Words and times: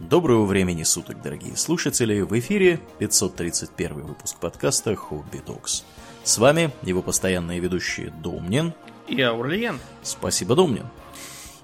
Доброго 0.00 0.44
времени 0.44 0.84
суток, 0.84 1.20
дорогие 1.22 1.56
слушатели! 1.56 2.20
В 2.20 2.38
эфире 2.38 2.78
531 3.00 4.02
выпуск 4.02 4.36
подкаста 4.38 4.94
Хобби 4.94 5.38
Токс. 5.38 5.84
С 6.22 6.38
вами 6.38 6.70
его 6.82 7.02
постоянные 7.02 7.58
ведущие 7.58 8.10
Домнин 8.10 8.74
и 9.08 9.20
Аурлиен. 9.20 9.80
Спасибо, 10.02 10.54
Домнин. 10.54 10.86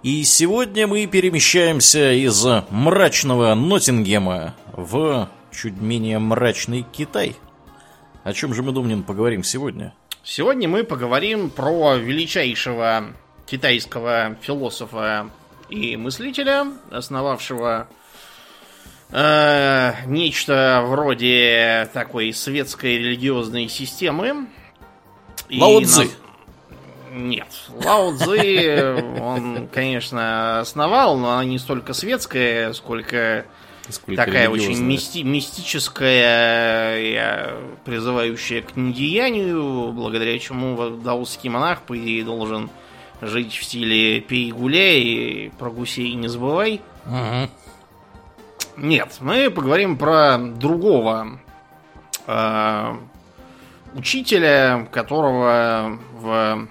И 0.02 0.25
сегодня 0.25 0.89
мы 0.89 1.07
перемещаемся 1.07 2.12
из 2.12 2.45
мрачного 2.70 3.55
Ноттингема 3.55 4.57
в 4.73 5.30
чуть 5.53 5.80
менее 5.80 6.19
мрачный 6.19 6.85
Китай. 6.91 7.37
О 8.25 8.32
чем 8.32 8.53
же 8.53 8.64
мы, 8.64 8.73
Домнин, 8.73 9.05
поговорим 9.05 9.45
сегодня? 9.45 9.95
Сегодня 10.25 10.69
мы 10.69 10.82
поговорим 10.82 11.51
про 11.51 11.95
величайшего 11.95 13.12
китайского 13.46 14.37
философа 14.41 15.30
и 15.69 15.96
мыслителя, 15.96 16.66
основавшего 16.90 17.86
э, 19.14 19.93
нечто 20.07 20.85
вроде 20.86 21.89
такой 21.93 22.32
светской 22.32 22.99
религиозной 22.99 23.68
системы. 23.68 24.49
Лао 25.50 25.81
Цзы. 25.82 26.11
На... 27.11 27.17
Нет, 27.17 27.49
Лао 27.85 28.13
Цзы 28.17 29.03
он, 29.21 29.69
конечно, 29.72 30.61
основал, 30.61 31.17
но 31.17 31.32
она 31.32 31.45
не 31.45 31.58
столько 31.58 31.93
светская, 31.95 32.72
сколько, 32.72 33.47
сколько 33.89 34.25
такая 34.25 34.48
очень 34.50 34.83
мисти 34.83 35.20
мистическая, 35.20 36.98
э, 36.98 37.56
призывающая 37.84 38.62
к 38.62 38.77
недеянию, 38.77 39.92
благодаря 39.92 40.36
чему 40.41 40.91
даосский 40.91 41.50
монах, 41.50 41.83
по 41.83 41.97
идее, 41.97 42.25
должен 42.25 42.69
жить 43.20 43.55
в 43.55 43.62
стиле 43.62 44.20
пей 44.20 44.50
гуляй 44.50 45.00
и 45.00 45.53
про 45.56 45.70
гусей 45.70 46.14
не 46.14 46.27
забывай. 46.27 46.81
Угу. 47.06 47.48
Нет, 48.77 49.19
мы 49.20 49.50
поговорим 49.50 49.97
про 49.97 50.39
другого 50.39 51.39
э, 52.27 52.97
учителя, 53.94 54.89
которого 54.91 55.98
в 56.12 56.69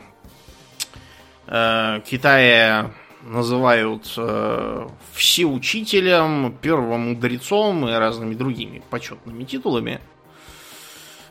э, 1.47 2.01
Китае 2.05 2.93
называют 3.21 4.13
э, 4.17 4.87
всеучителем, 5.13 6.57
первым 6.61 7.09
мудрецом 7.09 7.87
и 7.87 7.93
разными 7.93 8.35
другими 8.35 8.81
почетными 8.89 9.45
титулами. 9.45 10.01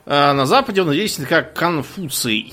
Э, 0.06 0.32
на 0.32 0.46
Западе 0.46 0.82
он 0.82 0.92
известен 0.92 1.26
как 1.26 1.54
Конфуций. 1.54 2.52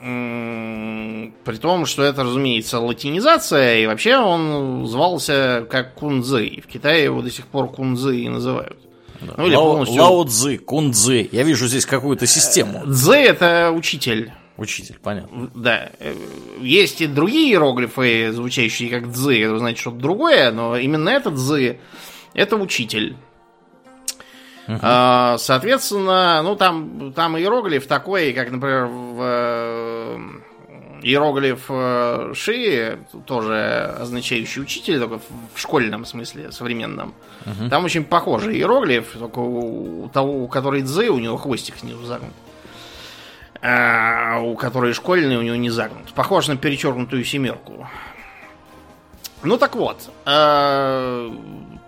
При 0.00 1.56
том, 1.56 1.84
что 1.84 2.02
это, 2.02 2.22
разумеется, 2.24 2.80
латинизация, 2.80 3.80
и 3.80 3.86
вообще 3.86 4.16
он 4.16 4.86
звался 4.86 5.66
как 5.70 5.94
Кунзы. 5.94 6.62
В 6.64 6.66
Китае 6.66 7.04
его 7.04 7.20
до 7.20 7.30
сих 7.30 7.46
пор 7.46 7.70
Кунзы 7.70 8.20
и 8.20 8.28
называют. 8.28 8.78
Да. 9.20 9.34
Ну, 9.36 9.46
или 9.46 9.54
Лао, 9.54 9.72
полностью... 9.72 10.02
Лао 10.02 10.24
Цзы, 10.24 10.58
Кунзы. 10.58 11.28
Я 11.30 11.42
вижу 11.42 11.66
здесь 11.66 11.84
какую-то 11.84 12.26
систему. 12.26 12.82
Цзы 12.86 13.16
это 13.16 13.72
учитель. 13.74 14.32
Учитель, 14.56 14.98
понятно. 15.02 15.50
Да. 15.54 15.90
Есть 16.60 17.00
и 17.00 17.06
другие 17.06 17.50
иероглифы, 17.50 18.30
звучащие 18.32 18.90
как 18.90 19.10
дзы, 19.10 19.42
это 19.42 19.58
значит 19.58 19.78
что-то 19.78 19.96
другое, 19.96 20.50
но 20.50 20.76
именно 20.76 21.08
этот 21.08 21.34
дзы 21.34 21.78
это 22.34 22.56
учитель. 22.56 23.16
Uh-huh. 24.70 25.38
Соответственно, 25.38 26.42
ну 26.42 26.54
там, 26.54 27.12
там 27.12 27.36
иероглиф 27.36 27.86
такой, 27.86 28.32
как, 28.32 28.50
например, 28.50 28.86
в 28.86 29.18
э, 29.20 30.18
иероглиф 31.02 31.64
э, 31.68 32.32
Ши, 32.34 32.98
тоже 33.26 33.96
означающий 33.98 34.62
учитель, 34.62 35.00
только 35.00 35.18
в 35.54 35.58
школьном 35.58 36.04
смысле, 36.04 36.52
современном. 36.52 37.14
Uh-huh. 37.44 37.68
Там 37.68 37.84
очень 37.84 38.04
похожий 38.04 38.54
иероглиф, 38.54 39.16
только 39.18 39.40
у 39.40 40.08
того, 40.08 40.44
у 40.44 40.48
которой 40.48 40.82
дзы, 40.82 41.10
у 41.10 41.18
него 41.18 41.36
хвостик 41.36 41.76
снизу 41.76 42.04
загнут. 42.04 42.34
А 43.62 44.38
у 44.40 44.54
которой 44.54 44.92
школьный, 44.92 45.36
у 45.36 45.42
него 45.42 45.56
не 45.56 45.70
загнут. 45.70 46.12
Похож 46.14 46.46
на 46.48 46.56
перечеркнутую 46.56 47.24
семерку. 47.24 47.88
Ну 49.42 49.58
так 49.58 49.74
вот, 49.74 50.10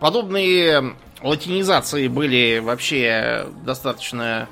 подобные 0.00 0.96
латинизации 1.22 2.08
были 2.08 2.58
вообще 2.58 3.46
достаточно 3.64 4.48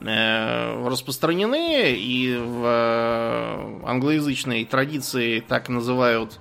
э, 0.00 0.88
распространены, 0.88 1.92
и 1.92 2.36
в 2.36 2.64
э, 2.64 3.86
англоязычной 3.86 4.64
традиции 4.64 5.40
так 5.40 5.68
называют 5.68 6.38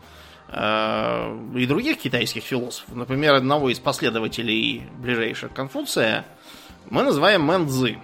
э, 0.50 1.40
и 1.56 1.66
других 1.66 1.98
китайских 1.98 2.44
философов. 2.44 2.96
Например, 2.96 3.36
одного 3.36 3.70
из 3.70 3.80
последователей 3.80 4.84
ближайших 4.98 5.54
Конфуция 5.54 6.26
мы 6.90 7.03
называем 7.03 7.44
Мэн 7.44 7.68
Цзы. 7.68 7.98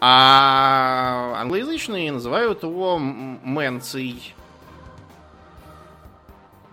А 0.00 1.36
англоязычные 1.38 2.12
называют 2.12 2.62
его 2.62 2.98
Мэнций. 2.98 4.34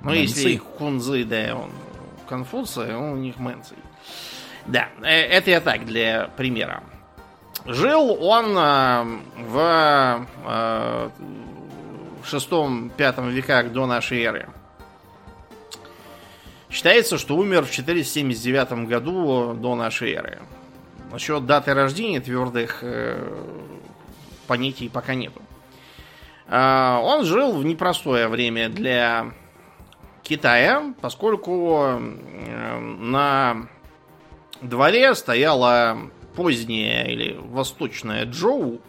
Ну, 0.03 0.11
если 0.11 0.57
Хунзы, 0.57 1.23
да, 1.23 1.55
он 1.55 1.69
Конфуция, 2.31 2.95
он 2.95 3.11
у 3.11 3.17
них 3.17 3.39
Мэнций. 3.39 3.75
Да, 4.65 4.87
э, 5.03 5.09
это 5.09 5.49
я 5.51 5.59
так, 5.59 5.85
для 5.85 6.29
примера. 6.37 6.81
Жил 7.65 8.23
он 8.23 8.57
э, 8.57 9.05
в 9.49 10.27
э, 10.45 11.09
шестом-пятом 12.23 13.31
веках 13.31 13.73
до 13.73 13.85
нашей 13.85 14.23
эры. 14.23 14.47
Считается, 16.69 17.17
что 17.17 17.35
умер 17.35 17.65
в 17.65 17.71
479 17.71 18.87
году 18.87 19.53
до 19.53 19.75
нашей 19.75 20.13
эры. 20.13 20.39
Насчет 21.11 21.45
даты 21.45 21.73
рождения 21.73 22.21
твердых 22.21 22.81
понятий 24.47 24.87
пока 24.87 25.15
нету. 25.15 25.41
Он 26.47 27.25
жил 27.25 27.57
в 27.57 27.65
непростое 27.65 28.29
время 28.29 28.69
для 28.69 29.33
Китая, 30.23 30.93
поскольку 31.01 31.99
на 31.99 33.67
дворе 34.61 35.15
стояла 35.15 35.97
поздняя 36.35 37.05
или 37.05 37.37
восточная 37.37 38.25
Джоу, 38.25 38.81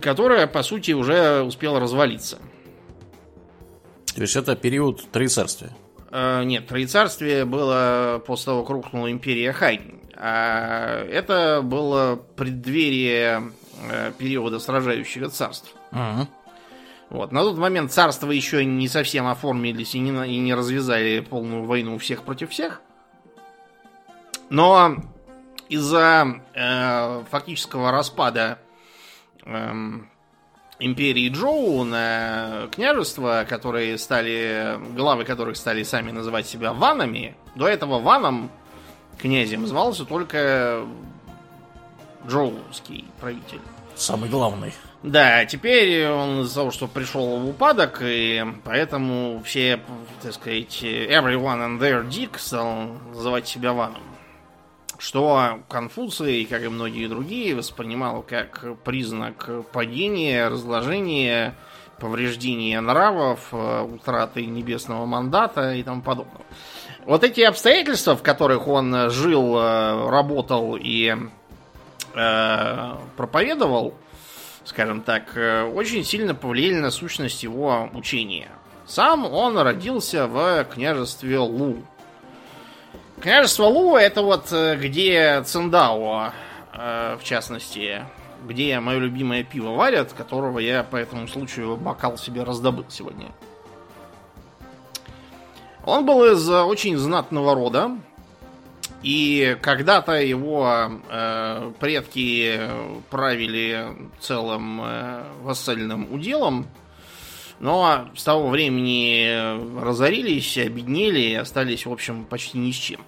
которая, 0.00 0.46
по 0.46 0.62
сути, 0.62 0.92
уже 0.92 1.42
успела 1.42 1.80
развалиться. 1.80 2.38
То 4.14 4.22
есть 4.22 4.36
это 4.36 4.56
период 4.56 5.10
Троецарствия? 5.10 5.76
Э, 6.10 6.42
нет, 6.44 6.66
Троецарствие 6.66 7.44
было 7.44 8.22
после 8.26 8.46
того, 8.46 8.62
как 8.62 8.70
рухнула 8.70 9.10
империя 9.10 9.52
Хань. 9.52 10.00
А 10.14 11.04
это 11.04 11.60
было 11.62 12.16
преддверие 12.36 13.52
э, 13.90 14.12
периода 14.16 14.58
сражающих 14.58 15.30
царств. 15.30 15.74
Угу. 15.92 16.28
Вот. 17.10 17.32
На 17.32 17.42
тот 17.42 17.56
момент 17.56 17.92
царство 17.92 18.30
еще 18.30 18.64
не 18.64 18.88
совсем 18.88 19.26
оформились 19.26 19.94
и 19.94 20.00
не, 20.00 20.10
и 20.28 20.38
не 20.38 20.54
развязали 20.54 21.20
полную 21.20 21.64
войну 21.64 21.98
всех 21.98 22.22
против 22.22 22.50
всех. 22.50 22.82
Но 24.50 24.96
из-за 25.68 26.40
э, 26.54 27.24
фактического 27.30 27.90
распада 27.90 28.58
э, 29.44 29.72
империи 30.78 31.28
Джоу 31.28 31.84
на 31.84 32.68
княжества, 32.72 33.46
которые 33.48 33.98
стали, 33.98 34.78
главы 34.94 35.24
которых 35.24 35.56
стали 35.56 35.82
сами 35.82 36.10
называть 36.10 36.46
себя 36.46 36.72
ванами, 36.72 37.36
до 37.54 37.68
этого 37.68 38.00
ваном 38.00 38.50
князем 39.18 39.66
звался 39.66 40.04
только 40.04 40.86
джоуский 42.26 43.06
правитель. 43.20 43.60
Самый 43.94 44.28
главный. 44.28 44.74
Да, 45.06 45.44
теперь 45.44 46.08
он 46.08 46.40
из-за 46.40 46.56
того, 46.56 46.72
что 46.72 46.88
пришел 46.88 47.38
в 47.38 47.48
упадок, 47.48 48.00
и 48.02 48.44
поэтому 48.64 49.40
все, 49.44 49.78
так 50.20 50.32
сказать, 50.32 50.82
everyone 50.82 51.60
and 51.60 51.78
their 51.78 52.04
dick 52.04 52.36
стал 52.38 52.88
называть 53.14 53.46
себя 53.46 53.72
ваном. 53.72 54.02
Что 54.98 55.60
Конфуций, 55.68 56.44
как 56.44 56.64
и 56.64 56.68
многие 56.68 57.06
другие, 57.06 57.54
воспринимал 57.54 58.22
как 58.22 58.64
признак 58.82 59.48
падения, 59.72 60.48
разложения, 60.48 61.54
повреждения 62.00 62.80
нравов, 62.80 63.54
утраты 63.54 64.44
небесного 64.44 65.06
мандата 65.06 65.74
и 65.74 65.84
тому 65.84 66.02
подобного. 66.02 66.44
Вот 67.04 67.22
эти 67.22 67.42
обстоятельства, 67.42 68.16
в 68.16 68.24
которых 68.24 68.66
он 68.66 69.08
жил, 69.10 69.54
работал 69.54 70.76
и 70.76 71.14
э, 72.12 72.94
проповедовал, 73.16 73.94
скажем 74.66 75.00
так, 75.02 75.36
э, 75.36 75.62
очень 75.62 76.04
сильно 76.04 76.34
повлияли 76.34 76.80
на 76.80 76.90
сущность 76.90 77.42
его 77.42 77.88
учения. 77.94 78.48
Сам 78.84 79.24
он 79.24 79.56
родился 79.56 80.26
в 80.26 80.64
княжестве 80.64 81.38
Лу. 81.38 81.82
Княжество 83.20 83.64
Лу 83.64 83.96
это 83.96 84.22
вот 84.22 84.52
э, 84.52 84.76
где 84.76 85.42
Циндао, 85.44 86.32
э, 86.72 87.16
в 87.18 87.24
частности, 87.24 88.02
где 88.44 88.78
мое 88.80 88.98
любимое 88.98 89.44
пиво 89.44 89.70
варят, 89.70 90.12
которого 90.12 90.58
я 90.58 90.82
по 90.82 90.96
этому 90.96 91.28
случаю 91.28 91.76
бокал 91.76 92.18
себе 92.18 92.42
раздобыл 92.42 92.86
сегодня. 92.88 93.28
Он 95.84 96.04
был 96.04 96.24
из 96.24 96.48
очень 96.50 96.96
знатного 96.96 97.54
рода, 97.54 97.92
и 99.02 99.56
когда-то 99.60 100.12
его 100.20 100.90
э, 101.08 101.72
предки 101.78 102.60
правили 103.10 103.88
целым 104.20 104.80
э, 104.82 105.22
вассальным 105.42 106.12
уделом, 106.12 106.66
но 107.60 108.08
с 108.14 108.24
того 108.24 108.48
времени 108.48 109.80
разорились, 109.80 110.58
обеднели 110.58 111.20
и 111.20 111.34
остались, 111.34 111.86
в 111.86 111.92
общем, 111.92 112.24
почти 112.24 112.58
ни 112.58 112.72
с 112.72 112.76
чем. 112.76 113.00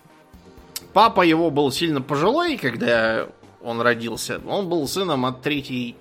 Папа 0.92 1.22
его 1.22 1.50
был 1.50 1.70
сильно 1.70 2.00
пожилой, 2.00 2.56
когда 2.56 3.28
он 3.62 3.80
родился. 3.80 4.40
Он 4.46 4.68
был 4.68 4.86
сыном 4.88 5.26
от 5.26 5.42
третьей, 5.42 5.96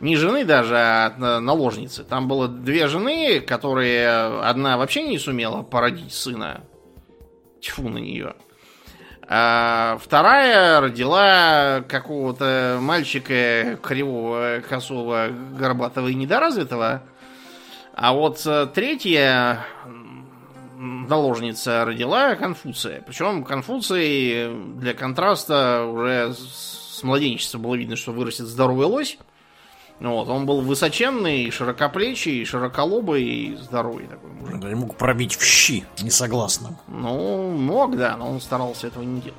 не 0.00 0.16
жены 0.16 0.44
даже, 0.44 0.76
а 0.76 1.06
от 1.06 1.18
наложницы. 1.18 2.04
Там 2.04 2.28
было 2.28 2.48
две 2.48 2.88
жены, 2.88 3.40
которые 3.40 4.08
одна 4.42 4.76
вообще 4.76 5.02
не 5.02 5.18
сумела 5.18 5.62
породить 5.62 6.12
сына. 6.12 6.62
Тьфу 7.60 7.88
на 7.88 7.98
нее. 7.98 8.34
А 9.30 9.98
вторая 10.02 10.80
родила 10.80 11.82
какого-то 11.86 12.78
мальчика 12.80 13.78
кривого, 13.82 14.62
косого, 14.66 15.28
горбатого 15.28 16.08
и 16.08 16.14
недоразвитого. 16.14 17.02
А 17.94 18.12
вот 18.14 18.40
э, 18.46 18.66
третья 18.72 19.66
наложница 20.78 21.84
родила 21.84 22.36
Конфуция. 22.36 23.02
Причем 23.02 23.44
Конфуций 23.44 24.50
для 24.76 24.94
контраста 24.94 25.84
уже 25.84 26.32
с 26.32 27.02
младенчества 27.02 27.58
было 27.58 27.74
видно, 27.74 27.96
что 27.96 28.12
вырастет 28.12 28.46
здоровый 28.46 28.86
лось. 28.86 29.18
Вот, 30.00 30.28
он 30.28 30.46
был 30.46 30.60
высоченный, 30.60 31.50
широкоплечий, 31.50 32.44
широколобый 32.44 33.24
и 33.24 33.56
здоровый 33.56 34.06
такой 34.06 34.30
мужик. 34.30 34.60
Да, 34.60 34.68
мог 34.68 34.94
пробить 34.94 35.34
в 35.34 35.44
щи 35.44 35.84
несогласным. 36.00 36.76
Ну, 36.86 37.50
мог, 37.50 37.96
да, 37.96 38.16
но 38.16 38.30
он 38.30 38.40
старался 38.40 38.86
этого 38.86 39.02
не 39.02 39.20
делать. 39.20 39.38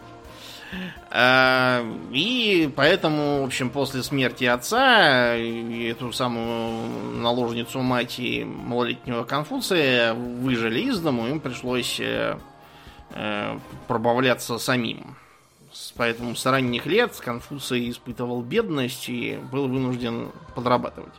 А, 1.12 1.84
и 2.12 2.72
поэтому, 2.76 3.42
в 3.42 3.46
общем, 3.46 3.70
после 3.70 4.04
смерти 4.04 4.44
отца 4.44 5.36
эту 5.36 6.12
самую 6.12 7.18
наложницу 7.20 7.80
мать 7.80 8.20
и 8.20 8.44
малолетнего 8.44 9.24
Конфуция 9.24 10.14
выжили 10.14 10.82
из 10.82 11.00
дому, 11.00 11.28
им 11.28 11.40
пришлось 11.40 12.00
э, 12.00 12.38
э, 13.12 13.60
пробавляться 13.88 14.60
самим. 14.60 15.16
Поэтому 15.96 16.36
с 16.36 16.46
ранних 16.46 16.86
лет 16.86 17.16
Конфуций 17.20 17.90
испытывал 17.90 18.42
бедность 18.42 19.10
и 19.10 19.40
был 19.52 19.68
вынужден 19.68 20.32
подрабатывать. 20.56 21.14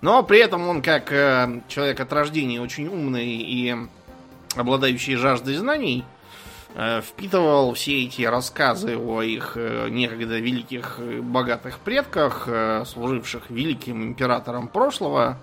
Но 0.00 0.22
при 0.22 0.38
этом 0.38 0.68
он, 0.68 0.82
как 0.82 1.12
э, 1.12 1.62
человек 1.68 1.98
от 2.00 2.12
рождения, 2.12 2.60
очень 2.60 2.88
умный 2.88 3.26
и 3.26 3.74
обладающий 4.54 5.16
жаждой 5.16 5.56
знаний, 5.56 6.04
Э, 6.76 7.00
впитывал 7.02 7.72
все 7.74 8.04
эти 8.04 8.22
рассказы 8.22 8.98
о 8.98 9.22
их 9.22 9.52
э, 9.54 9.88
некогда 9.90 10.40
великих 10.40 10.98
богатых 11.22 11.78
предках, 11.78 12.48
э, 12.48 12.84
служивших 12.84 13.48
великим 13.48 14.02
императором 14.02 14.66
прошлого. 14.66 15.38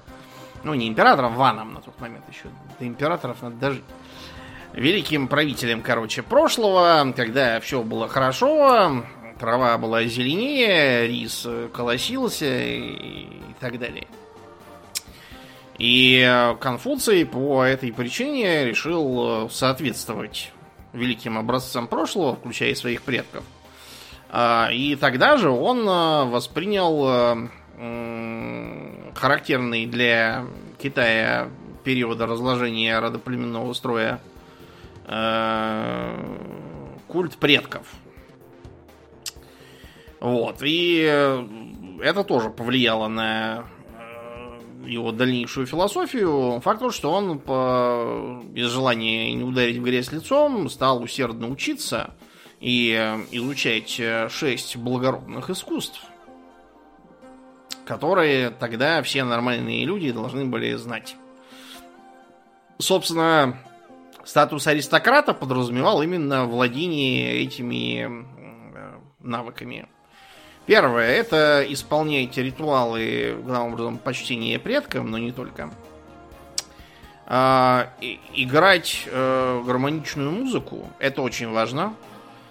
Ну, 0.65 0.73
не 0.73 0.89
императором, 0.89 1.35
ваном 1.35 1.73
на 1.73 1.79
тот 1.79 1.97
момент 2.01 2.25
еще. 2.29 2.50
До 2.79 2.85
императоров 2.85 3.41
надо 3.41 3.56
дожить. 3.56 3.83
Великим 4.73 5.27
правителем, 5.27 5.81
короче, 5.81 6.23
прошлого, 6.23 7.12
когда 7.15 7.59
все 7.59 7.83
было 7.83 8.07
хорошо, 8.07 9.03
трава 9.39 9.77
была 9.77 10.06
зеленее, 10.06 11.07
рис 11.07 11.45
колосился 11.73 12.45
и, 12.45 13.23
и 13.23 13.56
так 13.59 13.77
далее. 13.79 14.07
И 15.77 16.53
Конфуций 16.59 17.25
по 17.25 17.63
этой 17.63 17.91
причине 17.91 18.65
решил 18.65 19.50
соответствовать 19.50 20.51
великим 20.94 21.38
образцам 21.38 21.88
прошлого, 21.88 22.35
включая 22.35 22.75
своих 22.75 23.01
предков. 23.01 23.44
А, 24.29 24.69
и 24.71 24.95
тогда 24.95 25.38
же 25.38 25.50
он 25.50 25.85
а, 25.88 26.25
воспринял 26.25 27.50
характерный 29.15 29.88
для 29.88 30.45
Китая 30.81 31.50
периода 31.83 32.27
разложения 32.27 33.00
родоплеменного 33.00 33.73
строя 33.73 34.19
культ 37.07 37.38
предков. 37.38 37.88
Вот. 40.19 40.57
И 40.62 41.01
это 42.01 42.24
тоже 42.24 42.50
повлияло 42.50 43.07
на 43.07 43.65
его 44.86 45.12
дальнейшую 45.12 45.68
философию, 45.68 46.59
факт 46.62 46.80
тот, 46.80 46.94
что 46.94 47.12
он 47.12 47.38
по... 47.38 48.42
без 48.45 48.69
желания 48.71 49.31
не 49.33 49.44
ударить 49.44 49.77
в 49.77 49.83
грязь 49.83 50.12
лицом 50.12 50.69
стал 50.69 51.04
усердно 51.04 51.50
учиться 51.50 52.15
и 52.59 52.94
изучать 53.31 54.01
шесть 54.31 54.77
благородных 54.77 55.51
искусств, 55.51 56.04
которые 57.86 58.50
тогда 58.50 59.04
все 59.04 59.24
нормальные 59.24 59.86
люди 59.86 60.12
должны 60.12 60.45
были 60.45 60.74
знать. 60.74 61.15
Собственно, 62.80 63.59
статус 64.25 64.68
аристократа 64.68 65.33
подразумевал 65.33 66.01
именно 66.01 66.45
владение 66.45 67.41
этими 67.44 68.25
навыками. 69.19 69.88
Первое, 70.65 71.09
это 71.09 71.65
исполняйте 71.68 72.44
ритуалы, 72.44 73.38
главным 73.44 73.73
образом, 73.73 73.97
почтения 73.97 74.59
предкам, 74.59 75.09
но 75.09 75.18
не 75.18 75.31
только. 75.31 75.71
А, 77.25 77.94
и, 78.01 78.19
играть 78.33 79.03
э, 79.06 79.63
гармоничную 79.65 80.31
музыку, 80.31 80.88
это 81.00 81.21
очень 81.21 81.50
важно. 81.50 81.95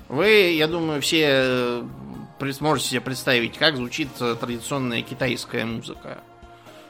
Вы, 0.09 0.55
я 0.55 0.67
думаю, 0.67 1.01
все 1.01 1.27
э, 1.29 2.53
сможете 2.53 2.89
себе 2.89 3.01
представить, 3.01 3.59
как 3.59 3.77
звучит 3.77 4.09
э, 4.21 4.35
традиционная 4.41 5.03
китайская 5.03 5.65
музыка. 5.65 6.19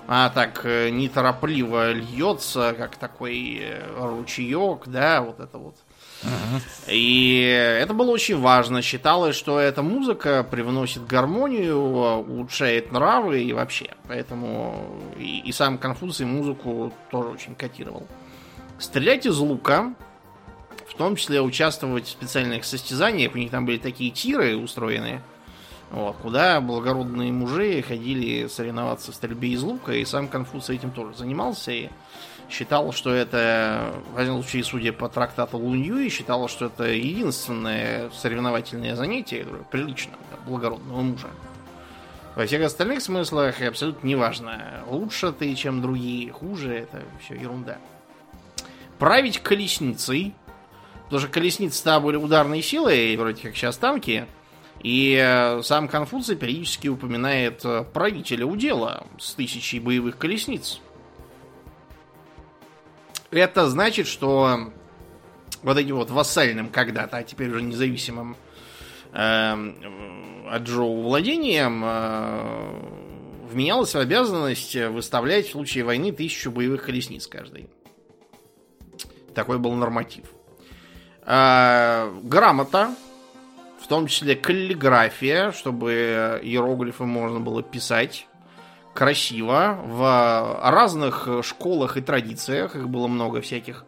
Она 0.07 0.31
так 0.31 0.63
э, 0.65 0.91
неторопливо 0.91 1.93
льется, 1.93 2.75
как 2.77 2.97
такой 2.97 3.63
ручеек, 3.97 4.87
да, 4.87 5.23
вот 5.23 5.41
это 5.41 5.59
вот. 5.59 5.77
И 6.87 7.41
это 7.81 7.95
было 7.95 8.11
очень 8.11 8.39
важно. 8.39 8.83
Считалось, 8.83 9.37
что 9.37 9.59
эта 9.59 9.83
музыка 9.83 10.47
привносит 10.49 11.07
гармонию, 11.07 11.79
улучшает 11.79 12.93
нравы 12.93 13.43
и 13.43 13.53
вообще. 13.53 13.95
Поэтому 14.07 15.03
и, 15.19 15.41
и 15.41 15.53
сам 15.53 15.79
Конфуций 15.79 16.27
музыку 16.27 16.93
тоже 17.11 17.29
очень 17.31 17.55
котировал. 17.55 18.07
Стрелять 18.79 19.27
из 19.27 19.39
лука, 19.39 19.95
в 20.89 20.95
том 20.95 21.17
числе 21.17 21.41
участвовать 21.41 22.07
в 22.07 22.11
специальных 22.11 22.65
состязаниях. 22.65 23.35
У 23.35 23.39
них 23.39 23.51
там 23.51 23.65
были 23.65 23.79
такие 23.79 24.11
тиры 24.11 24.57
устроенные, 24.57 25.23
вот, 25.91 26.17
куда 26.23 26.61
благородные 26.61 27.33
мужи 27.33 27.83
ходили 27.83 28.47
соревноваться 28.47 29.11
в 29.11 29.15
стрельбе 29.15 29.51
из 29.51 29.63
лука, 29.63 29.93
и 29.93 30.05
сам 30.05 30.29
Конфуций 30.29 30.77
этим 30.77 30.93
тоже 30.93 31.17
занимался. 31.17 31.73
И 31.73 31.89
считал, 32.49 32.93
что 32.93 33.13
это, 33.13 33.93
в 34.13 34.19
одном 34.19 34.43
случае, 34.43 34.65
судя 34.65 34.93
по 34.93 35.09
трактату 35.09 35.59
Лунью, 35.59 36.09
считал, 36.11 36.49
что 36.49 36.67
это 36.67 36.85
единственное 36.85 38.11
соревновательное 38.11 38.95
занятие, 38.95 39.45
которое 39.45 39.65
прилично 39.65 40.13
для 40.29 40.39
благородного 40.47 41.01
мужа. 41.01 41.29
Во 42.37 42.47
всех 42.47 42.63
остальных 42.63 43.03
смыслах 43.03 43.61
абсолютно 43.61 44.07
неважно. 44.07 44.85
Лучше 44.87 45.33
ты, 45.33 45.53
чем 45.57 45.83
другие, 45.83 46.31
хуже, 46.31 46.73
это 46.73 47.03
все 47.21 47.35
ерунда. 47.35 47.79
Править 48.99 49.41
колесницей, 49.41 50.35
потому 51.05 51.21
что 51.21 51.29
колесницы-то 51.29 51.99
были 51.99 52.17
ударной 52.17 52.63
силой, 52.63 53.17
вроде 53.17 53.43
как 53.43 53.57
сейчас 53.57 53.77
танки, 53.77 54.27
и 54.83 55.15
э, 55.23 55.63
сам 55.63 55.89
Конфуций 55.89 56.37
периодически 56.37 56.89
упоминает 56.89 57.65
э, 57.65 57.85
правителя 57.93 58.47
удела 58.47 59.07
с 59.19 59.35
тысячей 59.35 59.79
боевых 59.79 60.17
колесниц. 60.17 60.81
Это 63.31 63.69
значит, 63.69 64.07
что 64.07 64.73
вот 65.63 65.77
этим 65.77 65.97
вот 65.97 66.11
вассальным 66.11 66.71
когда-то, 66.71 67.19
а 67.19 67.23
теперь 67.23 67.51
уже 67.51 67.61
независимым 67.61 68.37
э, 69.13 70.49
от 70.51 70.63
Джоу 70.63 71.03
владением 71.03 71.83
э, 71.85 72.81
вменялась 73.51 73.95
в 73.95 73.99
обязанность 73.99 74.75
выставлять 74.77 75.49
в 75.49 75.53
случае 75.53 75.85
войны 75.85 76.11
тысячу 76.11 76.51
боевых 76.51 76.85
колесниц 76.87 77.27
каждый. 77.27 77.69
Такой 79.35 79.59
был 79.59 79.75
норматив. 79.75 80.25
Э, 81.27 82.11
грамота, 82.23 82.95
том 83.91 84.07
числе 84.07 84.37
каллиграфия, 84.37 85.51
чтобы 85.51 86.41
иероглифы 86.43 87.05
можно 87.05 87.41
было 87.41 87.63
писать 87.63 88.29
красиво, 88.95 89.81
в 89.85 90.61
разных 90.63 91.29
школах 91.43 91.97
и 91.97 92.01
традициях, 92.01 92.77
их 92.77 92.89
было 92.89 93.09
много 93.09 93.41
всяких. 93.41 93.85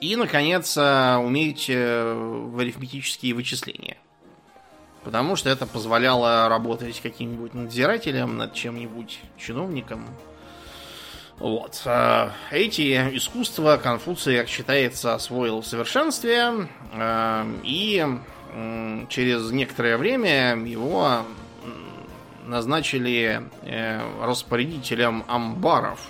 И, 0.00 0.16
наконец, 0.16 0.78
э, 0.78 1.16
уметь 1.16 1.66
э, 1.68 2.14
в 2.14 2.58
арифметические 2.58 3.34
вычисления. 3.34 3.98
Потому 5.04 5.36
что 5.36 5.50
это 5.50 5.66
позволяло 5.66 6.48
работать 6.48 7.00
каким-нибудь 7.00 7.52
надзирателем 7.52 8.38
над 8.38 8.54
чем-нибудь, 8.54 9.20
чиновником. 9.36 10.06
Вот. 11.38 11.82
э, 11.84 12.30
Эти 12.50 12.96
искусства 13.14 13.76
Конфуций, 13.76 14.38
как 14.38 14.48
считается, 14.48 15.14
освоил 15.14 15.60
в 15.60 15.66
совершенстве. 15.66 16.66
И 17.62 18.06
через 19.08 19.50
некоторое 19.50 19.96
время 19.96 20.56
его 20.56 21.24
назначили 22.50 23.48
э, 23.62 24.24
распорядителем 24.24 25.24
амбаров 25.28 26.08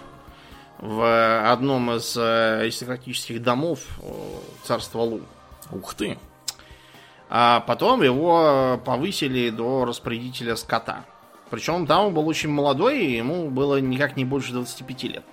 в 0.78 1.50
одном 1.52 1.92
из 1.92 2.16
э, 2.16 2.60
аристократических 2.62 3.42
домов 3.42 3.80
э, 4.02 4.10
царства 4.64 5.00
Лу. 5.00 5.20
Ух 5.70 5.94
ты. 5.94 6.18
А 7.28 7.60
потом 7.60 8.02
его 8.02 8.80
повысили 8.84 9.50
до 9.50 9.84
распорядителя 9.84 10.56
скота. 10.56 11.04
Причем 11.50 11.86
там 11.86 12.06
он 12.06 12.14
был 12.14 12.26
очень 12.26 12.48
молодой, 12.48 13.04
и 13.04 13.16
ему 13.16 13.50
было 13.50 13.80
никак 13.80 14.16
не 14.16 14.24
больше 14.24 14.52
25 14.52 15.02
лет. 15.04 15.24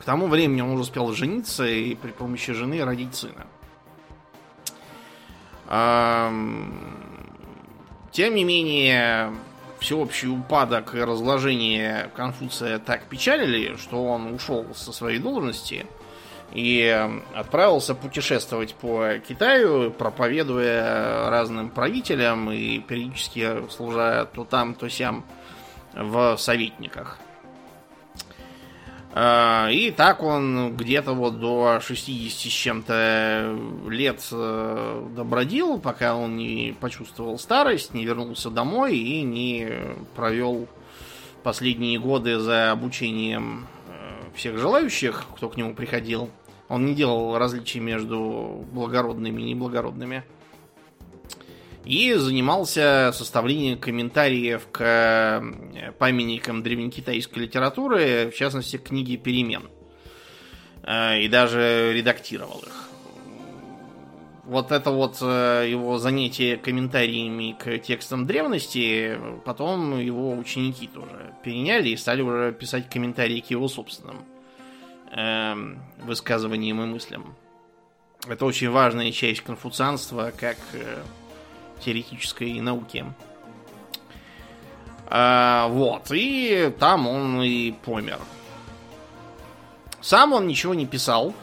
К 0.00 0.04
тому 0.04 0.28
времени 0.28 0.62
он 0.62 0.70
уже 0.70 0.82
успел 0.82 1.12
жениться 1.12 1.66
и 1.66 1.94
при 1.94 2.10
помощи 2.10 2.52
жены 2.52 2.84
родить 2.84 3.14
сына. 3.14 3.46
Тем 5.68 6.74
не 8.34 8.44
менее, 8.44 9.32
всеобщий 9.78 10.28
упадок 10.28 10.94
и 10.94 11.00
разложение 11.00 12.10
Конфуция 12.14 12.78
так 12.78 13.04
печалили, 13.04 13.76
что 13.76 14.04
он 14.04 14.34
ушел 14.34 14.66
со 14.74 14.92
своей 14.92 15.18
должности 15.18 15.86
и 16.52 17.08
отправился 17.34 17.94
путешествовать 17.94 18.74
по 18.74 19.18
Китаю, 19.18 19.90
проповедуя 19.90 21.28
разным 21.28 21.68
правителям 21.68 22.50
и 22.52 22.78
периодически 22.78 23.68
служа 23.70 24.26
то 24.32 24.44
там, 24.44 24.74
то 24.74 24.88
сям 24.88 25.24
в 25.92 26.36
советниках. 26.38 27.18
А, 29.18 29.70
И 29.70 29.90
так 29.92 30.22
он 30.22 30.76
где-то 30.76 31.14
вот 31.14 31.40
до 31.40 31.80
60 31.80 32.30
с 32.30 32.54
чем-то 32.54 33.58
лет 33.88 34.20
э, 34.30 35.08
добродил, 35.16 35.78
пока 35.78 36.16
он 36.16 36.36
не 36.36 36.76
почувствовал 36.78 37.38
старость, 37.38 37.94
не 37.94 38.04
вернулся 38.04 38.50
домой 38.50 38.98
и 38.98 39.22
не 39.22 39.70
провел 40.14 40.68
последние 41.42 41.98
годы 41.98 42.38
за 42.38 42.72
обучением 42.72 43.66
э, 43.88 44.36
всех 44.36 44.58
желающих, 44.58 45.24
кто 45.34 45.48
к 45.48 45.56
нему 45.56 45.74
приходил. 45.74 46.28
Он 46.68 46.84
не 46.84 46.94
делал 46.94 47.38
различий 47.38 47.80
между 47.80 48.66
благородными 48.70 49.40
и 49.40 49.54
неблагородными. 49.54 50.24
И 51.86 52.12
занимался 52.14 53.12
составлением 53.14 53.78
комментариев 53.78 54.66
к 54.72 54.82
э, 54.82 55.92
памятникам 55.92 56.64
древнекитайской 56.64 57.44
литературы, 57.44 58.28
в 58.32 58.36
частности, 58.36 58.76
книги 58.76 59.14
перемен. 59.14 59.70
Э, 60.82 61.20
И 61.20 61.28
даже 61.28 61.92
редактировал 61.94 62.58
их. 62.58 62.88
Вот 64.42 64.72
это 64.72 64.90
вот 64.90 65.18
э, 65.20 65.68
его 65.70 65.98
занятие 65.98 66.56
комментариями 66.56 67.56
к 67.56 67.78
текстам 67.78 68.26
древности, 68.26 69.16
потом 69.44 70.00
его 70.00 70.32
ученики 70.36 70.88
тоже 70.88 71.34
переняли 71.44 71.90
и 71.90 71.96
стали 71.96 72.20
уже 72.20 72.52
писать 72.52 72.90
комментарии 72.90 73.38
к 73.38 73.50
его 73.50 73.68
собственным 73.68 74.24
эм, 75.12 75.80
высказываниям 76.02 76.82
и 76.82 76.86
мыслям. 76.86 77.36
Это 78.28 78.44
очень 78.44 78.70
важная 78.70 79.12
часть 79.12 79.42
конфуцианства 79.42 80.32
как 80.36 80.56
теоретической 81.84 82.60
науки. 82.60 83.04
А, 85.08 85.68
вот, 85.68 86.10
и 86.10 86.72
там 86.78 87.06
он 87.06 87.42
и 87.42 87.72
помер. 87.72 88.18
Сам 90.00 90.32
он 90.32 90.46
ничего 90.46 90.74
не 90.74 90.86
писал, 90.86 91.34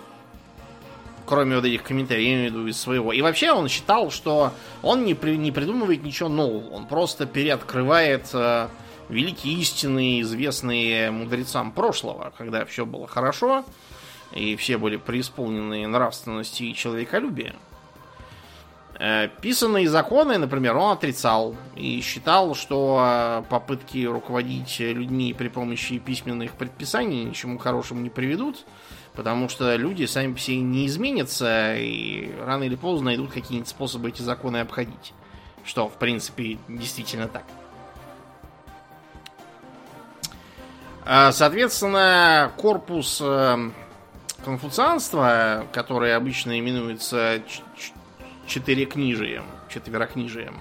кроме 1.26 1.56
вот 1.56 1.66
этих 1.66 1.84
комментариев, 1.84 2.54
из 2.68 2.80
своего. 2.80 3.14
И 3.14 3.22
вообще 3.22 3.52
он 3.52 3.68
считал, 3.68 4.12
что 4.12 4.54
он 4.82 5.06
не, 5.06 5.14
при- 5.14 5.38
не 5.38 5.52
придумывает 5.52 6.04
ничего 6.04 6.30
нового. 6.30 6.70
Он 6.72 6.86
просто 6.86 7.26
переоткрывает 7.26 8.30
э, 8.34 8.68
великие 9.10 9.56
истины, 9.56 10.22
известные 10.22 11.12
мудрецам 11.12 11.72
прошлого, 11.72 12.34
когда 12.38 12.66
все 12.66 12.86
было 12.86 13.08
хорошо, 13.08 13.64
и 14.34 14.56
все 14.56 14.78
были 14.78 14.98
преисполнены 14.98 15.88
нравственности 15.88 16.64
и 16.64 16.76
человеколюбия. 16.76 17.56
Э, 19.06 19.28
Писанные 19.42 19.90
законы, 19.90 20.38
например, 20.38 20.78
он 20.78 20.94
отрицал 20.94 21.58
и 21.76 22.00
считал, 22.00 22.56
что 22.56 23.04
э, 23.06 23.44
попытки 23.50 24.06
руководить 24.06 24.80
людьми 24.80 25.34
при 25.34 25.50
помощи 25.50 25.98
письменных 25.98 26.54
предписаний 26.54 27.26
ничему 27.26 27.58
хорошему 27.58 28.00
не 28.00 28.10
приведут, 28.10 28.66
потому 29.14 29.50
что 29.50 29.76
люди 29.76 30.06
сами 30.06 30.38
себе 30.38 30.62
не 30.62 30.88
изменятся 30.88 31.76
и 31.76 32.34
рано 32.46 32.64
или 32.64 32.76
поздно 32.76 33.08
найдут 33.08 33.34
какие-нибудь 33.34 33.68
способы 33.68 34.08
эти 34.08 34.22
законы 34.22 34.62
обходить. 34.62 35.14
Что, 35.66 35.90
в 35.90 35.96
принципе, 35.96 36.58
действительно 36.70 37.28
так. 37.28 37.44
А, 41.04 41.34
Соответственно, 41.34 42.54
корпус 42.56 43.20
э, 43.22 43.70
конфуцианства, 44.46 45.68
который 45.74 46.16
обычно 46.16 46.58
именуется 46.58 47.42
четырекнижием, 48.48 49.46
четверокнижием. 49.70 50.58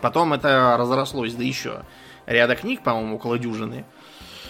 Потом 0.00 0.32
это 0.32 0.76
разрослось 0.78 1.34
до 1.34 1.42
еще 1.42 1.82
ряда 2.26 2.56
книг, 2.56 2.82
по-моему, 2.82 3.16
около 3.16 3.38
дюжины. 3.38 3.84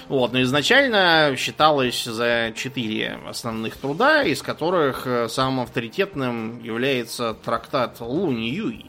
Вот, 0.09 0.33
но 0.33 0.41
изначально 0.43 1.35
считалось 1.37 2.05
за 2.05 2.53
четыре 2.55 3.19
основных 3.27 3.77
труда, 3.77 4.23
из 4.23 4.41
которых 4.41 5.05
э, 5.07 5.29
самым 5.29 5.61
авторитетным 5.61 6.63
является 6.63 7.35
трактат 7.35 8.01
Лунь 8.01 8.45
Юй. 8.45 8.87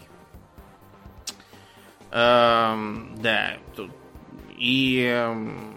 Эм, 2.12 3.16
да, 3.18 3.54
тут 3.76 3.92
и, 4.58 5.04
эм, 5.08 5.77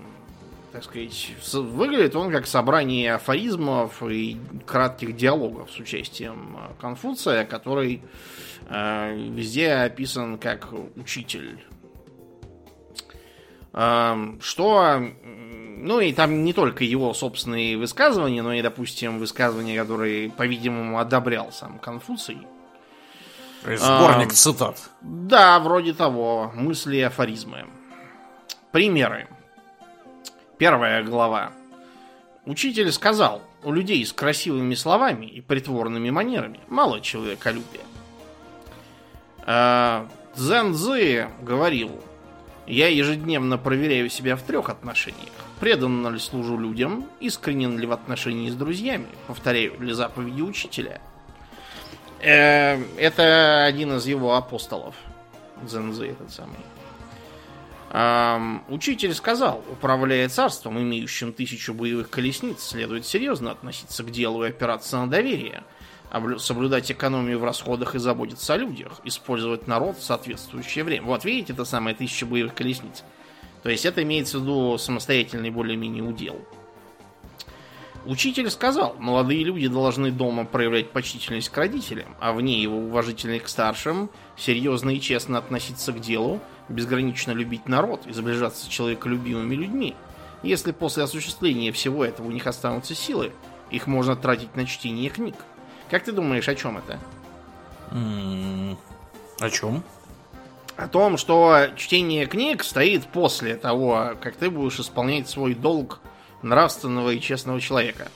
так 0.72 0.84
сказать, 0.84 1.32
выглядит 1.52 2.14
он 2.14 2.30
как 2.30 2.46
собрание 2.46 3.14
афоризмов 3.14 4.02
и 4.02 4.38
кратких 4.66 5.16
диалогов 5.16 5.70
с 5.70 5.78
участием 5.78 6.56
э, 6.58 6.80
Конфуция, 6.80 7.44
который 7.44 8.02
э, 8.68 9.16
везде 9.16 9.72
описан 9.72 10.38
как 10.38 10.68
учитель. 10.96 11.64
Эм, 13.72 14.40
Что, 14.40 15.02
ну 15.24 16.00
и 16.00 16.12
там 16.12 16.44
не 16.44 16.52
только 16.52 16.84
его 16.84 17.14
собственные 17.14 17.76
высказывания, 17.76 18.42
но 18.42 18.52
и, 18.52 18.62
допустим, 18.62 19.18
высказывания, 19.18 19.78
которые, 19.78 20.30
по-видимому, 20.30 20.98
одобрял 20.98 21.52
сам 21.52 21.78
Конфуций. 21.78 22.38
То 23.62 23.72
есть 23.72 23.84
Сборник 23.84 24.28
А, 24.28 24.34
цитат. 24.34 24.90
Да, 25.02 25.58
вроде 25.60 25.92
того. 25.92 26.50
Мысли 26.54 26.96
и 26.96 27.02
афоризмы. 27.02 27.66
Примеры. 28.72 29.28
Первая 30.60 31.02
глава. 31.02 31.52
Учитель 32.44 32.92
сказал, 32.92 33.40
у 33.64 33.72
людей 33.72 34.04
с 34.04 34.12
красивыми 34.12 34.74
словами 34.74 35.24
и 35.24 35.40
притворными 35.40 36.10
манерами 36.10 36.60
мало 36.68 37.00
человеколюбия. 37.00 37.80
А, 39.38 40.06
Цзэн 40.36 40.74
Цзы 40.74 41.28
говорил, 41.40 41.98
я 42.66 42.88
ежедневно 42.88 43.56
проверяю 43.56 44.10
себя 44.10 44.36
в 44.36 44.42
трех 44.42 44.68
отношениях. 44.68 45.32
Преданно 45.60 46.08
ли 46.08 46.18
служу 46.18 46.58
людям, 46.58 47.06
искренен 47.20 47.78
ли 47.78 47.86
в 47.86 47.92
отношении 47.92 48.50
с 48.50 48.54
друзьями, 48.54 49.08
повторяю 49.28 49.80
ли 49.80 49.94
заповеди 49.94 50.42
учителя. 50.42 51.00
Э, 52.20 52.76
Это 52.98 53.64
один 53.64 53.94
из 53.96 54.06
его 54.06 54.34
апостолов. 54.36 54.94
Цзэнзы 55.66 56.08
этот 56.08 56.30
самый. 56.30 56.58
Учитель 57.90 59.14
сказал, 59.14 59.64
управляя 59.68 60.28
царством, 60.28 60.78
имеющим 60.78 61.32
тысячу 61.32 61.74
боевых 61.74 62.08
колесниц, 62.08 62.62
следует 62.62 63.04
серьезно 63.04 63.50
относиться 63.50 64.04
к 64.04 64.12
делу 64.12 64.44
и 64.44 64.50
опираться 64.50 64.98
на 64.98 65.10
доверие, 65.10 65.64
облю- 66.12 66.38
соблюдать 66.38 66.92
экономию 66.92 67.40
в 67.40 67.44
расходах 67.44 67.96
и 67.96 67.98
заботиться 67.98 68.54
о 68.54 68.58
людях, 68.58 69.00
использовать 69.02 69.66
народ 69.66 69.98
в 69.98 70.04
соответствующее 70.04 70.84
время. 70.84 71.06
Вот 71.06 71.24
видите, 71.24 71.52
это 71.52 71.64
самое 71.64 71.96
тысяча 71.96 72.26
боевых 72.26 72.54
колесниц. 72.54 73.02
То 73.64 73.70
есть 73.70 73.84
это 73.84 74.04
имеется 74.04 74.38
в 74.38 74.42
виду 74.42 74.78
самостоятельный 74.78 75.50
более-менее 75.50 76.04
удел. 76.04 76.40
Учитель 78.06 78.50
сказал, 78.50 78.96
молодые 78.98 79.44
люди 79.44 79.68
должны 79.68 80.10
дома 80.10 80.46
проявлять 80.46 80.90
почтительность 80.90 81.50
к 81.50 81.56
родителям, 81.56 82.16
а 82.18 82.32
вне 82.32 82.60
его 82.60 82.78
уважительность 82.78 83.44
к 83.44 83.48
старшим, 83.48 84.08
серьезно 84.38 84.90
и 84.90 85.00
честно 85.00 85.36
относиться 85.36 85.92
к 85.92 86.00
делу, 86.00 86.40
безгранично 86.70 87.32
любить 87.32 87.68
народ 87.68 88.06
и 88.06 88.12
сближаться 88.12 88.64
с 88.64 88.68
человеколюбивыми 88.68 89.54
людьми. 89.54 89.94
Если 90.42 90.72
после 90.72 91.02
осуществления 91.02 91.72
всего 91.72 92.02
этого 92.02 92.26
у 92.26 92.30
них 92.30 92.46
останутся 92.46 92.94
силы, 92.94 93.32
их 93.70 93.86
можно 93.86 94.16
тратить 94.16 94.56
на 94.56 94.64
чтение 94.64 95.10
книг. 95.10 95.34
Как 95.90 96.02
ты 96.02 96.12
думаешь, 96.12 96.48
о 96.48 96.54
чем 96.54 96.78
это? 96.78 96.98
О 99.40 99.50
чем? 99.50 99.84
о 100.80 100.88
том, 100.88 101.18
что 101.18 101.68
чтение 101.76 102.24
книг 102.24 102.64
стоит 102.64 103.04
после 103.06 103.56
того, 103.56 104.12
как 104.22 104.36
ты 104.36 104.48
будешь 104.48 104.80
исполнять 104.80 105.28
свой 105.28 105.54
долг 105.54 106.00
нравственного 106.42 107.10
и 107.10 107.20
честного 107.20 107.60
человека. 107.60 108.08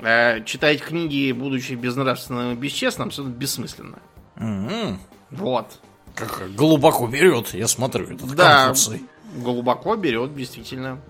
А 0.00 0.40
читать 0.40 0.82
книги, 0.82 1.32
будучи 1.32 1.72
безнравственным 1.74 2.52
и 2.52 2.56
бесчестным, 2.56 3.08
абсолютно 3.08 3.34
бессмысленно. 3.34 3.98
М-м. 4.36 4.98
Вот. 5.30 5.78
Как 6.14 6.54
глубоко 6.54 7.06
берет, 7.06 7.54
я 7.54 7.66
смотрю, 7.68 8.06
этот 8.06 8.34
Да, 8.34 8.66
Конфуций. 8.66 9.02
глубоко 9.36 9.96
берет, 9.96 10.34
действительно. 10.34 11.00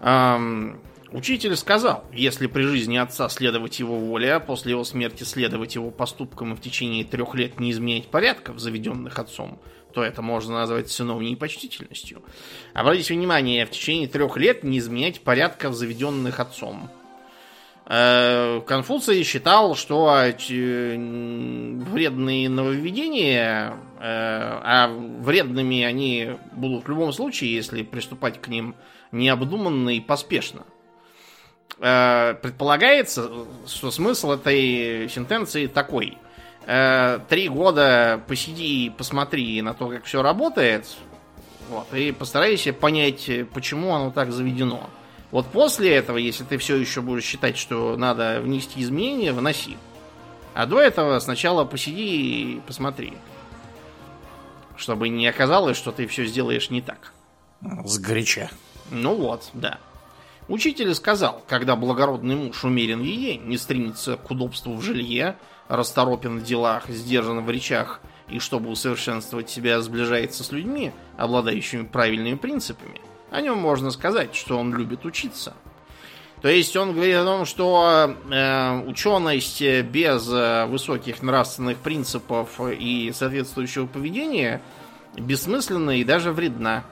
Ам, 0.00 0.78
учитель 1.10 1.56
сказал, 1.56 2.04
если 2.12 2.46
при 2.46 2.62
жизни 2.62 2.96
отца 2.96 3.28
следовать 3.28 3.78
его 3.78 3.98
воле, 3.98 4.34
а 4.34 4.40
после 4.40 4.72
его 4.72 4.84
смерти 4.84 5.24
следовать 5.24 5.74
его 5.74 5.90
поступкам 5.90 6.52
и 6.52 6.56
в 6.56 6.60
течение 6.60 7.04
трех 7.04 7.34
лет 7.34 7.58
не 7.60 7.70
изменять 7.70 8.08
порядков, 8.08 8.58
заведенных 8.58 9.18
отцом, 9.18 9.58
то 9.96 10.04
это 10.04 10.20
можно 10.20 10.56
назвать 10.56 10.90
сыновней 10.90 11.36
почтительностью. 11.36 12.22
Обратите 12.74 13.14
внимание, 13.14 13.64
в 13.64 13.70
течение 13.70 14.06
трех 14.06 14.36
лет 14.36 14.62
не 14.62 14.76
изменять 14.76 15.22
порядков, 15.22 15.74
заведенных 15.74 16.38
отцом. 16.38 16.90
Э, 17.86 18.60
Конфуций 18.66 19.22
считал, 19.22 19.74
что 19.74 20.14
э, 20.22 20.34
вредные 20.36 22.50
нововведения, 22.50 23.70
э, 23.70 23.72
а 24.02 24.88
вредными 25.20 25.82
они 25.82 26.32
будут 26.52 26.84
в 26.84 26.90
любом 26.90 27.14
случае, 27.14 27.54
если 27.54 27.82
приступать 27.82 28.38
к 28.38 28.48
ним 28.48 28.74
необдуманно 29.12 29.96
и 29.96 30.00
поспешно. 30.00 30.64
Предполагается, 31.78 33.30
что 33.66 33.90
смысл 33.90 34.32
этой 34.32 35.08
сентенции 35.08 35.66
такой. 35.66 36.18
Э, 36.66 37.20
Три 37.28 37.48
года 37.48 38.20
посиди 38.26 38.86
и 38.86 38.90
посмотри 38.90 39.62
на 39.62 39.72
то, 39.72 39.88
как 39.88 40.04
все 40.04 40.22
работает, 40.22 40.86
вот, 41.68 41.92
и 41.94 42.12
постарайся 42.12 42.72
понять, 42.72 43.30
почему 43.52 43.94
оно 43.94 44.10
так 44.10 44.32
заведено. 44.32 44.90
Вот 45.30 45.46
после 45.46 45.94
этого, 45.94 46.18
если 46.18 46.44
ты 46.44 46.58
все 46.58 46.76
еще 46.76 47.00
будешь 47.02 47.24
считать, 47.24 47.56
что 47.56 47.96
надо 47.96 48.40
внести 48.40 48.80
изменения, 48.82 49.32
вноси. 49.32 49.76
А 50.54 50.66
до 50.66 50.80
этого 50.80 51.18
сначала 51.18 51.64
посиди 51.64 52.54
и 52.54 52.60
посмотри. 52.66 53.14
Чтобы 54.76 55.08
не 55.08 55.26
оказалось, 55.26 55.76
что 55.76 55.90
ты 55.92 56.06
все 56.06 56.24
сделаешь 56.24 56.70
не 56.70 56.82
так. 56.82 57.12
Сгоряча. 57.84 58.50
Ну 58.90 59.14
вот, 59.14 59.50
да. 59.52 59.78
Учитель 60.48 60.94
сказал, 60.94 61.42
когда 61.48 61.74
благородный 61.74 62.36
муж 62.36 62.64
умерен 62.64 63.00
в 63.00 63.04
еде, 63.04 63.36
не 63.36 63.58
стремится 63.58 64.16
к 64.16 64.30
удобству 64.30 64.74
в 64.74 64.82
жилье, 64.82 65.36
расторопен 65.68 66.38
в 66.38 66.42
делах, 66.42 66.88
сдержан 66.88 67.44
в 67.44 67.50
речах 67.50 68.00
и, 68.28 68.38
чтобы 68.38 68.70
усовершенствовать 68.70 69.50
себя, 69.50 69.80
сближается 69.80 70.44
с 70.44 70.52
людьми, 70.52 70.92
обладающими 71.16 71.84
правильными 71.84 72.36
принципами, 72.36 73.00
о 73.30 73.40
нем 73.40 73.58
можно 73.58 73.90
сказать, 73.90 74.34
что 74.34 74.58
он 74.58 74.74
любит 74.74 75.04
учиться. 75.04 75.54
То 76.42 76.48
есть 76.48 76.76
он 76.76 76.92
говорит 76.92 77.16
о 77.16 77.24
том, 77.24 77.44
что 77.44 78.14
э, 78.30 78.80
ученость 78.86 79.60
без 79.60 80.28
э, 80.30 80.66
высоких 80.66 81.22
нравственных 81.22 81.78
принципов 81.78 82.60
и 82.60 83.10
соответствующего 83.14 83.86
поведения 83.86 84.60
бессмысленна 85.16 85.98
и 85.98 86.04
даже 86.04 86.32
вредна. 86.32 86.84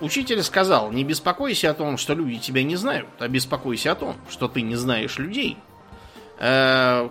Учитель 0.00 0.42
сказал, 0.42 0.92
не 0.92 1.04
беспокойся 1.04 1.70
о 1.70 1.74
том, 1.74 1.96
что 1.96 2.14
люди 2.14 2.38
тебя 2.38 2.62
не 2.62 2.76
знают, 2.76 3.08
а 3.18 3.28
беспокойся 3.28 3.92
о 3.92 3.94
том, 3.94 4.16
что 4.30 4.46
ты 4.46 4.60
не 4.60 4.76
знаешь 4.76 5.18
людей. 5.18 5.56
Э, 6.38 7.08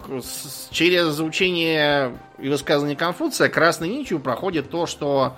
Через 0.69 1.19
учение 1.19 2.17
и 2.37 2.49
высказывание 2.49 2.95
Конфуция 2.95 3.49
красной 3.49 3.89
нитью 3.89 4.19
проходит 4.19 4.69
то, 4.69 4.85
что 4.85 5.35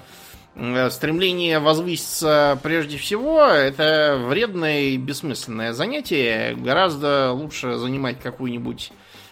э, 0.56 0.90
стремление 0.90 1.60
возвыситься 1.60 2.60
прежде 2.64 2.98
всего 2.98 3.44
это 3.44 4.22
вредное 4.28 4.82
и 4.82 4.98
бессмысленное 4.98 5.74
занятие. 5.74 6.56
Гораздо 6.56 7.32
лучше 7.32 7.78
занимать 7.78 8.20
какую-нибудь 8.20 8.92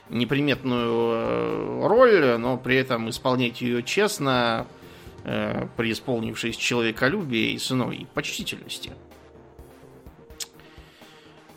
неприметную 0.10 1.12
э, 1.14 1.88
роль, 1.88 2.38
но 2.38 2.58
при 2.58 2.78
этом 2.78 3.10
исполнять 3.10 3.62
ее 3.62 3.84
честно, 3.84 4.68
преисполнившись 5.76 6.56
человеколюбия 6.56 7.50
и 7.50 7.58
сыновней 7.58 8.06
почтительности. 8.14 8.92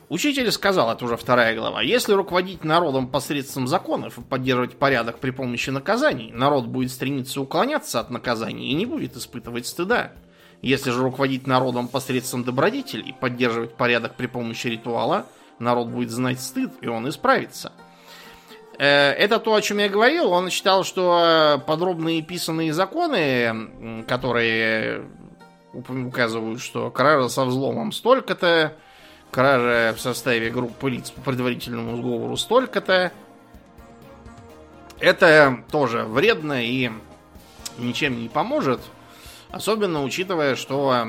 Учитель 0.08 0.50
сказал, 0.52 0.90
это 0.90 1.04
уже 1.04 1.18
вторая 1.18 1.54
глава, 1.54 1.82
если 1.82 2.14
руководить 2.14 2.64
народом 2.64 3.08
посредством 3.08 3.68
законов 3.68 4.18
и 4.18 4.22
поддерживать 4.22 4.78
порядок 4.78 5.18
при 5.18 5.30
помощи 5.30 5.68
наказаний, 5.68 6.30
народ 6.32 6.64
будет 6.66 6.90
стремиться 6.90 7.42
уклоняться 7.42 8.00
от 8.00 8.08
наказаний 8.08 8.70
и 8.70 8.74
не 8.74 8.86
будет 8.86 9.16
испытывать 9.16 9.66
стыда. 9.66 10.12
Если 10.62 10.90
же 10.90 11.02
руководить 11.02 11.46
народом 11.46 11.88
посредством 11.88 12.42
добродетелей, 12.42 13.14
поддерживать 13.20 13.74
порядок 13.74 14.16
при 14.16 14.26
помощи 14.26 14.68
ритуала, 14.68 15.26
народ 15.58 15.88
будет 15.88 16.10
знать 16.10 16.40
стыд, 16.40 16.72
и 16.80 16.88
он 16.88 17.06
исправится. 17.08 17.72
Э, 18.78 19.10
Это 19.12 19.38
то, 19.38 19.54
о 19.54 19.60
чем 19.60 19.78
я 19.78 19.90
говорил. 19.90 20.32
Он 20.32 20.48
считал, 20.50 20.84
что 20.84 21.62
подробные 21.66 22.22
писанные 22.22 22.72
законы, 22.72 24.04
которые 24.08 25.04
указывают, 25.74 26.60
что 26.60 26.90
кража 26.90 27.28
со 27.28 27.44
взломом 27.44 27.92
столько-то, 27.92 28.72
кража 29.30 29.94
в 29.96 30.00
составе 30.00 30.50
группы 30.50 30.90
лиц 30.90 31.10
по 31.10 31.20
предварительному 31.20 31.96
сговору 31.96 32.36
столько-то, 32.36 33.12
это 34.98 35.62
тоже 35.70 36.04
вредно 36.04 36.64
и 36.64 36.90
ничем 37.78 38.20
не 38.20 38.28
поможет. 38.28 38.80
Особенно 39.50 40.02
учитывая, 40.02 40.56
что 40.56 41.06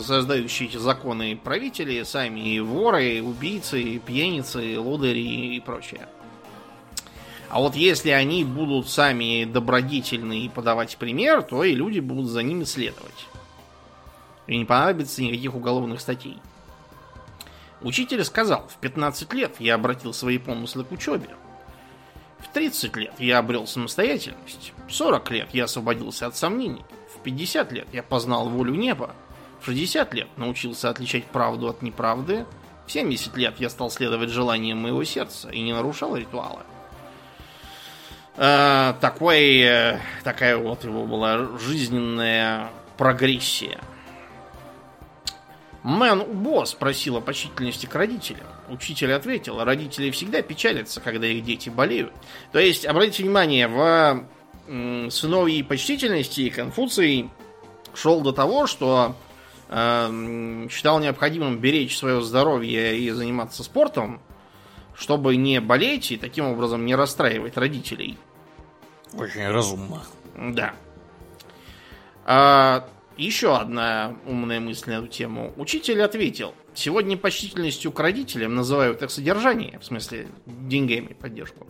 создающие 0.00 0.68
эти 0.68 0.78
законы 0.78 1.36
правители 1.36 2.02
сами 2.02 2.40
и 2.40 2.60
воры, 2.60 3.18
и 3.18 3.20
убийцы, 3.20 3.80
и 3.80 3.98
пьяницы, 4.00 4.64
и 4.64 4.76
лодыри 4.76 5.56
и 5.56 5.60
прочее. 5.60 6.08
А 7.50 7.60
вот 7.60 7.76
если 7.76 8.10
они 8.10 8.44
будут 8.44 8.88
сами 8.88 9.44
добродетельны 9.44 10.40
и 10.40 10.48
подавать 10.48 10.96
пример, 10.96 11.42
то 11.42 11.62
и 11.62 11.74
люди 11.74 12.00
будут 12.00 12.30
за 12.30 12.42
ними 12.42 12.64
следовать. 12.64 13.26
И 14.46 14.58
не 14.58 14.64
понадобится 14.64 15.22
никаких 15.22 15.54
уголовных 15.54 16.00
статей. 16.00 16.38
Учитель 17.84 18.24
сказал, 18.24 18.68
в 18.68 18.76
15 18.76 19.32
лет 19.32 19.56
я 19.58 19.74
обратил 19.74 20.14
свои 20.14 20.38
помыслы 20.38 20.84
к 20.84 20.92
учебе. 20.92 21.30
В 22.38 22.48
30 22.52 22.96
лет 22.96 23.14
я 23.18 23.38
обрел 23.38 23.66
самостоятельность. 23.66 24.72
В 24.88 24.92
40 24.92 25.30
лет 25.30 25.48
я 25.52 25.64
освободился 25.64 26.26
от 26.26 26.36
сомнений. 26.36 26.84
В 27.14 27.22
50 27.22 27.72
лет 27.72 27.88
я 27.92 28.02
познал 28.02 28.48
волю 28.48 28.74
неба. 28.74 29.14
В 29.60 29.66
60 29.66 30.14
лет 30.14 30.28
научился 30.36 30.90
отличать 30.90 31.24
правду 31.26 31.68
от 31.68 31.82
неправды. 31.82 32.46
В 32.86 32.92
70 32.92 33.36
лет 33.36 33.54
я 33.58 33.70
стал 33.70 33.90
следовать 33.90 34.30
желаниям 34.30 34.78
моего 34.78 35.02
сердца 35.04 35.50
и 35.50 35.60
не 35.60 35.72
нарушал 35.72 36.16
ритуала. 36.16 36.62
Э, 38.36 38.94
такой, 39.00 39.98
такая 40.24 40.56
вот 40.56 40.84
его 40.84 41.04
была 41.04 41.58
жизненная 41.58 42.70
прогрессия. 42.96 43.78
Мэн 45.82 46.20
Убо 46.20 46.64
спросил 46.64 47.16
о 47.16 47.20
почтительности 47.20 47.86
к 47.86 47.94
родителям. 47.94 48.46
Учитель 48.68 49.12
ответил, 49.12 49.62
родители 49.64 50.10
всегда 50.10 50.40
печалятся, 50.42 51.00
когда 51.00 51.26
их 51.26 51.44
дети 51.44 51.68
болеют. 51.70 52.12
То 52.52 52.60
есть, 52.60 52.86
обратите 52.86 53.24
внимание, 53.24 53.66
в 53.66 54.24
сыновьей 55.10 55.64
почтительности 55.64 56.48
Конфуций 56.50 57.30
шел 57.94 58.20
до 58.20 58.32
того, 58.32 58.66
что 58.66 59.16
э, 59.68 60.68
считал 60.70 61.00
необходимым 61.00 61.58
беречь 61.58 61.98
свое 61.98 62.22
здоровье 62.22 62.96
и 62.96 63.10
заниматься 63.10 63.64
спортом, 63.64 64.20
чтобы 64.94 65.36
не 65.36 65.60
болеть 65.60 66.12
и 66.12 66.16
таким 66.16 66.46
образом 66.46 66.86
не 66.86 66.94
расстраивать 66.94 67.56
родителей. 67.56 68.18
Очень 69.14 69.48
разумно. 69.48 70.04
Да. 70.36 70.74
А, 72.24 72.88
еще 73.16 73.56
одна 73.56 74.16
умная 74.26 74.60
мысль 74.60 74.90
на 74.90 74.94
эту 74.94 75.08
тему. 75.08 75.52
Учитель 75.56 76.02
ответил, 76.02 76.54
сегодня 76.74 77.16
почтительностью 77.16 77.92
к 77.92 78.00
родителям 78.00 78.54
называют 78.54 79.02
их 79.02 79.10
содержание, 79.10 79.78
в 79.78 79.84
смысле 79.84 80.28
деньгами 80.46 81.14
поддержку. 81.14 81.66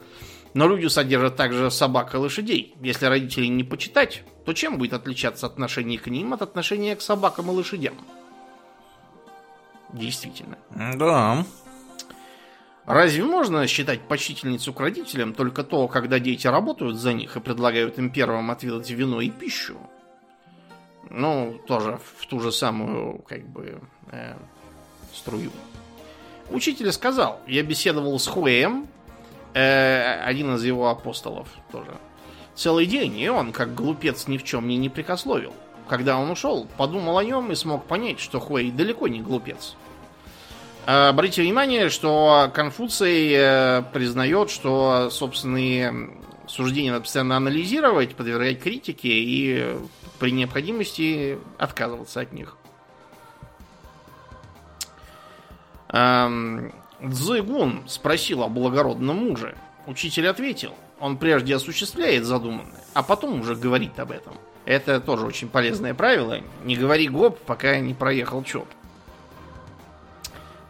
Но 0.54 0.68
люди 0.68 0.86
содержат 0.86 1.36
также 1.36 1.70
собак 1.70 2.14
и 2.14 2.18
лошадей. 2.18 2.74
Если 2.82 3.06
родителей 3.06 3.48
не 3.48 3.64
почитать, 3.64 4.22
то 4.44 4.52
чем 4.52 4.76
будет 4.78 4.92
отличаться 4.92 5.46
отношение 5.46 5.98
к 5.98 6.08
ним 6.08 6.34
от 6.34 6.42
отношения 6.42 6.94
к 6.94 7.00
собакам 7.00 7.50
и 7.50 7.54
лошадям? 7.54 7.94
Действительно. 9.92 10.58
Да. 10.70 11.44
Разве 12.84 13.24
можно 13.24 13.66
считать 13.66 14.00
почтительницу 14.00 14.72
к 14.72 14.80
родителям 14.80 15.34
только 15.34 15.62
то, 15.62 15.86
когда 15.88 16.18
дети 16.18 16.46
работают 16.46 16.96
за 16.96 17.12
них 17.12 17.36
и 17.36 17.40
предлагают 17.40 17.98
им 17.98 18.10
первым 18.10 18.50
отведать 18.50 18.90
вино 18.90 19.20
и 19.20 19.30
пищу? 19.30 19.78
Ну, 21.12 21.60
тоже 21.66 22.00
в 22.18 22.26
ту 22.26 22.40
же 22.40 22.50
самую, 22.50 23.18
как 23.28 23.46
бы, 23.46 23.80
э, 24.10 24.34
струю. 25.14 25.50
Учитель 26.50 26.90
сказал, 26.92 27.40
я 27.46 27.62
беседовал 27.62 28.18
с 28.18 28.26
Хуэем, 28.26 28.88
Э, 29.54 30.22
один 30.24 30.54
из 30.54 30.64
его 30.64 30.88
апостолов 30.88 31.48
тоже. 31.70 31.90
Целый 32.54 32.86
день, 32.86 33.18
и 33.18 33.28
он, 33.28 33.52
как 33.52 33.74
глупец, 33.74 34.26
ни 34.26 34.38
в 34.38 34.44
чем 34.44 34.64
мне 34.64 34.76
не 34.76 34.88
прикословил. 34.88 35.52
Когда 35.88 36.16
он 36.16 36.30
ушел, 36.30 36.66
подумал 36.76 37.18
о 37.18 37.24
нем 37.24 37.50
и 37.50 37.54
смог 37.54 37.84
понять, 37.84 38.20
что 38.20 38.40
Хуэй 38.40 38.70
далеко 38.70 39.08
не 39.08 39.20
глупец. 39.20 39.74
Обратите 40.84 41.42
внимание, 41.42 41.90
что 41.90 42.50
Конфуций 42.52 43.30
э, 43.32 43.82
признает, 43.92 44.50
что 44.50 45.10
собственные 45.10 46.10
суждения 46.48 46.92
надо 46.92 47.02
постоянно 47.02 47.36
анализировать, 47.36 48.16
подвергать 48.16 48.60
критике 48.60 49.08
и 49.08 49.76
при 50.22 50.30
необходимости 50.30 51.36
отказываться 51.58 52.20
от 52.20 52.32
них. 52.32 52.56
Цзыгун 55.90 57.82
спросил 57.88 58.44
о 58.44 58.48
благородном 58.48 59.16
муже. 59.16 59.56
Учитель 59.88 60.28
ответил, 60.28 60.74
он 61.00 61.16
прежде 61.16 61.56
осуществляет 61.56 62.24
задуманное, 62.24 62.84
а 62.94 63.02
потом 63.02 63.40
уже 63.40 63.56
говорит 63.56 63.98
об 63.98 64.12
этом. 64.12 64.34
Это 64.64 65.00
тоже 65.00 65.26
очень 65.26 65.48
полезное 65.48 65.92
правило. 65.92 66.38
Не 66.62 66.76
говори 66.76 67.08
гоп, 67.08 67.40
пока 67.40 67.80
не 67.80 67.92
проехал 67.92 68.44
чоп. 68.44 68.68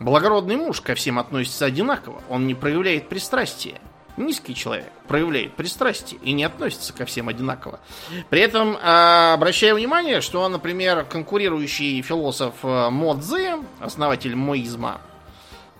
Благородный 0.01 0.57
муж 0.57 0.81
ко 0.81 0.95
всем 0.95 1.19
относится 1.19 1.67
одинаково. 1.67 2.23
Он 2.31 2.47
не 2.47 2.55
проявляет 2.55 3.11
пристрастия. 3.11 3.83
Низкий 4.19 4.55
человек 4.55 4.93
проявляет 5.09 5.55
пристрастие 5.55 6.21
и 6.23 6.33
не 6.33 6.45
относится 6.45 6.93
ко 6.93 7.07
всем 7.07 7.29
одинаково. 7.29 7.81
При 8.29 8.43
этом 8.43 8.77
а, 8.83 9.33
обращаю 9.33 9.77
внимание, 9.77 10.21
что, 10.21 10.47
например, 10.49 11.05
конкурирующий 11.05 12.03
философ 12.03 12.55
э, 12.63 12.91
Мо 12.91 13.19
Цзы, 13.19 13.57
основатель 13.81 14.37
моизма, 14.37 15.01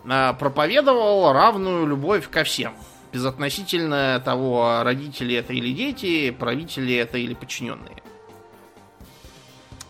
а, 0.09 0.33
проповедовал 0.33 1.31
равную 1.33 1.87
любовь 1.87 2.31
ко 2.31 2.43
всем. 2.45 2.75
Безотносительно 3.13 4.23
того, 4.25 4.83
родители 4.83 5.35
это 5.35 5.53
или 5.53 5.71
дети, 5.71 6.31
правители 6.31 6.95
это 6.95 7.19
или 7.19 7.35
подчиненные. 7.35 8.03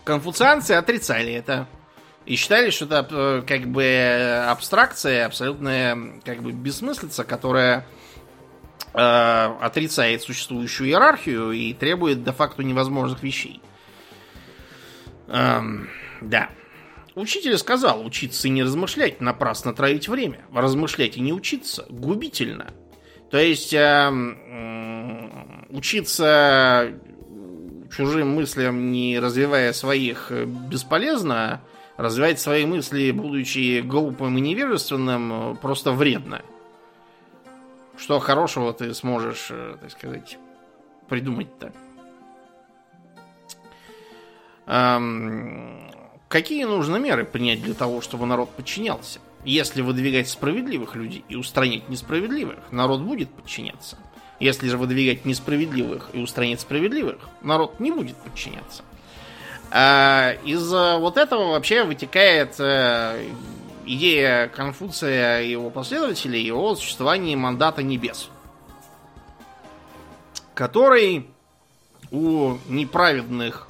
Конфуцианцы 0.03 0.71
отрицали 0.71 1.31
это. 1.31 1.65
И 2.25 2.35
считали, 2.35 2.71
что 2.71 2.85
это 2.85 3.07
э, 3.09 3.43
как 3.47 3.67
бы 3.67 4.45
абстракция, 4.49 5.25
абсолютная 5.25 6.19
как 6.25 6.41
бы 6.41 6.51
бессмыслица, 6.51 7.23
которая 7.23 7.79
э, 7.79 8.02
отрицает 8.93 10.21
существующую 10.21 10.89
иерархию 10.89 11.51
и 11.51 11.73
требует 11.73 12.23
де-факто 12.23 12.63
невозможных 12.63 13.23
вещей. 13.23 13.61
Эм, 15.27 15.89
да. 16.21 16.49
Учитель 17.15 17.57
сказал, 17.57 18.05
учиться 18.05 18.47
и 18.47 18.51
не 18.51 18.63
размышлять, 18.63 19.21
напрасно 19.21 19.73
тратить 19.73 20.07
время. 20.07 20.45
Размышлять 20.53 21.17
и 21.17 21.21
не 21.21 21.33
учиться 21.33 21.85
губительно. 21.89 22.71
То 23.29 23.37
есть 23.39 23.73
э, 23.73 24.11
учиться 25.69 26.93
чужим 27.95 28.35
мыслям, 28.35 28.91
не 28.91 29.19
развивая 29.19 29.73
своих, 29.73 30.27
э, 30.31 30.45
бесполезно. 30.45 31.61
Развивать 31.97 32.39
свои 32.39 32.65
мысли, 32.65 33.11
будучи 33.11 33.81
глупым 33.81 34.37
и 34.39 34.41
невежественным, 34.41 35.57
просто 35.57 35.91
вредно. 35.91 36.41
Что 37.97 38.19
хорошего 38.19 38.73
ты 38.73 38.93
сможешь, 38.93 39.47
э, 39.49 39.77
так 39.79 39.91
сказать, 39.91 40.37
придумать-то? 41.07 41.71
Эм, 44.65 45.91
какие 46.27 46.63
нужно 46.63 46.97
меры 46.97 47.25
принять 47.25 47.61
для 47.61 47.73
того, 47.73 48.01
чтобы 48.01 48.25
народ 48.25 48.49
подчинялся? 48.51 49.19
Если 49.45 49.81
выдвигать 49.81 50.29
справедливых 50.29 50.95
людей 50.95 51.23
и 51.27 51.35
устранить 51.35 51.89
несправедливых, 51.89 52.59
народ 52.71 53.01
будет 53.01 53.29
подчиняться. 53.29 53.97
Если 54.39 54.67
же 54.67 54.77
выдвигать 54.77 55.25
несправедливых 55.25 56.09
и 56.13 56.19
устранить 56.19 56.61
справедливых, 56.61 57.17
народ 57.41 57.79
не 57.79 57.91
будет 57.91 58.15
подчиняться. 58.17 58.83
А 59.71 60.35
из 60.43 60.69
вот 60.71 61.17
этого 61.17 61.51
вообще 61.51 61.83
вытекает 61.83 62.55
э, 62.59 63.25
идея 63.85 64.47
Конфуция 64.47 65.41
и 65.41 65.51
его 65.51 65.69
последователей 65.69 66.51
о 66.51 66.75
существовании 66.75 67.35
мандата 67.35 67.83
небес, 67.83 68.29
который 70.53 71.27
у 72.11 72.57
неправедных 72.69 73.67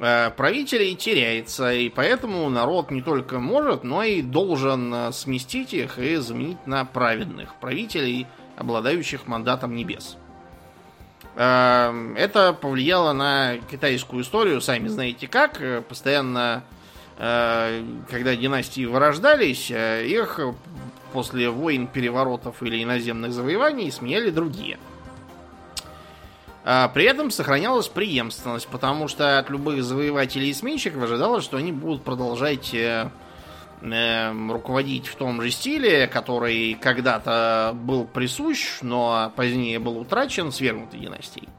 э, 0.00 0.30
правителей 0.30 0.94
теряется, 0.96 1.72
и 1.72 1.88
поэтому 1.88 2.48
народ 2.50 2.90
не 2.90 3.00
только 3.00 3.38
может, 3.38 3.84
но 3.84 4.02
и 4.02 4.20
должен 4.22 4.92
э, 4.92 5.12
сместить 5.12 5.72
их 5.72 5.98
и 5.98 6.16
заменить 6.16 6.66
на 6.66 6.84
праведных 6.84 7.54
правителей, 7.56 8.26
обладающих 8.56 9.26
мандатом 9.28 9.76
небес. 9.76 10.16
Э, 11.36 12.14
это 12.16 12.52
повлияло 12.52 13.12
на 13.12 13.58
китайскую 13.70 14.24
историю, 14.24 14.60
сами 14.60 14.88
знаете 14.88 15.28
как. 15.28 15.62
Постоянно, 15.88 16.64
когда 17.16 18.36
династии 18.36 18.86
вырождались, 18.86 19.70
их 19.70 20.40
после 21.12 21.48
войн, 21.48 21.86
переворотов 21.86 22.62
или 22.62 22.82
иноземных 22.82 23.32
завоеваний 23.32 23.92
сменяли 23.92 24.30
другие– 24.30 24.78
а, 26.66 26.88
при 26.88 27.04
этом 27.04 27.30
сохранялась 27.30 27.88
преемственность, 27.88 28.68
потому 28.68 29.06
что 29.06 29.38
от 29.38 29.50
любых 29.50 29.84
завоевателей 29.84 30.48
и 30.48 30.54
сменщиков 30.54 31.02
ожидалось, 31.02 31.44
что 31.44 31.58
они 31.58 31.72
будут 31.72 32.02
продолжать 32.02 32.72
э, 32.72 33.10
э, 33.82 34.32
руководить 34.50 35.06
в 35.06 35.14
том 35.16 35.42
же 35.42 35.50
стиле, 35.50 36.06
который 36.06 36.72
когда-то 36.80 37.72
был 37.74 38.06
присущ, 38.06 38.78
но 38.80 39.30
позднее 39.36 39.78
был 39.78 39.98
утрачен 39.98 40.50
свергнутой 40.50 41.00
династией. 41.00 41.50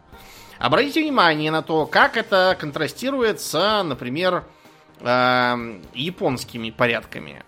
Обратите 0.57 1.01
внимание 1.03 1.51
на 1.51 1.61
то, 1.61 1.85
как 1.85 2.17
это 2.17 2.57
контрастирует 2.59 3.41
с, 3.41 3.83
например, 3.83 4.45
э, 4.99 5.81
японскими 5.93 6.69
порядками. 6.69 7.43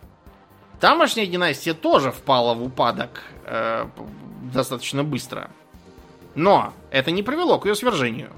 Тамошняя 0.79 1.25
династия 1.25 1.73
тоже 1.73 2.11
впала 2.11 2.53
в 2.53 2.63
упадок 2.63 3.23
э, 3.45 3.87
достаточно 4.53 5.03
быстро. 5.03 5.49
Но 6.35 6.73
это 6.91 7.09
не 7.11 7.23
привело 7.23 7.57
к 7.59 7.65
ее 7.65 7.75
свержению. 7.75 8.31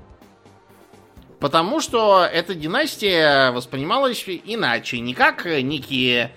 Потому 1.40 1.80
что 1.80 2.24
эта 2.26 2.54
династия 2.54 3.52
воспринималась 3.52 4.24
иначе. 4.28 5.00
Не 5.00 5.14
как 5.14 5.46
некие 5.46 6.34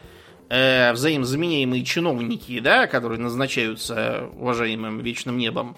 э, 0.48 0.92
взаимозаменяемые 0.92 1.84
чиновники, 1.84 2.60
да, 2.60 2.86
которые 2.86 3.20
назначаются 3.20 4.28
уважаемым 4.34 5.00
вечным 5.00 5.38
небом, 5.38 5.76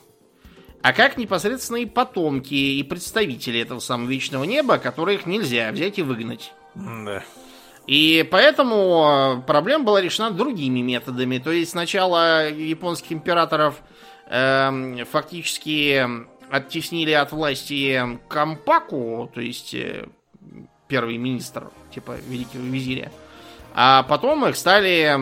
а 0.83 0.92
как 0.92 1.16
непосредственные 1.16 1.87
потомки 1.87 2.54
и 2.54 2.83
представители 2.83 3.61
этого 3.61 3.78
самого 3.78 4.11
вечного 4.11 4.44
неба, 4.44 4.76
которых 4.76 5.24
нельзя 5.24 5.70
взять 5.72 5.98
и 5.98 6.02
выгнать. 6.02 6.52
Да. 6.74 7.22
И 7.87 8.26
поэтому 8.30 9.42
проблема 9.46 9.84
была 9.84 10.00
решена 10.00 10.30
другими 10.30 10.80
методами. 10.80 11.38
То 11.38 11.50
есть 11.50 11.72
сначала 11.72 12.48
японских 12.48 13.12
императоров 13.12 13.82
э, 14.26 15.04
фактически 15.10 16.06
оттеснили 16.50 17.12
от 17.12 17.32
власти 17.32 18.18
Кампаку, 18.28 19.30
то 19.34 19.40
есть 19.40 19.74
э, 19.74 20.06
первый 20.88 21.18
министр, 21.18 21.70
типа 21.92 22.16
великого 22.26 22.64
визиря. 22.64 23.10
А 23.74 24.04
потом 24.04 24.46
их 24.46 24.56
стали 24.56 25.12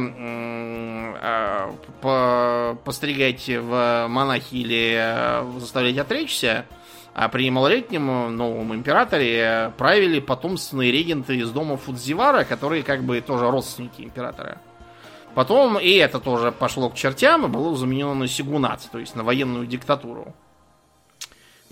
э, 1.19 1.73
по 2.01 2.79
постригать 2.85 3.49
в 3.49 4.07
монахи 4.09 4.55
или 4.55 4.95
э, 4.99 5.59
заставлять 5.59 5.99
отречься. 5.99 6.67
А 7.15 7.29
при 7.29 7.51
малолетнем 7.51 8.35
новом 8.37 8.75
императоре 8.75 9.73
правили 9.77 10.19
потомственные 10.19 10.91
регенты 10.91 11.37
из 11.37 11.51
дома 11.51 11.77
Фудзивара, 11.77 12.45
которые 12.45 12.83
как 12.83 13.03
бы 13.03 13.21
тоже 13.21 13.51
родственники 13.51 14.01
императора. 14.01 14.59
Потом 15.35 15.79
и 15.79 15.91
это 15.93 16.21
тоже 16.21 16.53
пошло 16.53 16.89
к 16.89 16.95
чертям 16.95 17.45
и 17.45 17.49
было 17.49 17.77
заменено 17.77 18.15
на 18.15 18.29
сигунат, 18.29 18.89
то 18.91 18.99
есть 18.99 19.15
на 19.15 19.25
военную 19.25 19.67
диктатуру. 19.67 20.35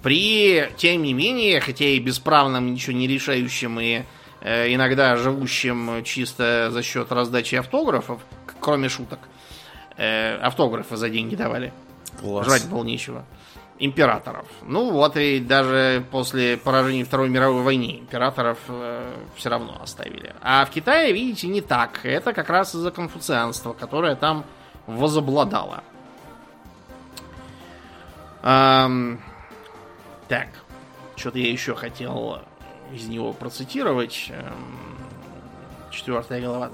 При, 0.03 0.71
тем 0.77 1.03
не 1.03 1.13
менее, 1.15 1.61
хотя 1.61 1.87
и 1.87 1.99
бесправном, 1.99 2.73
ничего 2.73 2.97
не 2.97 3.07
решающим 3.07 3.81
и 3.81 4.03
э, 4.41 4.75
иногда 4.75 5.17
живущим 5.17 6.03
чисто 6.05 6.71
за 6.71 6.83
счет 6.83 7.13
раздачи 7.13 7.55
автографов, 7.55 8.23
кроме 8.61 8.89
шуток, 8.89 9.19
э, 9.97 10.37
автографы 10.37 10.97
за 10.97 11.11
деньги 11.11 11.35
давали. 11.35 11.73
Класс. 12.19 12.47
Жрать 12.47 12.69
было 12.69 12.83
нечего 12.83 13.25
императоров. 13.81 14.47
Ну 14.63 14.91
вот 14.93 15.17
и 15.17 15.41
даже 15.41 16.05
после 16.11 16.57
поражения 16.57 17.05
Второй 17.05 17.29
мировой 17.29 17.63
войны 17.63 17.99
императоров 18.01 18.59
э, 18.69 19.13
все 19.35 19.49
равно 19.49 19.81
оставили. 19.83 20.35
А 20.43 20.65
в 20.65 20.71
Китае, 20.71 21.13
видите, 21.13 21.49
не 21.49 21.61
так. 21.61 22.05
Это 22.05 22.33
как 22.33 22.49
раз 22.51 22.75
из-за 22.75 22.91
конфуцианства, 22.91 23.73
которое 23.73 24.15
там 24.15 24.45
возобладало. 24.87 25.83
Эм, 28.43 29.21
так, 30.29 30.49
что-то 31.17 31.39
я 31.39 31.51
еще 31.51 31.75
хотел 31.75 32.43
из 32.93 33.07
него 33.09 33.33
процитировать. 33.33 34.31
Эм, 34.31 34.99
четвертая 35.91 36.41
глава 36.41 36.71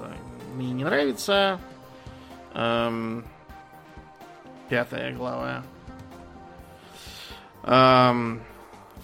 мне 0.55 0.71
не 0.71 0.83
нравится. 0.83 1.59
Эм, 2.53 3.25
Пятая 4.69 5.13
глава. 5.13 5.63
Эм, 7.67 8.39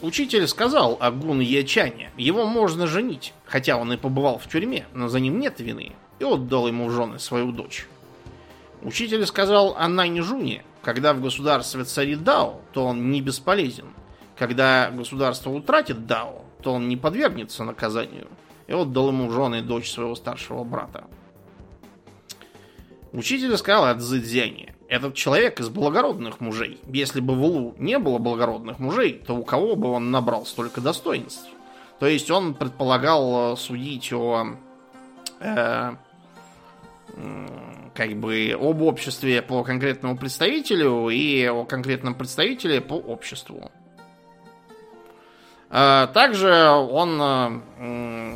учитель 0.02 0.47
сказал 0.47 0.97
о 1.02 1.12
Гун 1.12 1.41
Ячане. 1.41 2.12
Его 2.15 2.45
можно 2.45 2.88
женить, 2.88 3.34
хотя 3.45 3.76
он 3.76 3.91
и 3.91 3.97
побывал 3.97 4.38
в 4.39 4.47
тюрьме, 4.47 4.88
но 4.93 5.10
за 5.10 5.19
ним 5.19 5.38
нет 5.39 5.60
вины. 5.60 5.91
И 6.19 6.23
отдал 6.23 6.67
ему 6.67 6.88
в 6.88 6.91
жены 6.91 7.19
свою 7.19 7.52
дочь. 7.52 7.88
Учитель 8.82 9.26
сказал 9.26 9.76
о 9.78 9.88
Нань 9.89 10.21
Жуне. 10.21 10.63
Когда 10.82 11.13
в 11.13 11.21
государстве 11.21 11.84
царит 11.84 12.23
Дао, 12.23 12.62
то 12.71 12.86
он 12.86 13.12
не 13.12 13.21
бесполезен. 13.21 13.88
Когда 14.38 14.89
государство 14.91 15.49
утратит 15.49 16.06
Дао, 16.06 16.45
то 16.62 16.73
он 16.73 16.88
не 16.88 16.95
подвергнется 16.95 17.65
наказанию. 17.65 18.28
И 18.67 18.73
отдал 18.73 19.10
ему 19.10 19.28
в 19.28 19.34
жены 19.34 19.62
дочь 19.62 19.91
своего 19.91 20.15
старшего 20.15 20.63
брата. 20.63 21.04
Учитель 23.12 23.58
сказал 23.58 23.86
о 23.86 23.95
Цзэцзяне. 23.95 24.72
Этот 24.93 25.15
человек 25.15 25.60
из 25.60 25.69
благородных 25.69 26.39
мужей. 26.39 26.79
Если 26.86 27.19
бы 27.19 27.34
в 27.34 27.43
Улу 27.43 27.73
не 27.79 27.97
было 27.97 28.19
благородных 28.19 28.77
мужей, 28.77 29.13
то 29.25 29.36
у 29.36 29.43
кого 29.43 29.75
бы 29.75 29.89
он 29.89 30.12
набрал 30.12 30.45
столько 30.45 30.82
достоинств? 30.82 31.47
То 31.97 32.06
есть 32.06 32.29
он 32.29 32.53
предполагал 32.53 33.58
судить 33.58 34.13
о 34.13 34.56
э, 35.39 35.93
как 37.95 38.10
бы 38.17 38.56
об 38.56 38.84
обществе 38.84 39.41
по 39.41 39.63
конкретному 39.63 40.15
представителю 40.15 41.10
и 41.10 41.43
о 41.47 41.65
конкретном 41.65 42.13
представителе 42.13 42.79
по 42.79 42.93
обществу. 42.93 43.71
А, 45.71 46.06
также 46.06 46.69
он, 46.69 47.63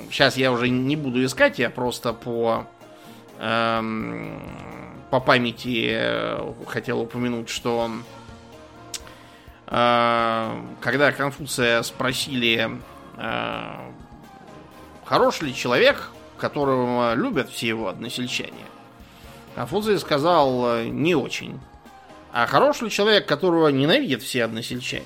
сейчас 0.10 0.38
я 0.38 0.52
уже 0.52 0.70
не 0.70 0.96
буду 0.96 1.24
искать, 1.24 1.60
я 1.60 1.70
просто 1.70 2.14
по, 2.14 2.66
эм, 3.38 4.42
по 5.10 5.20
памяти 5.20 5.88
э, 5.90 6.54
хотел 6.68 7.02
упомянуть, 7.02 7.50
что 7.50 7.90
э, 9.68 10.62
когда 10.82 11.12
Конфуция 11.12 11.82
спросили, 11.84 12.70
э, 13.18 13.92
хорош 15.06 15.42
ли 15.42 15.56
человек, 15.56 16.10
которого 16.38 17.14
любят 17.16 17.50
все 17.50 17.70
его 17.70 17.88
односельчане, 17.88 18.66
Конфуций 19.56 19.98
сказал 19.98 20.84
не 20.84 21.16
очень. 21.16 21.60
А 22.32 22.46
хорош 22.46 22.82
ли 22.82 22.92
человек, 22.92 23.26
которого 23.26 23.70
ненавидят 23.70 24.22
все 24.22 24.44
односельчане? 24.44 25.06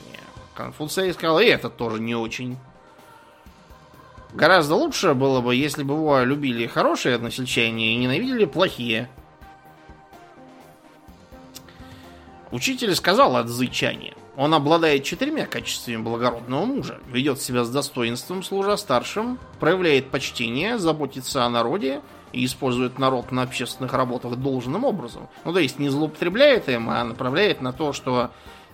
Конфуций 0.54 1.14
сказал, 1.14 1.40
и 1.40 1.46
этот 1.46 1.78
тоже 1.78 2.02
не 2.02 2.16
очень. 2.16 2.58
Гораздо 4.34 4.76
лучше 4.76 5.14
было 5.14 5.40
бы, 5.42 5.56
если 5.56 5.84
бы 5.84 5.94
его 5.94 6.20
любили 6.22 6.68
хорошие 6.68 7.16
односельчане 7.16 7.94
и 7.94 7.98
ненавидели 7.98 8.46
плохие. 8.46 9.10
Учитель 12.52 12.96
сказал 12.96 13.36
от 13.38 13.48
зычания. 13.48 14.14
Он 14.38 14.54
обладает 14.54 15.04
четырьмя 15.04 15.46
качествами 15.46 15.98
благородного 15.98 16.66
мужа. 16.66 17.00
Ведет 17.08 17.42
себя 17.42 17.64
с 17.64 17.70
достоинством, 17.70 18.44
служа 18.44 18.78
старшим, 18.78 19.40
проявляет 19.60 20.10
почтение, 20.10 20.78
заботится 20.78 21.46
о 21.46 21.50
народе 21.50 22.02
и 22.32 22.46
использует 22.46 22.98
народ 22.98 23.32
на 23.32 23.44
общественных 23.44 23.94
работах 23.94 24.36
должным 24.38 24.86
образом. 24.86 25.28
Ну, 25.44 25.54
то 25.54 25.60
есть 25.60 25.80
не 25.80 25.90
злоупотребляет 25.90 26.70
им, 26.70 26.90
а 26.90 27.04
направляет 27.04 27.62
на 27.62 27.74
то, 27.74 27.94
что 27.94 28.32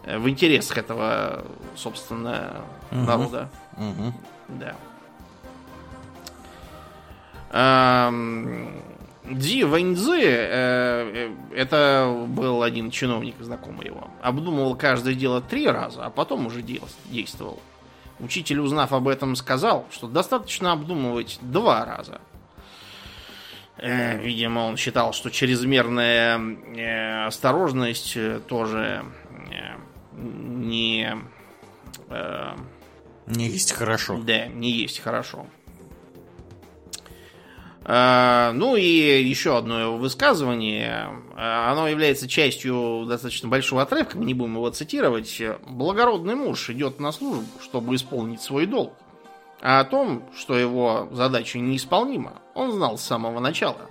Э, 0.08 0.18
в 0.18 0.30
интересах 0.30 0.78
этого, 0.78 1.44
собственно, 1.76 2.62
угу. 2.92 3.02
народа. 3.02 3.50
Угу. 3.76 4.14
Да. 4.60 4.76
Ди 9.30 9.64
Вэньцзы, 9.64 10.22
э, 10.22 11.30
э, 11.30 11.36
это 11.56 12.26
был 12.28 12.64
один 12.64 12.92
чиновник, 12.92 13.36
знакомый 13.40 13.88
его, 13.88 14.10
обдумывал 14.22 14.76
каждое 14.76 15.16
дело 15.16 15.42
три 15.42 15.68
раза, 15.68 16.06
а 16.06 16.10
потом 16.10 16.46
уже 16.46 16.62
действовал. 16.62 17.60
Учитель, 18.20 18.60
узнав 18.60 18.94
об 18.94 19.08
этом, 19.08 19.36
сказал, 19.36 19.86
что 19.92 20.08
достаточно 20.08 20.72
обдумывать 20.72 21.38
два 21.42 21.86
раза. 21.86 22.20
Видимо, 23.78 24.62
он 24.62 24.76
считал, 24.76 25.14
что 25.14 25.30
чрезмерная 25.30 27.28
осторожность 27.28 28.18
тоже 28.48 29.06
не... 30.18 31.16
Э, 32.10 32.56
не 33.28 33.48
есть 33.48 33.74
хорошо. 33.74 34.18
Да, 34.18 34.48
не 34.48 34.72
есть 34.72 35.00
хорошо. 35.00 35.48
Э, 37.88 38.52
ну 38.54 38.76
и 38.76 39.24
еще 39.24 39.58
одно 39.58 39.98
высказывание. 39.98 41.10
Оно 41.36 41.88
является 41.88 42.28
частью 42.28 43.06
достаточно 43.08 43.48
большого 43.48 43.82
отрывка, 43.82 44.18
мы 44.18 44.26
не 44.26 44.34
будем 44.34 44.56
его 44.56 44.70
цитировать. 44.70 45.42
Благородный 45.68 46.36
муж 46.36 46.70
идет 46.70 47.00
на 47.00 47.12
службу, 47.12 47.46
чтобы 47.62 47.96
исполнить 47.96 48.42
свой 48.42 48.66
долг. 48.66 48.94
А 49.62 49.80
о 49.80 49.86
том, 49.86 50.24
что 50.38 50.58
его 50.58 51.08
задача 51.12 51.58
неисполнима, 51.58 52.42
он 52.54 52.74
знал 52.74 52.98
с 52.98 53.04
самого 53.04 53.40
начала. 53.40 53.90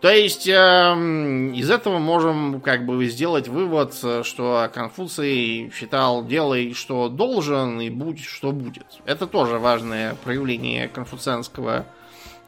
То 0.00 0.10
есть 0.10 0.48
э, 0.48 0.52
из 0.52 1.70
этого 1.70 1.98
можем 1.98 2.60
как 2.62 2.84
бы 2.84 3.06
сделать 3.06 3.48
вывод, 3.48 3.94
что 3.94 4.70
Конфуций 4.74 5.70
считал 5.74 6.24
делай, 6.24 6.72
что 6.74 7.08
должен, 7.08 7.80
и 7.80 7.90
будь, 7.90 8.24
что 8.24 8.50
будет. 8.50 8.86
Это 9.04 9.26
тоже 9.26 9.58
важное 9.58 10.16
проявление 10.24 10.88
конфуцианского 10.88 11.86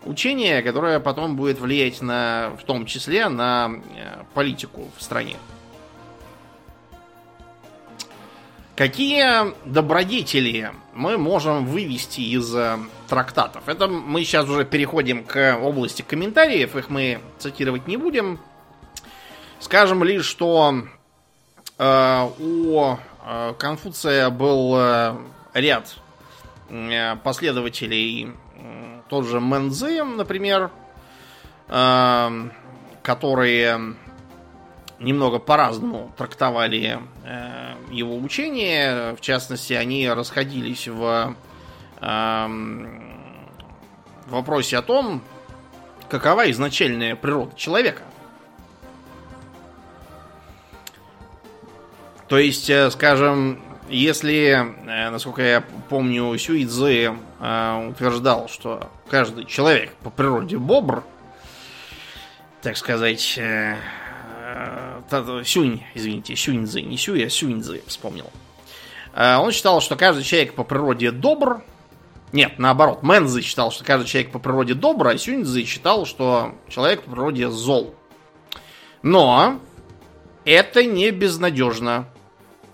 учения, 0.05 0.63
которое 0.63 1.01
потом 1.01 1.37
будет 1.37 1.59
влиять 1.59 2.01
на, 2.03 2.53
в 2.61 2.65
том 2.65 2.87
числе 2.87 3.29
на 3.29 3.71
э, 3.97 4.23
политику 4.35 4.89
в 4.97 5.03
стране. 5.03 5.37
Какие 8.75 9.53
добродетели 9.69 10.73
мы 10.95 11.19
можем 11.19 11.67
вывести 11.67 12.21
из 12.21 12.55
э, 12.55 12.79
трактатов? 13.09 13.69
Это 13.69 13.87
мы 13.87 14.25
сейчас 14.25 14.49
уже 14.49 14.65
переходим 14.65 15.25
к 15.25 15.59
области 15.63 16.03
комментариев, 16.03 16.75
их 16.75 16.89
мы 16.89 17.21
цитировать 17.39 17.87
не 17.87 17.97
будем. 17.97 18.41
Скажем 19.61 20.03
лишь, 20.03 20.25
что 20.25 20.75
э, 21.79 22.29
у 22.39 22.97
э, 23.25 23.55
Конфуция 23.59 24.31
был 24.31 24.75
э, 24.77 25.17
ряд 25.55 25.95
последователей, 27.23 28.33
тот 29.13 29.27
же 29.27 29.41
Мэнзы, 29.41 30.03
например, 30.05 30.71
э, 31.69 32.49
которые 33.03 33.95
немного 35.01 35.39
по-разному 35.39 36.15
трактовали 36.17 36.99
э, 37.23 37.75
его 37.91 38.17
учение. 38.17 39.15
В 39.15 39.21
частности, 39.21 39.75
они 39.75 40.09
расходились 40.09 40.89
в 40.89 41.37
э, 42.01 42.47
вопросе 44.29 44.79
о 44.79 44.83
том, 44.83 45.21
какова 46.09 46.51
изначальная 46.51 47.15
природа 47.15 47.55
человека. 47.55 48.05
То 52.29 52.39
есть, 52.39 52.71
э, 52.71 52.91
скажем, 52.91 53.63
если, 53.93 54.67
э, 54.87 55.11
насколько 55.11 55.43
я 55.43 55.65
помню, 55.89 56.37
Сюидзе 56.39 57.15
э, 57.41 57.89
утверждал, 57.91 58.49
что 58.49 58.91
каждый 59.09 59.45
человек 59.45 59.93
по 60.03 60.11
природе 60.11 60.57
бобр, 60.57 61.05
так 62.63 62.77
сказать, 62.77 63.37
э, 63.39 63.77
Сюнь, 65.45 65.83
извините, 65.95 66.35
Сюньзы, 66.37 66.81
не 66.81 66.97
Сюй, 66.97 67.27
а 67.27 67.29
Сюньзы, 67.29 67.83
вспомнил. 67.87 68.31
Он 69.15 69.53
считал, 69.53 69.83
что 69.83 69.95
каждый 69.95 70.25
человек 70.25 70.55
по 70.55 70.65
природе 70.65 71.11
добр. 71.11 71.63
Нет, 72.33 72.59
наоборот, 72.59 73.03
Мэнзы 73.03 73.43
считал, 73.43 73.71
что 73.71 73.85
каждый 73.85 74.07
человек 74.07 74.33
по 74.33 74.39
природе 74.39 74.73
добр, 74.73 75.09
а 75.09 75.19
Сюньзы 75.19 75.65
считал, 75.65 76.07
что 76.07 76.55
человек 76.69 77.03
по 77.03 77.11
природе 77.11 77.51
зол. 77.51 77.95
Но 79.03 79.61
это 80.47 80.83
не 80.85 81.11
безнадежно. 81.11 82.07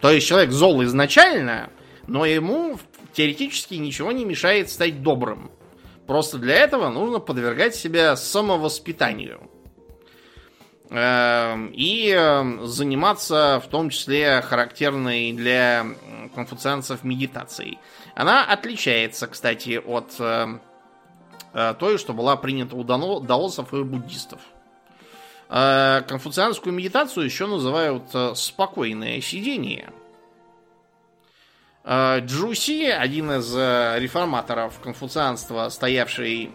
То 0.00 0.10
есть 0.10 0.26
человек 0.26 0.50
зол 0.50 0.82
изначально, 0.84 1.70
но 2.06 2.24
ему 2.24 2.78
теоретически 3.12 3.74
ничего 3.74 4.12
не 4.12 4.24
мешает 4.24 4.70
стать 4.70 5.02
добрым. 5.02 5.50
Просто 6.06 6.38
для 6.38 6.54
этого 6.54 6.88
нужно 6.88 7.18
подвергать 7.18 7.74
себя 7.74 8.16
самовоспитанию. 8.16 9.50
Эм, 10.90 11.66
и 11.74 12.08
эм, 12.08 12.66
заниматься 12.66 13.60
в 13.62 13.68
том 13.68 13.90
числе 13.90 14.40
характерной 14.40 15.32
для 15.32 15.84
конфуцианцев 16.34 17.04
медитацией. 17.04 17.78
Она 18.14 18.44
отличается, 18.44 19.26
кстати, 19.26 19.82
от 19.84 20.14
эм, 20.18 20.62
э, 21.52 21.74
той, 21.78 21.98
что 21.98 22.14
была 22.14 22.36
принята 22.36 22.74
у 22.74 22.84
даосов 22.84 23.74
и 23.74 23.82
буддистов. 23.82 24.40
Э, 25.48 26.02
конфуцианскую 26.06 26.74
медитацию 26.74 27.24
еще 27.24 27.46
называют 27.46 28.04
э, 28.14 28.34
спокойное 28.34 29.20
сидение. 29.20 29.90
Джуси, 31.86 32.84
один 32.84 33.30
из 33.32 33.50
реформаторов 33.54 34.78
конфуцианства, 34.78 35.70
стоявший 35.70 36.50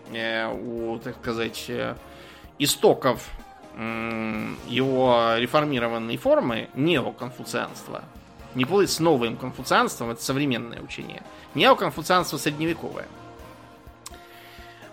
у, 0.62 1.00
так 1.00 1.16
сказать, 1.16 1.72
истоков 2.60 3.32
его 3.76 5.34
реформированной 5.38 6.18
формы 6.18 6.70
неоконфуцианства. 6.76 8.04
Не 8.54 8.66
путать 8.66 8.92
с 8.92 9.00
новым 9.00 9.36
конфуцианством, 9.36 10.12
это 10.12 10.24
современное 10.24 10.82
учение. 10.82 11.24
Неоконфуцианство 11.56 12.38
средневековое. 12.38 13.08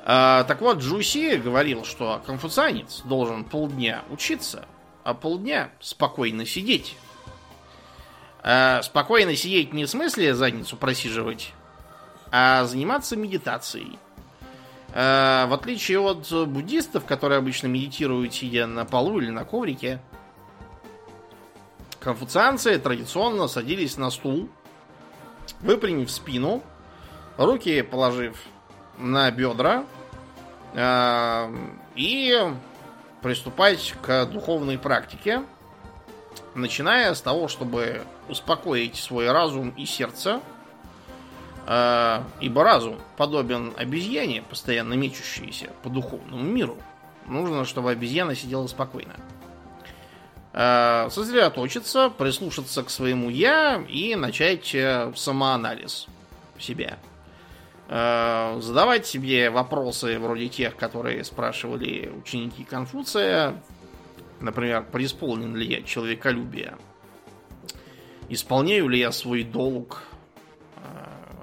А, 0.02 0.44
так 0.44 0.60
вот, 0.60 0.78
Джуси 0.78 1.36
говорил, 1.36 1.84
что 1.84 2.22
конфуцианец 2.24 3.02
должен 3.04 3.44
полдня 3.44 4.02
учиться, 4.10 4.66
а 5.04 5.14
полдня 5.14 5.70
спокойно 5.80 6.46
сидеть. 6.46 6.96
А, 8.42 8.80
спокойно 8.82 9.36
сидеть 9.36 9.72
не 9.72 9.84
в 9.84 9.90
смысле 9.90 10.34
задницу 10.34 10.76
просиживать, 10.76 11.52
а 12.30 12.64
заниматься 12.64 13.16
медитацией. 13.16 13.98
А, 14.92 15.46
в 15.46 15.52
отличие 15.52 16.00
от 16.00 16.30
буддистов, 16.48 17.04
которые 17.04 17.38
обычно 17.38 17.66
медитируют, 17.66 18.32
сидя 18.32 18.66
на 18.66 18.86
полу 18.86 19.20
или 19.20 19.30
на 19.30 19.44
коврике, 19.44 20.00
конфуцианцы 22.00 22.78
традиционно 22.78 23.48
садились 23.48 23.98
на 23.98 24.10
стул, 24.10 24.48
выпрямив 25.60 26.10
спину, 26.10 26.62
руки 27.36 27.82
положив 27.82 28.38
на 29.00 29.30
бедра 29.30 29.84
э, 30.74 31.54
и 31.96 32.38
приступать 33.22 33.94
к 34.02 34.26
духовной 34.26 34.78
практике, 34.78 35.42
начиная 36.54 37.14
с 37.14 37.20
того, 37.20 37.48
чтобы 37.48 38.02
успокоить 38.28 38.96
свой 38.96 39.30
разум 39.30 39.70
и 39.70 39.84
сердце, 39.84 40.40
э, 41.66 42.22
ибо 42.40 42.64
разум 42.64 42.98
подобен 43.16 43.72
обезьяне, 43.76 44.42
постоянно 44.42 44.94
мечущейся 44.94 45.70
по 45.82 45.88
духовному 45.88 46.42
миру. 46.42 46.78
Нужно, 47.26 47.64
чтобы 47.64 47.90
обезьяна 47.90 48.34
сидела 48.34 48.66
спокойно. 48.66 49.14
Э, 50.52 51.08
сосредоточиться, 51.10 52.10
прислушаться 52.10 52.82
к 52.82 52.90
своему 52.90 53.30
я 53.30 53.82
и 53.88 54.16
начать 54.16 54.74
э, 54.74 55.12
самоанализ 55.14 56.06
себя. 56.58 56.98
Э, 57.92 58.56
задавать 58.60 59.04
себе 59.04 59.50
вопросы 59.50 60.16
вроде 60.20 60.48
тех, 60.48 60.76
которые 60.76 61.24
спрашивали 61.24 62.08
ученики 62.16 62.62
Конфуция. 62.62 63.60
Например, 64.38 64.86
преисполнен 64.90 65.56
ли 65.56 65.66
я 65.66 65.82
человеколюбие? 65.82 66.76
Исполняю 68.28 68.86
ли 68.86 69.00
я 69.00 69.10
свой 69.10 69.42
долг? 69.42 70.04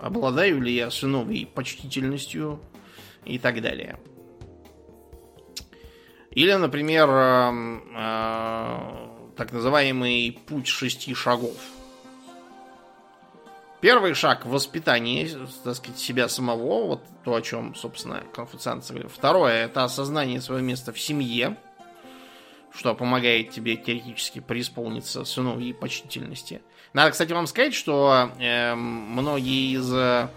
Обладаю 0.01 0.61
ли 0.61 0.73
я 0.73 0.89
сыновой 0.89 1.49
почтительностью? 1.53 2.61
И 3.25 3.39
так 3.39 3.61
далее. 3.61 3.99
Или, 6.31 6.53
например, 6.53 7.09
э, 7.09 7.79
э, 7.93 9.33
так 9.35 9.51
называемый 9.51 10.39
путь 10.47 10.67
шести 10.67 11.13
шагов. 11.13 11.57
Первый 13.79 14.15
шаг 14.15 14.45
в 14.45 14.49
воспитании, 14.49 15.29
так 15.63 15.75
сказать, 15.75 15.99
себя 15.99 16.27
самого, 16.29 16.87
вот 16.87 17.03
то, 17.23 17.35
о 17.35 17.41
чем, 17.41 17.75
собственно, 17.75 18.23
конфуцианцы 18.33 18.93
говорили. 18.93 19.11
Второе, 19.13 19.65
это 19.65 19.83
осознание 19.83 20.41
своего 20.41 20.65
места 20.65 20.91
в 20.91 20.99
семье, 20.99 21.55
что 22.73 22.95
помогает 22.95 23.51
тебе 23.51 23.75
теоретически 23.75 24.39
преисполниться 24.39 25.25
сыновьей 25.25 25.75
почтительности. 25.75 26.61
Надо, 26.93 27.11
кстати, 27.11 27.33
вам 27.33 27.45
сказать, 27.45 27.75
что 27.75 28.31
э, 28.39 28.73
многие 28.73 29.75
из 29.75 29.93
э, 29.93 30.27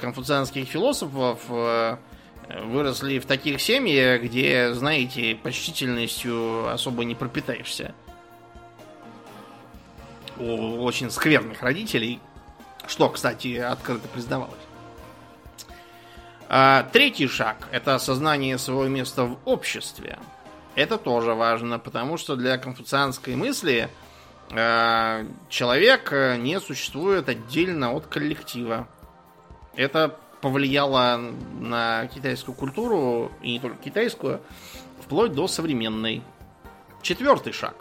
конфуцианских 0.00 0.68
философов 0.68 1.40
э, 1.48 1.96
выросли 2.48 3.18
в 3.18 3.26
таких 3.26 3.60
семьях, 3.60 4.22
где, 4.22 4.72
знаете, 4.74 5.36
почтительностью 5.42 6.68
особо 6.68 7.04
не 7.04 7.16
пропитаешься. 7.16 7.96
У 10.38 10.84
очень 10.84 11.10
скверных 11.10 11.62
родителей, 11.62 12.20
что, 12.86 13.08
кстати, 13.08 13.56
открыто 13.56 14.08
признавалось. 14.08 14.54
А, 16.48 16.84
третий 16.92 17.26
шаг– 17.26 17.68
это 17.72 17.94
осознание 17.94 18.58
своего 18.58 18.86
места 18.86 19.24
в 19.24 19.38
обществе. 19.44 20.18
Это 20.74 20.98
тоже 20.98 21.34
важно, 21.34 21.78
потому 21.78 22.16
что 22.16 22.36
для 22.36 22.58
конфуцианской 22.58 23.34
мысли 23.34 23.88
а, 24.52 25.24
человек 25.48 26.12
не 26.38 26.60
существует 26.60 27.28
отдельно 27.28 27.92
от 27.92 28.06
коллектива. 28.06 28.86
Это 29.74 30.16
повлияла 30.40 31.20
на 31.58 32.06
китайскую 32.06 32.54
культуру, 32.54 33.32
и 33.42 33.52
не 33.52 33.60
только 33.60 33.82
китайскую, 33.82 34.40
вплоть 35.02 35.32
до 35.32 35.48
современной. 35.48 36.22
Четвертый 37.02 37.52
шаг. 37.52 37.74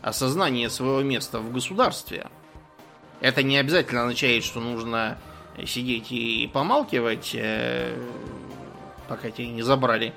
Осознание 0.00 0.70
своего 0.70 1.02
места 1.02 1.40
в 1.40 1.52
государстве. 1.52 2.28
Это 3.20 3.42
не 3.42 3.58
обязательно 3.58 4.02
означает, 4.02 4.44
что 4.44 4.60
нужно 4.60 5.18
сидеть 5.66 6.12
и 6.12 6.48
помалкивать, 6.52 7.32
э, 7.34 7.96
пока 9.08 9.30
тебя 9.30 9.48
не 9.48 9.62
забрали. 9.62 10.14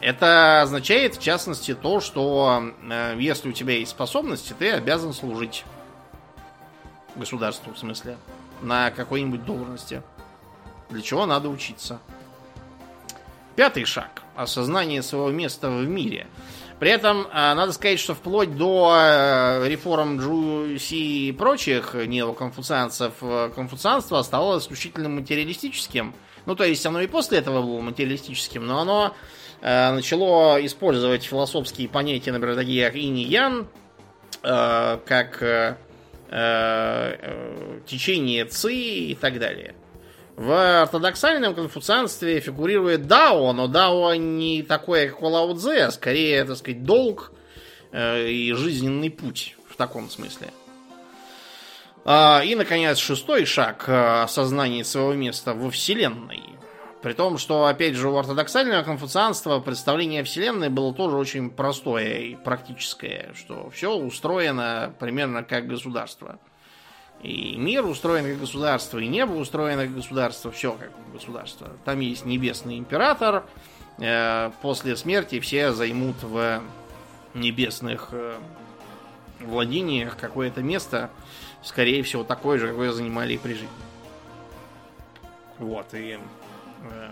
Это 0.00 0.62
означает, 0.62 1.16
в 1.16 1.22
частности, 1.22 1.74
то, 1.74 2.00
что 2.00 2.72
э, 2.82 3.16
если 3.18 3.50
у 3.50 3.52
тебя 3.52 3.76
есть 3.78 3.90
способности, 3.90 4.54
ты 4.58 4.70
обязан 4.70 5.12
служить 5.12 5.64
государству, 7.14 7.72
в 7.72 7.78
смысле, 7.78 8.16
на 8.62 8.90
какой-нибудь 8.90 9.44
должности 9.44 10.02
для 10.90 11.02
чего 11.02 11.26
надо 11.26 11.48
учиться. 11.48 12.00
Пятый 13.56 13.84
шаг. 13.84 14.22
Осознание 14.34 15.02
своего 15.02 15.30
места 15.30 15.70
в 15.70 15.86
мире. 15.86 16.26
При 16.84 16.92
этом 16.92 17.26
а, 17.32 17.54
надо 17.54 17.72
сказать, 17.72 17.98
что 17.98 18.12
вплоть 18.12 18.58
до 18.58 18.94
э, 18.94 19.68
реформ 19.70 20.20
Джуси 20.20 21.28
и 21.28 21.32
прочих 21.32 21.94
неоконфуцианцев, 21.94 23.14
э, 23.22 23.50
конфуцианство 23.54 24.18
оставалось 24.18 24.64
исключительно 24.64 25.08
материалистическим. 25.08 26.14
Ну, 26.44 26.54
то 26.54 26.64
есть 26.64 26.84
оно 26.84 27.00
и 27.00 27.06
после 27.06 27.38
этого 27.38 27.62
было 27.62 27.80
материалистическим, 27.80 28.66
но 28.66 28.80
оно 28.80 29.14
э, 29.62 29.92
начало 29.92 30.62
использовать 30.66 31.24
философские 31.24 31.88
понятия, 31.88 32.32
например, 32.32 32.54
такие 32.54 32.84
как 32.84 32.96
инь 32.96 33.18
и 33.18 33.24
ян, 33.24 33.66
как 34.42 35.78
течение 37.86 38.44
ци 38.44 38.74
и 38.74 39.14
так 39.14 39.38
далее. 39.38 39.74
В 40.36 40.82
ортодоксальном 40.82 41.54
конфуцианстве 41.54 42.40
фигурирует 42.40 43.06
Дао, 43.06 43.52
но 43.52 43.68
Дао 43.68 44.14
не 44.14 44.64
такое, 44.64 45.08
как 45.08 45.22
у 45.22 45.26
Лао 45.26 45.54
Цзэ, 45.54 45.84
а 45.84 45.90
скорее, 45.92 46.44
так 46.44 46.56
сказать, 46.56 46.82
долг 46.82 47.30
э, 47.92 48.28
и 48.28 48.52
жизненный 48.52 49.10
путь 49.10 49.56
в 49.68 49.76
таком 49.76 50.10
смысле. 50.10 50.48
А, 52.04 52.42
и, 52.44 52.56
наконец, 52.56 52.98
шестой 52.98 53.44
шаг 53.44 53.84
э,– 53.86 54.22
осознание 54.24 54.84
своего 54.84 55.14
места 55.14 55.54
во 55.54 55.70
Вселенной. 55.70 56.42
При 57.00 57.12
том, 57.12 57.38
что, 57.38 57.66
опять 57.66 57.94
же, 57.94 58.08
у 58.08 58.16
ортодоксального 58.16 58.82
конфуцианства 58.82 59.60
представление 59.60 60.24
Вселенной 60.24 60.68
было 60.68 60.92
тоже 60.92 61.16
очень 61.16 61.48
простое 61.48 62.18
и 62.18 62.34
практическое, 62.34 63.32
что 63.36 63.70
все 63.70 63.94
устроено 63.94 64.92
примерно 64.98 65.44
как 65.44 65.68
государство– 65.68 66.40
и 67.24 67.56
мир 67.56 67.86
устроен 67.86 68.24
как 68.24 68.38
государство, 68.38 68.98
и 68.98 69.08
небо 69.08 69.32
устроено 69.32 69.84
как 69.84 69.94
государство, 69.94 70.50
все 70.50 70.72
как 70.72 70.90
государство. 71.10 71.70
Там 71.86 72.00
есть 72.00 72.26
небесный 72.26 72.76
император. 72.76 73.44
Э, 73.98 74.50
после 74.60 74.94
смерти 74.94 75.40
все 75.40 75.72
займут 75.72 76.16
в 76.22 76.62
небесных 77.32 78.10
э, 78.12 78.38
владениях 79.40 80.18
какое-то 80.18 80.62
место, 80.62 81.10
скорее 81.62 82.02
всего, 82.02 82.24
такое 82.24 82.58
же, 82.58 82.68
какое 82.68 82.92
занимали 82.92 83.32
и 83.32 83.38
при 83.38 83.54
жизни. 83.54 83.68
Вот, 85.58 85.94
и 85.94 86.18
э, 86.90 87.10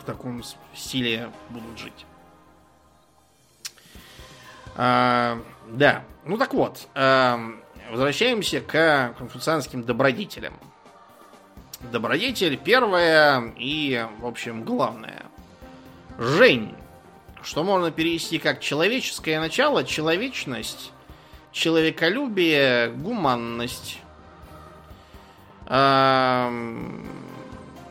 в 0.00 0.04
таком 0.04 0.42
стиле 0.74 1.30
будут 1.50 1.78
жить. 1.78 2.06
А, 4.74 5.40
да, 5.68 6.02
ну 6.24 6.36
так 6.36 6.54
вот, 6.54 6.88
возвращаемся 7.90 8.60
к 8.60 9.14
конфуцианским 9.18 9.82
добродетелям. 9.82 10.54
Добродетель 11.92 12.56
первая 12.56 13.52
и, 13.56 14.06
в 14.20 14.26
общем, 14.26 14.64
главная. 14.64 15.24
Жень, 16.18 16.74
что 17.42 17.62
можно 17.62 17.90
перевести 17.90 18.38
как 18.38 18.60
человеческое 18.60 19.38
начало, 19.38 19.84
человечность, 19.84 20.92
человеколюбие, 21.52 22.90
гуманность. 22.90 24.00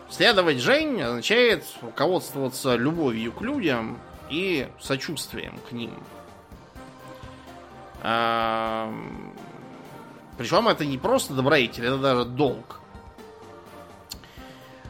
Следовать 0.09 0.59
Жень 0.59 1.01
означает 1.01 1.63
руководствоваться 1.81 2.75
любовью 2.75 3.31
к 3.31 3.41
людям 3.41 3.99
и 4.29 4.67
сочувствием 4.79 5.59
к 5.69 5.71
ним. 5.71 5.93
Причем 10.37 10.67
это 10.67 10.85
не 10.85 10.97
просто 10.97 11.33
добродетель, 11.33 11.85
это 11.85 11.97
даже 11.97 12.25
долг. 12.25 12.79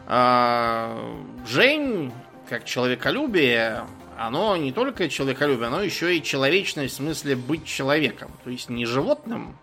А, 0.06 1.16
Жень, 1.48 2.12
как 2.50 2.66
человеколюбие, 2.66 3.86
оно 4.18 4.58
не 4.58 4.72
только 4.72 5.10
человеколюбие, 5.10 5.68
оно 5.68 5.82
еще 5.82 6.18
и 6.18 6.24
человечность 6.24 6.96
в 6.96 6.98
смысле 6.98 7.36
быть 7.36 7.66
человеком. 7.66 8.32
То 8.44 8.50
есть 8.50 8.70
не 8.70 8.86
животным, 8.86 9.58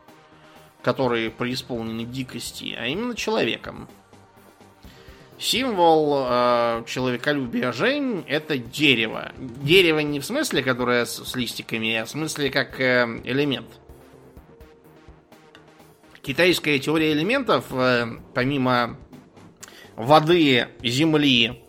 которые 0.82 1.30
преисполнены 1.30 2.04
дикости, 2.04 2.76
а 2.78 2.86
именно 2.86 3.14
человеком. 3.14 3.88
Символ 5.38 6.26
э, 6.28 6.84
человеколюбия 6.86 7.72
Жень 7.72 8.24
это 8.28 8.56
дерево. 8.56 9.32
Дерево 9.38 9.98
не 9.98 10.20
в 10.20 10.24
смысле, 10.24 10.62
которое 10.62 11.04
с, 11.06 11.24
с 11.24 11.34
листиками, 11.34 11.96
а 11.96 12.04
в 12.04 12.10
смысле 12.10 12.50
как 12.50 12.80
э, 12.80 13.20
элемент. 13.24 13.66
Китайская 16.24 16.78
теория 16.78 17.12
элементов, 17.12 17.66
э, 17.70 18.06
помимо 18.32 18.96
воды, 19.94 20.68
земли 20.82 21.62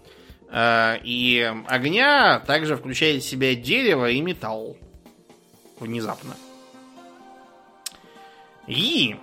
э, 0.49 0.97
и 1.03 1.53
огня, 1.67 2.39
также 2.39 2.77
включает 2.77 3.21
в 3.21 3.27
себя 3.27 3.53
дерево 3.53 4.09
и 4.09 4.21
металл. 4.21 4.77
Внезапно. 5.77 6.37
И 8.65 9.17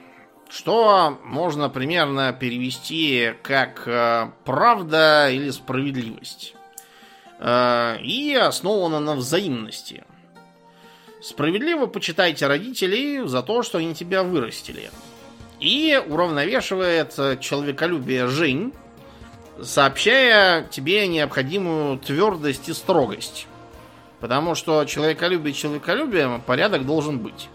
что 0.51 1.19
можно 1.25 1.71
примерно 1.71 2.35
перевести 2.35 3.33
как 3.43 3.89
э, 3.89 4.31
правда 4.45 5.31
или 5.31 5.49
справедливость. 5.51 6.55
И 7.45 8.39
основано 8.41 9.01
на 9.01 9.17
взаимности. 9.17 10.05
Справедливо 11.21 11.87
почитайте 11.87 12.47
родителей 12.47 13.27
за 13.27 13.43
то, 13.43 13.65
что 13.65 13.79
они 13.79 13.97
тебя 13.97 14.23
вырастили. 14.23 14.93
И 15.63 15.97
уравновешивает 16.09 17.15
человеколюбие 17.39 18.27
Жень, 18.27 18.73
сообщая 19.63 20.65
тебе 20.65 21.07
необходимую 21.07 21.99
твердость 22.01 22.69
и 22.69 22.73
строгость. 22.73 23.47
Потому 24.19 24.57
что 24.57 24.85
человеколюбие 24.87 25.55
человеколюбием 25.55 26.41
порядок 26.41 26.85
должен 26.85 27.21
быть. 27.21 27.49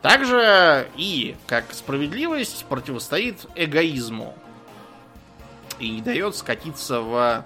Также 0.00 0.88
и, 0.96 1.36
как 1.46 1.74
справедливость, 1.74 2.64
противостоит 2.70 3.36
эгоизму. 3.54 4.34
И 5.78 5.90
не 5.90 6.00
дает 6.00 6.34
скатиться 6.36 7.02
в 7.02 7.44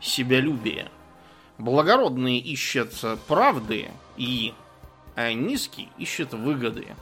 себялюбие. 0.00 0.88
Благородные 1.58 2.38
ищут 2.38 2.92
правды, 3.26 3.88
и 4.16 4.54
а 5.16 5.32
низкий 5.32 5.88
ищет 5.98 6.32
выгоды. 6.32 6.94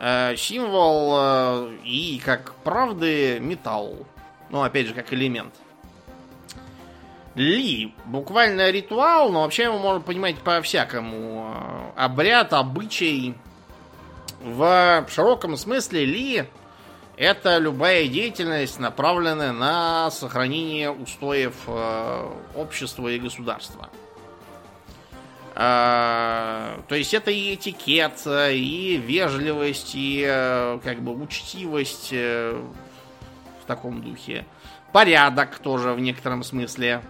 Э, 0.00 0.36
символ 0.36 1.14
э, 1.16 1.76
и 1.84 2.22
как 2.24 2.54
правды 2.62 3.40
металл. 3.40 4.06
Ну, 4.50 4.62
опять 4.62 4.86
же, 4.86 4.94
как 4.94 5.12
элемент. 5.12 5.52
Ли. 7.34 7.94
Буквально 8.06 8.70
ритуал, 8.70 9.30
но 9.30 9.42
вообще 9.42 9.64
его 9.64 9.78
можно 9.78 10.00
понимать 10.00 10.36
по-всякому. 10.38 11.52
Э, 11.96 12.04
обряд, 12.04 12.52
обычай, 12.52 13.34
в 14.40 15.04
широком 15.08 15.56
смысле 15.56 16.04
ли 16.04 16.44
это 17.16 17.58
любая 17.58 18.06
деятельность, 18.06 18.78
направленная 18.78 19.52
на 19.52 20.12
сохранение 20.12 20.92
устоев 20.92 21.54
общества 22.54 23.08
и 23.08 23.18
государства. 23.18 23.88
Э, 25.60 26.78
то 26.86 26.94
есть 26.94 27.12
это 27.14 27.32
и 27.32 27.56
этикет, 27.56 28.24
и 28.26 28.96
вежливость, 29.04 29.90
и 29.96 30.24
э, 30.24 30.78
как 30.84 31.02
бы 31.02 31.20
учтивость 31.20 32.10
э, 32.12 32.62
в 33.60 33.66
таком 33.66 34.00
духе. 34.00 34.46
Порядок 34.92 35.58
тоже 35.58 35.94
в 35.94 36.00
некотором 36.00 36.44
смысле. 36.44 37.02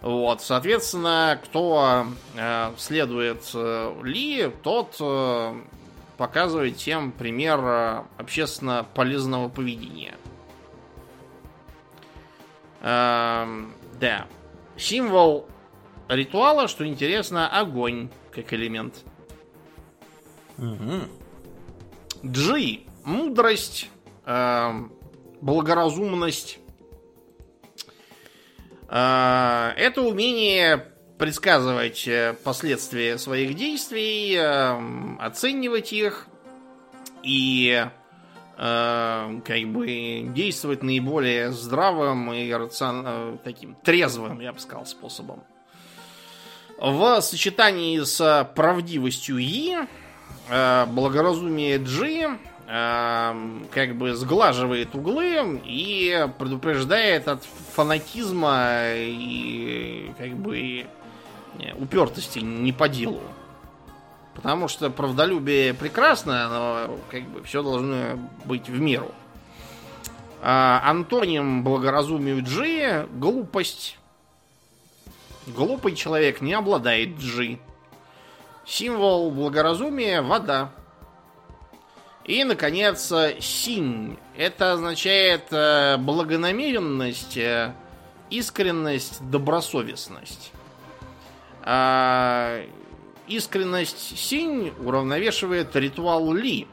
Вот, 0.00 0.42
соответственно, 0.42 1.38
кто 1.44 2.06
э, 2.34 2.72
следует 2.76 3.48
э, 3.54 3.94
Ли, 4.02 4.50
тот 4.64 4.96
э, 4.98 5.60
показывает 6.16 6.76
тем 6.76 7.12
пример 7.12 7.60
э, 7.62 8.02
общественно 8.16 8.84
полезного 8.94 9.48
поведения. 9.48 10.16
Эм, 12.80 13.74
да. 14.00 14.26
Символ 14.76 15.48
ритуала, 16.08 16.68
что 16.68 16.86
интересно, 16.86 17.48
огонь 17.48 18.10
как 18.30 18.52
элемент. 18.52 19.04
Угу. 20.58 21.02
G. 22.22 22.80
Мудрость, 23.04 23.88
э, 24.26 24.70
благоразумность. 25.40 26.58
Э, 28.88 29.72
это 29.76 30.02
умение 30.02 30.92
предсказывать 31.18 32.06
э, 32.06 32.34
последствия 32.44 33.18
своих 33.18 33.54
действий, 33.54 34.36
э, 34.36 35.16
оценивать 35.18 35.92
их 35.92 36.28
и 37.22 37.84
э, 38.56 39.40
как 39.44 39.64
бы 39.72 40.30
действовать 40.34 40.82
наиболее 40.82 41.50
здравым 41.52 42.32
и 42.32 42.50
рацион... 42.52 43.38
таким 43.42 43.74
трезвым, 43.74 44.40
я 44.40 44.52
бы 44.52 44.60
сказал, 44.60 44.86
способом. 44.86 45.42
В 46.78 47.20
сочетании 47.20 48.00
с 48.00 48.50
правдивостью 48.54 49.38
И, 49.38 49.76
благоразумие 50.48 51.78
G 51.78 52.38
как 52.66 53.96
бы 53.96 54.14
сглаживает 54.14 54.94
углы 54.94 55.60
и 55.64 56.28
предупреждает 56.38 57.26
от 57.26 57.42
фанатизма 57.74 58.92
и 58.94 60.12
как 60.18 60.30
бы 60.36 60.86
упертости 61.78 62.40
не 62.40 62.72
по 62.72 62.88
делу. 62.88 63.22
Потому 64.34 64.68
что 64.68 64.90
правдолюбие 64.90 65.74
прекрасно, 65.74 66.48
но 66.48 66.98
как 67.10 67.24
бы 67.24 67.42
все 67.42 67.62
должно 67.62 68.18
быть 68.44 68.68
в 68.68 68.78
меру. 68.80 69.12
А, 70.40 70.80
антоним 70.84 71.64
благоразумию 71.64 72.44
G– 72.44 73.06
глупость. 73.14 73.98
Глупый 75.48 75.94
человек 75.94 76.40
не 76.40 76.54
обладает 76.54 77.18
G. 77.18 77.58
Символ 78.66 79.30
благоразумия– 79.30 80.22
вода. 80.22 80.72
И, 82.24 82.44
наконец, 82.44 83.12
синь. 83.40 84.18
Это 84.36 84.72
означает 84.72 85.44
э, 85.50 85.96
благонамеренность, 85.96 87.38
э, 87.38 87.72
искренность, 88.28 89.20
добросовестность. 89.30 90.52
А, 91.62 92.62
искренность 93.26 94.18
Синь 94.18 94.72
уравновешивает 94.78 95.74
ритуал 95.76 96.32
Ли. 96.32 96.66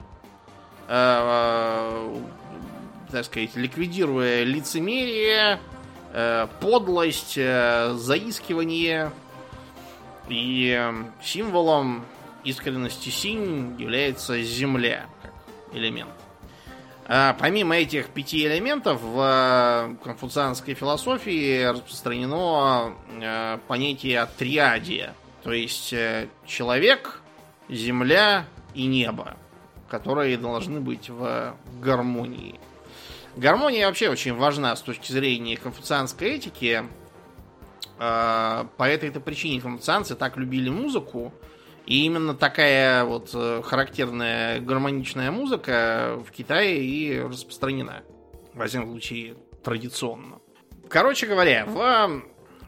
А, 0.87 2.15
так 3.11 3.25
сказать, 3.25 3.55
ликвидируя 3.55 4.43
лицемерие, 4.43 5.59
подлость, 6.59 7.35
а, 7.37 7.93
заискивание. 7.95 9.11
И 10.27 10.91
символом 11.21 12.03
искренности 12.43 13.09
Синь 13.09 13.75
является 13.79 14.41
земля 14.41 15.05
как 15.21 15.33
элемент. 15.73 16.09
А, 17.07 17.35
помимо 17.39 17.75
этих 17.75 18.09
пяти 18.09 18.45
элементов 18.45 19.01
в 19.01 19.97
конфуцианской 20.03 20.73
философии 20.73 21.63
распространено 21.63 22.95
понятие 23.67 24.27
триадия, 24.37 25.13
то 25.43 25.53
есть 25.53 25.93
э, 25.93 26.27
человек, 26.47 27.21
земля 27.69 28.45
и 28.73 28.87
небо, 28.87 29.37
которые 29.87 30.37
должны 30.37 30.79
быть 30.79 31.07
в 31.07 31.55
гармонии. 31.79 32.59
Гармония 33.37 33.87
вообще 33.87 34.09
очень 34.09 34.33
важна 34.33 34.75
с 34.75 34.81
точки 34.81 35.11
зрения 35.11 35.57
конфуцианской 35.57 36.29
этики. 36.31 36.83
А, 37.97 38.67
по 38.77 38.83
этой-то 38.83 39.19
причине 39.19 39.61
конфуцианцы 39.61 40.15
так 40.15 40.37
любили 40.37 40.69
музыку, 40.69 41.33
и 41.85 42.05
именно 42.05 42.33
такая 42.33 43.03
вот 43.05 43.29
э, 43.33 43.61
характерная 43.63 44.59
гармоничная 44.59 45.31
музыка 45.31 46.19
в 46.27 46.31
Китае 46.31 46.83
и 46.83 47.19
распространена. 47.19 48.03
Во 48.53 48.65
всяком 48.65 48.89
случае, 48.89 49.35
традиционно. 49.63 50.39
Короче 50.89 51.27
говоря, 51.27 51.65
в 51.65 52.23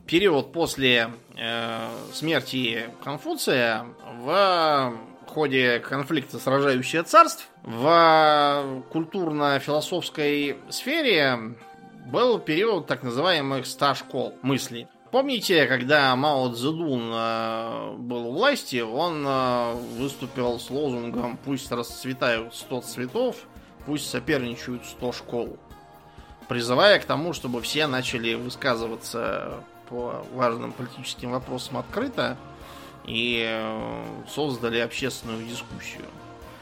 период 0.05 0.53
после 0.53 1.09
э, 1.35 1.89
смерти 2.13 2.89
Конфуция, 3.03 3.85
в 4.19 4.93
ходе 5.37 5.77
конфликта 5.77 6.39
сражающих 6.39 7.03
царств, 7.03 7.47
в 7.61 8.83
культурно-философской 8.89 10.57
сфере 10.71 11.55
был 12.07 12.39
период 12.39 12.87
так 12.87 13.03
называемых 13.03 13.67
ста 13.67 13.93
школ 13.93 14.33
мысли. 14.41 14.87
Помните, 15.11 15.67
когда 15.67 16.15
Мао 16.15 16.51
Цзэдун 16.51 17.11
э, 17.13 17.93
был 17.99 18.29
у 18.29 18.31
власти, 18.31 18.81
он 18.81 19.23
э, 19.27 19.73
выступил 19.99 20.59
с 20.59 20.71
лозунгом 20.71 21.37
«Пусть 21.45 21.71
расцветают 21.71 22.55
100 22.55 22.81
цветов, 22.81 23.35
пусть 23.85 24.09
соперничают 24.09 24.87
100 24.87 25.11
школ», 25.11 25.59
призывая 26.47 26.97
к 26.97 27.05
тому, 27.05 27.33
чтобы 27.33 27.61
все 27.61 27.85
начали 27.85 28.33
высказываться 28.33 29.63
по 29.87 30.25
важным 30.33 30.71
политическим 30.71 31.29
вопросам 31.29 31.77
открыто 31.77 32.37
и 33.07 33.43
э, 33.47 34.03
создали 34.27 34.79
общественную 34.79 35.45
дискуссию. 35.47 36.05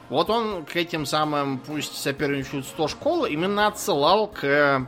Вот 0.09 0.29
он 0.29 0.65
к 0.65 0.75
этим 0.75 1.05
самым, 1.05 1.57
пусть 1.57 1.97
соперничают 1.97 2.65
100 2.65 2.87
школ, 2.87 3.25
именно 3.25 3.67
отсылал 3.67 4.27
к 4.27 4.87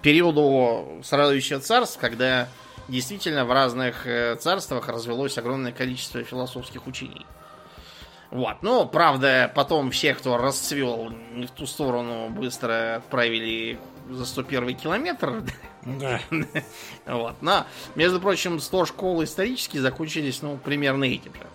периоду 0.00 1.00
сражающего 1.02 1.60
царств, 1.60 1.98
когда 2.00 2.48
действительно 2.88 3.44
в 3.44 3.52
разных 3.52 4.06
э, 4.06 4.36
царствах 4.36 4.88
развелось 4.88 5.38
огромное 5.38 5.72
количество 5.72 6.22
философских 6.22 6.86
учений. 6.86 7.26
Вот. 8.30 8.62
Ну, 8.62 8.86
правда, 8.86 9.50
потом 9.54 9.90
всех, 9.90 10.18
кто 10.18 10.38
расцвел 10.38 11.10
не 11.32 11.46
в 11.46 11.50
ту 11.50 11.66
сторону, 11.66 12.30
быстро 12.30 12.96
отправили 12.96 13.78
за 14.08 14.24
101 14.24 14.76
километр. 14.76 15.42
Да. 15.84 16.20
Вот. 17.06 17.36
Но, 17.40 17.66
между 17.94 18.20
прочим, 18.20 18.60
100 18.60 18.86
школ 18.86 19.24
исторически 19.24 19.78
закончились, 19.78 20.42
ну, 20.42 20.56
примерно 20.56 21.04
этим 21.04 21.34
же. 21.34 21.46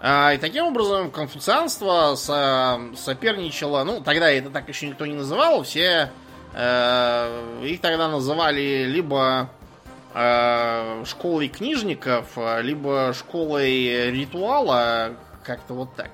А, 0.00 0.32
и 0.32 0.38
таким 0.38 0.64
образом 0.64 1.10
конфуцианство 1.10 2.14
со, 2.16 2.80
соперничало, 2.96 3.84
ну, 3.84 4.00
тогда 4.00 4.30
это 4.30 4.50
так 4.50 4.68
еще 4.68 4.88
никто 4.88 5.04
не 5.04 5.14
называл, 5.14 5.62
все 5.62 6.10
э, 6.54 7.62
их 7.64 7.82
тогда 7.82 8.08
называли 8.08 8.84
либо 8.86 9.50
э, 10.14 11.04
школой 11.06 11.48
книжников, 11.48 12.26
либо 12.62 13.12
школой 13.12 14.10
ритуала, 14.10 15.16
как-то 15.44 15.74
вот 15.74 15.94
так. 15.94 16.10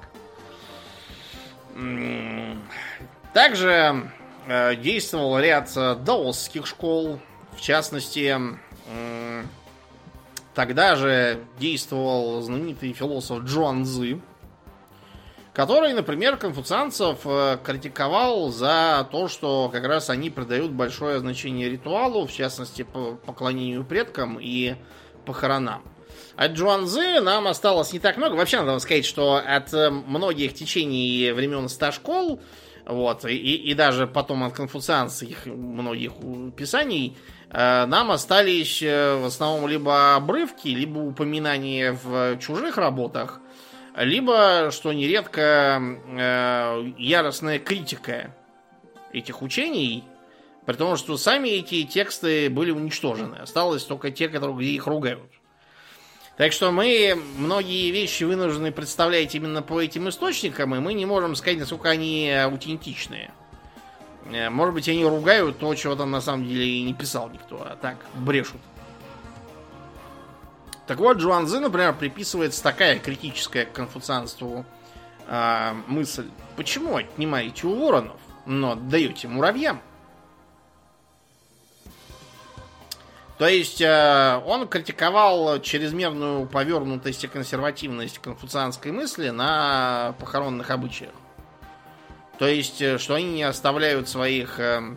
Также 3.33 4.11
действовал 4.47 5.39
ряд 5.39 5.73
даосских 5.75 6.67
школ, 6.67 7.19
в 7.57 7.61
частности, 7.61 8.39
э, 8.89 9.45
тогда 10.55 10.95
же 10.97 11.41
действовал 11.59 12.43
знаменитый 12.43 12.93
философ 12.93 13.45
Джуан 13.45 13.85
Цзы, 13.85 14.21
который, 15.55 15.95
например, 15.95 16.37
конфуцианцев 16.37 17.21
э, 17.25 17.59
критиковал 17.65 18.51
за 18.51 19.09
то, 19.11 19.29
что 19.29 19.71
как 19.73 19.85
раз 19.85 20.11
они 20.11 20.29
придают 20.29 20.73
большое 20.73 21.19
значение 21.19 21.71
ритуалу, 21.71 22.27
в 22.27 22.33
частности, 22.33 22.83
по 22.83 23.15
поклонению 23.15 23.83
предкам 23.83 24.39
и 24.39 24.75
похоронам. 25.25 25.83
От 26.37 26.53
Джуанзы 26.53 27.21
нам 27.21 27.47
осталось 27.47 27.95
не 27.95 27.99
так 27.99 28.19
много. 28.19 28.35
Вообще, 28.35 28.61
надо 28.61 28.79
сказать, 28.81 29.07
что 29.07 29.37
от 29.37 29.73
э, 29.73 29.89
многих 29.89 30.53
течений 30.53 31.33
времен 31.33 31.71
ста 31.71 31.91
школ, 31.91 32.39
вот, 32.87 33.24
и, 33.24 33.37
и 33.37 33.74
даже 33.74 34.07
потом 34.07 34.45
от 34.45 34.55
конфуцианских 34.55 35.47
многих 35.47 36.12
писаний, 36.57 37.16
э, 37.51 37.87
нам 37.87 38.11
остались 38.11 38.80
в 38.80 39.26
основном 39.26 39.68
либо 39.68 40.14
обрывки, 40.14 40.68
либо 40.68 40.99
упоминания 40.99 41.93
в 41.93 42.39
чужих 42.39 42.78
работах, 42.78 43.41
либо, 43.97 44.70
что 44.70 44.93
нередко, 44.93 45.80
э, 46.09 46.93
яростная 46.99 47.59
критика 47.59 48.34
этих 49.12 49.43
учений, 49.43 50.05
при 50.66 50.74
том, 50.74 50.97
что 50.97 51.16
сами 51.16 51.49
эти 51.49 51.84
тексты 51.84 52.51
были 52.51 52.72
уничтожены. 52.72 53.37
Осталось 53.37 53.84
только 53.84 54.11
те, 54.11 54.28
которые, 54.28 54.57
где 54.57 54.70
их 54.70 54.87
ругают. 54.87 55.30
Так 56.37 56.53
что 56.53 56.70
мы 56.70 57.18
многие 57.39 57.91
вещи 57.91 58.24
вынуждены 58.24 58.70
представлять 58.70 59.34
именно 59.34 59.62
по 59.62 59.80
этим 59.80 60.09
источникам, 60.09 60.74
и 60.74 60.80
мы 60.80 60.93
не 60.93 61.07
можем 61.07 61.34
сказать, 61.34 61.59
насколько 61.59 61.89
они 61.89 62.30
аутентичные. 62.30 63.30
Э, 64.30 64.51
может 64.51 64.74
быть, 64.74 64.89
они 64.89 65.05
ругают 65.05 65.59
то, 65.59 65.74
чего 65.74 65.97
там 65.97 66.11
на 66.11 66.20
самом 66.20 66.47
деле 66.47 66.66
и 66.66 66.82
не 66.82 66.93
писал 66.93 67.30
никто, 67.30 67.57
а 67.66 67.76
так 67.76 67.97
брешут. 68.14 68.61
Так 70.87 70.99
вот, 70.99 71.16
Джуанзы, 71.16 71.59
например, 71.59 71.95
приписывается 71.95 72.62
такая 72.62 72.99
критическая 72.99 73.64
к 73.64 73.72
конфуцианству 73.72 74.66
э, 75.26 75.72
мысль. 75.87 76.28
Почему 76.57 76.97
отнимаете 76.97 77.66
у 77.66 77.74
воронов, 77.74 78.20
но 78.45 78.72
отдаете 78.72 79.26
муравьям? 79.26 79.80
То 83.39 83.47
есть 83.47 83.82
э, 83.82 84.41
он 84.47 84.66
критиковал 84.66 85.61
чрезмерную 85.61 86.47
повернутость 86.47 87.24
и 87.24 87.28
консервативность 87.28 88.18
конфуцианской 88.18 88.93
мысли 88.93 89.28
на 89.28 90.14
похоронных 90.18 90.70
обычаях. 90.70 91.12
То 92.39 92.47
есть, 92.47 92.80
э, 92.80 92.99
что 92.99 93.14
они 93.14 93.34
не 93.34 93.43
оставляют 93.43 94.09
своих 94.09 94.59
э, 94.59 94.97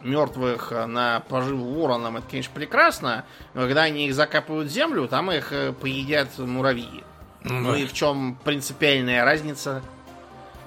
мертвых 0.00 0.72
э, 0.72 0.86
на 0.86 1.20
поживу 1.20 1.74
вороном, 1.74 2.16
это, 2.16 2.26
конечно, 2.28 2.52
прекрасно, 2.54 3.24
но 3.52 3.62
когда 3.62 3.82
они 3.82 4.06
их 4.06 4.14
закапывают 4.14 4.70
в 4.70 4.72
землю, 4.72 5.06
там 5.06 5.30
их 5.30 5.52
э, 5.52 5.72
поедят 5.72 6.38
муравьи. 6.38 7.04
Mm-hmm. 7.42 7.60
Ну 7.60 7.74
и 7.74 7.86
в 7.86 7.92
чем 7.92 8.38
принципиальная 8.42 9.24
разница? 9.24 9.82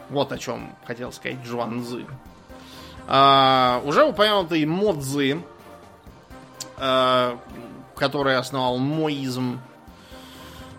Вот 0.09 0.31
о 0.31 0.37
чем 0.37 0.75
хотел 0.85 1.11
сказать 1.11 1.37
Джуан 1.45 1.83
Цзы. 1.83 2.05
А, 3.07 3.81
уже 3.85 4.03
упомянутый 4.03 4.65
Мо 4.65 4.93
Цзы, 4.93 5.33
а, 5.33 5.41
который 6.79 8.37
основал 8.37 8.77
моизм, 8.77 9.59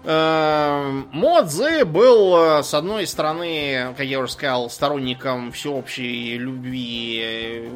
а, 0.03 1.05
Мо 1.13 1.43
Цзы 1.45 1.85
был, 1.85 2.63
с 2.63 2.73
одной 2.73 3.07
стороны, 3.07 3.95
как 3.97 4.07
я 4.07 4.19
уже 4.19 4.33
сказал, 4.33 4.71
сторонником 4.71 5.53
всеобщей 5.53 6.39
любви 6.39 7.71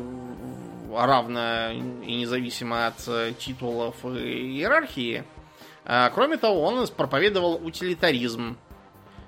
равно 0.90 1.70
и 1.70 2.14
независимо 2.14 2.86
от 2.86 3.06
э, 3.08 3.32
титулов 3.38 3.96
и 4.04 4.56
иерархии. 4.56 5.24
Кроме 6.14 6.38
того, 6.38 6.62
он 6.62 6.86
проповедовал 6.86 7.60
утилитаризм. 7.62 8.56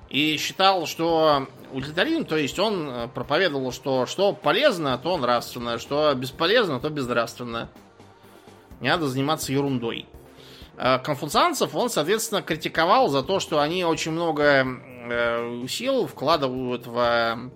И 0.08 0.36
считал, 0.36 0.86
что 0.86 1.48
утилитаризм, 1.72 2.24
то 2.24 2.36
есть 2.36 2.58
он 2.58 2.88
э, 2.88 3.08
проповедовал, 3.08 3.72
что 3.72 4.06
что 4.06 4.32
полезно, 4.32 4.96
то 4.98 5.16
нравственно, 5.16 5.78
что 5.78 6.14
бесполезно, 6.14 6.78
то 6.78 6.90
безнравственно. 6.90 7.68
Не 8.80 8.88
надо 8.88 9.08
заниматься 9.08 9.52
ерундой. 9.52 10.06
А, 10.76 10.98
конфуцианцев 10.98 11.74
он, 11.74 11.88
соответственно, 11.88 12.42
критиковал 12.42 13.08
за 13.08 13.22
то, 13.22 13.40
что 13.40 13.60
они 13.60 13.84
очень 13.84 14.12
много 14.12 14.64
э, 14.64 15.66
сил 15.68 16.06
вкладывают 16.06 16.86
в 16.86 17.50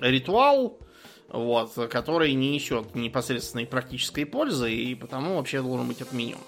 ритуал, 0.00 0.78
вот, 1.28 1.72
который 1.90 2.32
не 2.34 2.50
несет 2.50 2.94
непосредственной 2.94 3.66
практической 3.66 4.24
пользы 4.24 4.72
и 4.72 4.94
потому 4.94 5.36
вообще 5.36 5.62
должен 5.62 5.88
быть 5.88 6.02
отменен. 6.02 6.38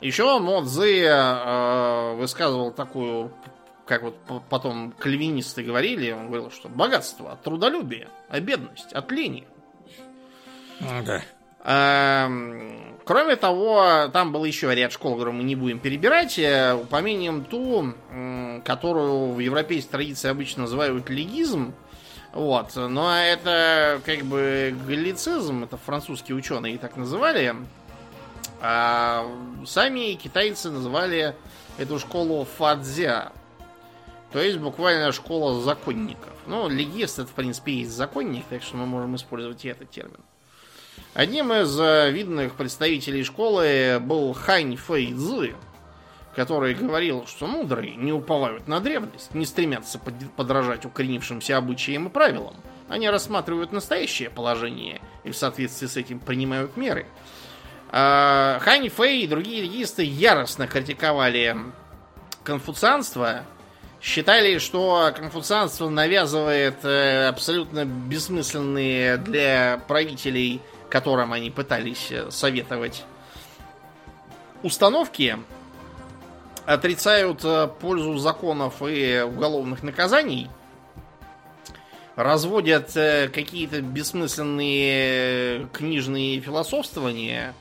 Еще 0.00 0.38
Модзе 0.38 1.04
э, 1.04 2.14
высказывал 2.16 2.72
такую, 2.72 3.32
как 3.86 4.02
вот 4.02 4.16
потом 4.48 4.92
кальвинисты 4.92 5.62
говорили, 5.62 6.10
он 6.10 6.26
говорил, 6.26 6.50
что 6.50 6.68
богатство 6.68 7.32
от 7.32 7.42
трудолюбия, 7.42 8.08
а 8.28 8.40
бедность 8.40 8.92
от 8.92 9.12
лени. 9.12 9.46
Да. 10.80 11.22
Э, 11.64 12.28
кроме 13.04 13.36
того, 13.36 14.08
там 14.12 14.32
был 14.32 14.44
еще 14.44 14.74
ряд 14.74 14.92
школ, 14.92 15.12
которые 15.12 15.34
мы 15.34 15.42
не 15.42 15.56
будем 15.56 15.78
перебирать. 15.78 16.38
Э, 16.38 16.74
упомянем 16.74 17.44
ту, 17.44 17.94
которую 18.64 19.32
в 19.32 19.38
европейской 19.38 19.90
традиции 19.90 20.28
обычно 20.28 20.62
называют 20.62 21.08
легизм, 21.08 21.74
вот. 22.32 22.74
Но 22.76 23.14
это 23.14 24.00
как 24.04 24.20
бы 24.24 24.74
галлицизм, 24.86 25.64
это 25.64 25.76
французские 25.76 26.36
ученые 26.36 26.78
так 26.78 26.96
называли. 26.96 27.54
А 28.60 29.26
сами 29.66 30.14
китайцы 30.14 30.70
называли 30.70 31.34
эту 31.78 31.98
школу 31.98 32.46
Фадзя. 32.58 33.32
То 34.32 34.40
есть 34.40 34.58
буквально 34.58 35.12
школа 35.12 35.60
законников. 35.60 36.32
Ну, 36.46 36.68
легист 36.68 37.18
это, 37.18 37.28
в 37.28 37.32
принципе, 37.32 37.80
есть 37.80 37.90
законник, 37.90 38.44
так 38.48 38.62
что 38.62 38.76
мы 38.76 38.86
можем 38.86 39.14
использовать 39.16 39.64
и 39.64 39.68
этот 39.68 39.90
термин. 39.90 40.20
Одним 41.14 41.52
из 41.52 41.78
э, 41.78 42.10
видных 42.10 42.54
представителей 42.54 43.22
школы 43.22 43.98
был 44.00 44.32
Хань 44.32 44.76
Фэй 44.76 45.12
Цзы, 45.12 45.54
который 46.34 46.74
говорил, 46.74 47.26
что 47.26 47.46
мудрые 47.46 47.96
не 47.96 48.12
уповают 48.12 48.66
на 48.66 48.80
древность, 48.80 49.34
не 49.34 49.44
стремятся 49.44 49.98
подражать 50.36 50.86
укоренившимся 50.86 51.58
обычаям 51.58 52.08
и 52.08 52.10
правилам. 52.10 52.56
Они 52.88 53.08
рассматривают 53.08 53.72
настоящее 53.72 54.30
положение 54.30 55.00
и 55.24 55.30
в 55.30 55.36
соответствии 55.36 55.86
с 55.86 55.96
этим 55.96 56.18
принимают 56.18 56.76
меры. 56.76 57.06
А, 57.90 58.58
Хань 58.60 58.88
Фэй 58.88 59.22
и 59.22 59.26
другие 59.26 59.62
регистры 59.62 60.04
яростно 60.04 60.66
критиковали 60.66 61.56
конфуцианство, 62.42 63.44
считали, 64.00 64.58
что 64.58 65.12
конфуцианство 65.14 65.90
навязывает 65.90 66.84
э, 66.84 67.28
абсолютно 67.28 67.84
бессмысленные 67.84 69.18
для 69.18 69.80
правителей, 69.86 70.62
которым 70.92 71.32
они 71.32 71.50
пытались 71.50 72.12
э, 72.12 72.30
советовать, 72.30 73.04
установки, 74.62 75.38
отрицают 76.66 77.40
э, 77.44 77.66
пользу 77.80 78.18
законов 78.18 78.82
и 78.82 79.22
уголовных 79.26 79.82
наказаний, 79.82 80.50
разводят 82.14 82.94
э, 82.94 83.30
какие-то 83.30 83.80
бессмысленные 83.80 85.66
книжные 85.72 86.40
философствования, 86.40 87.54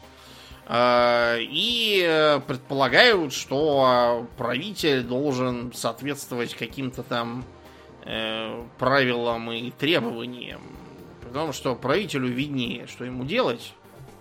и 0.69 2.39
предполагают, 2.47 3.34
что 3.34 4.25
правитель 4.38 5.01
должен 5.01 5.73
соответствовать 5.73 6.53
каким-то 6.53 7.03
там 7.03 7.43
правилам 8.77 9.51
и 9.51 9.71
требованиям. 9.71 10.61
Потому 11.32 11.53
что 11.53 11.75
правителю 11.75 12.27
виднее, 12.27 12.88
что 12.88 13.05
ему 13.05 13.23
делать. 13.23 13.73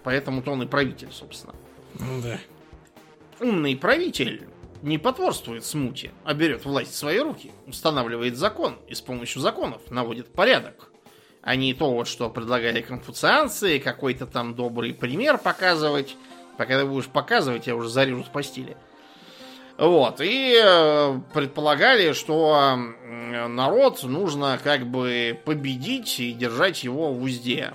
Поэтому-то 0.05 0.53
он 0.53 0.63
и 0.63 0.67
правитель, 0.67 1.11
собственно. 1.11 1.57
Ну 1.99 2.23
да. 2.23 2.39
Умный 3.41 3.77
правитель 3.77 4.47
не 4.83 4.97
потворствует 4.97 5.65
смуте, 5.65 6.13
а 6.23 6.35
берет 6.35 6.65
власть 6.65 6.93
в 6.93 6.97
свои 6.97 7.19
руки, 7.19 7.51
устанавливает 7.67 8.37
закон 8.37 8.79
и 8.87 8.95
с 8.95 9.01
помощью 9.01 9.41
законов 9.41 9.91
наводит 9.91 10.33
порядок. 10.33 10.93
А 11.43 11.57
не 11.57 11.75
то, 11.75 11.93
вот, 11.93 12.07
что 12.07 12.31
предлагали 12.31 12.81
конфуцианцы, 12.81 13.81
какой-то 13.81 14.27
там 14.27 14.55
добрый 14.55 14.95
пример 14.95 15.37
показывать. 15.37 16.17
Пока 16.59 16.79
ты 16.79 16.87
будешь 16.87 17.09
показывать, 17.09 17.67
я 17.67 17.75
уже 17.75 17.89
зарежу 17.89 18.23
с 18.23 18.29
постели. 18.29 18.77
Вот, 19.81 20.21
и 20.21 20.61
э, 20.63 21.21
предполагали, 21.33 22.13
что 22.13 22.77
народ 23.49 24.03
нужно 24.03 24.61
как 24.63 24.87
бы 24.87 25.41
победить 25.47 26.21
и 26.21 26.33
держать 26.33 26.85
его 26.85 27.15
в 27.15 27.23
узде. 27.23 27.73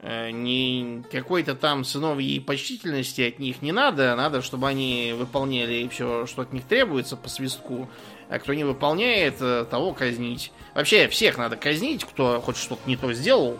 Э, 0.00 0.30
не 0.30 1.02
какой-то 1.12 1.54
там 1.54 1.84
сыновьей 1.84 2.40
почтительности 2.40 3.20
от 3.20 3.38
них 3.38 3.60
не 3.60 3.70
надо. 3.70 4.16
Надо, 4.16 4.40
чтобы 4.40 4.66
они 4.66 5.14
выполняли 5.14 5.86
все, 5.88 6.24
что 6.24 6.40
от 6.40 6.54
них 6.54 6.64
требуется 6.64 7.18
по 7.18 7.28
свистку. 7.28 7.90
А 8.30 8.38
кто 8.38 8.54
не 8.54 8.64
выполняет, 8.64 9.42
э, 9.42 9.66
того 9.70 9.92
казнить. 9.92 10.52
Вообще, 10.74 11.06
всех 11.08 11.36
надо 11.36 11.56
казнить, 11.56 12.02
кто 12.02 12.40
хоть 12.40 12.56
что-то 12.56 12.80
не 12.88 12.96
то 12.96 13.12
сделал. 13.12 13.58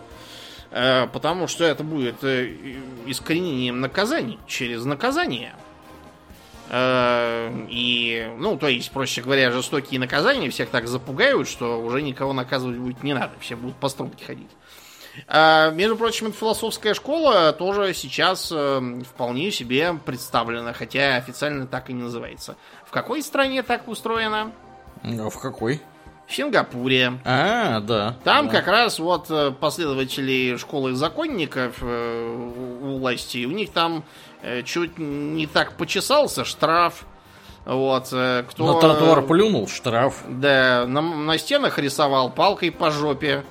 Потому 0.71 1.47
что 1.47 1.65
это 1.65 1.83
будет 1.83 2.23
искоренением 2.23 3.81
наказаний 3.81 4.39
через 4.47 4.85
наказание. 4.85 5.53
И, 6.73 8.33
ну, 8.37 8.57
то 8.57 8.67
есть, 8.69 8.91
проще 8.91 9.21
говоря, 9.21 9.51
жестокие 9.51 9.99
наказания 9.99 10.49
всех 10.49 10.69
так 10.69 10.87
запугают, 10.87 11.49
что 11.49 11.81
уже 11.81 12.01
никого 12.01 12.31
наказывать 12.31 12.77
будет 12.77 13.03
не 13.03 13.13
надо. 13.13 13.33
Все 13.39 13.57
будут 13.57 13.75
по 13.75 13.89
струнке 13.89 14.23
ходить. 14.23 14.49
А, 15.27 15.71
между 15.71 15.97
прочим, 15.97 16.27
эта 16.27 16.37
философская 16.37 16.93
школа 16.93 17.51
тоже 17.53 17.93
сейчас 17.93 18.51
э, 18.53 19.01
вполне 19.05 19.51
себе 19.51 19.93
представлена, 20.05 20.73
хотя 20.73 21.17
официально 21.17 21.67
так 21.67 21.89
и 21.89 21.93
не 21.93 22.03
называется. 22.03 22.55
В 22.85 22.91
какой 22.91 23.21
стране 23.21 23.63
так 23.63 23.87
устроено? 23.87 24.51
А 25.03 25.29
в 25.29 25.39
какой? 25.39 25.81
В 26.27 26.33
Сингапуре. 26.33 27.19
А, 27.25 27.81
да. 27.81 28.15
Там 28.23 28.47
да. 28.47 28.53
как 28.53 28.67
раз 28.67 28.99
вот 28.99 29.29
э, 29.29 29.51
последователи 29.51 30.55
школы 30.55 30.93
законников 30.93 31.79
э, 31.81 32.79
у 32.81 32.99
власти, 32.99 33.45
у 33.45 33.51
них 33.51 33.71
там 33.71 34.05
чуть 34.65 34.97
не 34.97 35.47
так 35.47 35.73
почесался 35.73 36.45
штраф. 36.45 37.05
Вот, 37.65 38.07
кто... 38.07 38.73
На 38.73 38.79
тротуар 38.79 39.21
плюнул, 39.21 39.67
штраф. 39.67 40.23
Да, 40.27 40.85
на, 40.87 41.01
на 41.01 41.37
стенах 41.37 41.77
рисовал 41.77 42.31
палкой 42.31 42.71
по 42.71 42.89
жопе. 42.89 43.43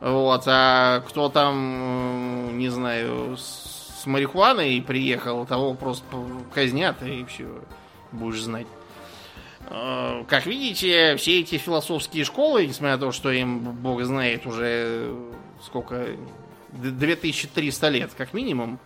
Вот, 0.00 0.42
а 0.46 1.00
кто 1.00 1.28
там, 1.28 2.58
не 2.58 2.68
знаю, 2.68 3.36
с 3.36 4.04
марихуаной 4.06 4.82
приехал, 4.82 5.46
того 5.46 5.74
просто 5.74 6.04
казнят, 6.52 7.02
и 7.02 7.24
все, 7.24 7.46
будешь 8.12 8.42
знать. 8.42 8.66
А, 9.68 10.24
как 10.24 10.46
видите, 10.46 11.16
все 11.16 11.40
эти 11.40 11.58
философские 11.58 12.24
школы, 12.24 12.66
несмотря 12.66 12.96
на 12.96 12.98
то, 12.98 13.12
что 13.12 13.30
им, 13.30 13.60
бог 13.60 14.02
знает, 14.04 14.46
уже 14.46 15.14
сколько, 15.62 16.06
2300 16.72 17.88
лет, 17.88 18.10
как 18.16 18.32
минимум, 18.32 18.78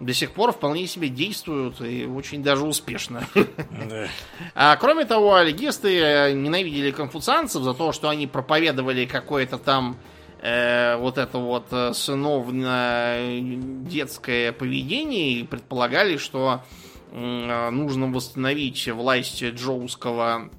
до 0.00 0.12
сих 0.12 0.32
пор 0.32 0.52
вполне 0.52 0.86
себе 0.86 1.08
действуют 1.08 1.80
и 1.80 2.04
очень 2.04 2.42
даже 2.42 2.64
успешно. 2.64 3.26
Да. 3.34 4.08
А 4.54 4.76
кроме 4.76 5.04
того, 5.04 5.40
легисты 5.40 6.32
ненавидели 6.34 6.90
конфуцианцев 6.90 7.62
за 7.62 7.74
то, 7.74 7.92
что 7.92 8.08
они 8.08 8.26
проповедовали 8.26 9.04
какое-то 9.06 9.58
там 9.58 9.96
э, 10.40 10.96
вот 10.96 11.18
это 11.18 11.38
вот 11.38 11.66
э, 11.70 11.92
сыновное 11.94 13.40
детское 13.40 14.52
поведение 14.52 15.32
и 15.32 15.44
предполагали, 15.44 16.16
что 16.16 16.62
э, 17.10 17.70
нужно 17.70 18.06
восстановить 18.08 18.88
власть 18.88 19.42
джоуского 19.42 20.50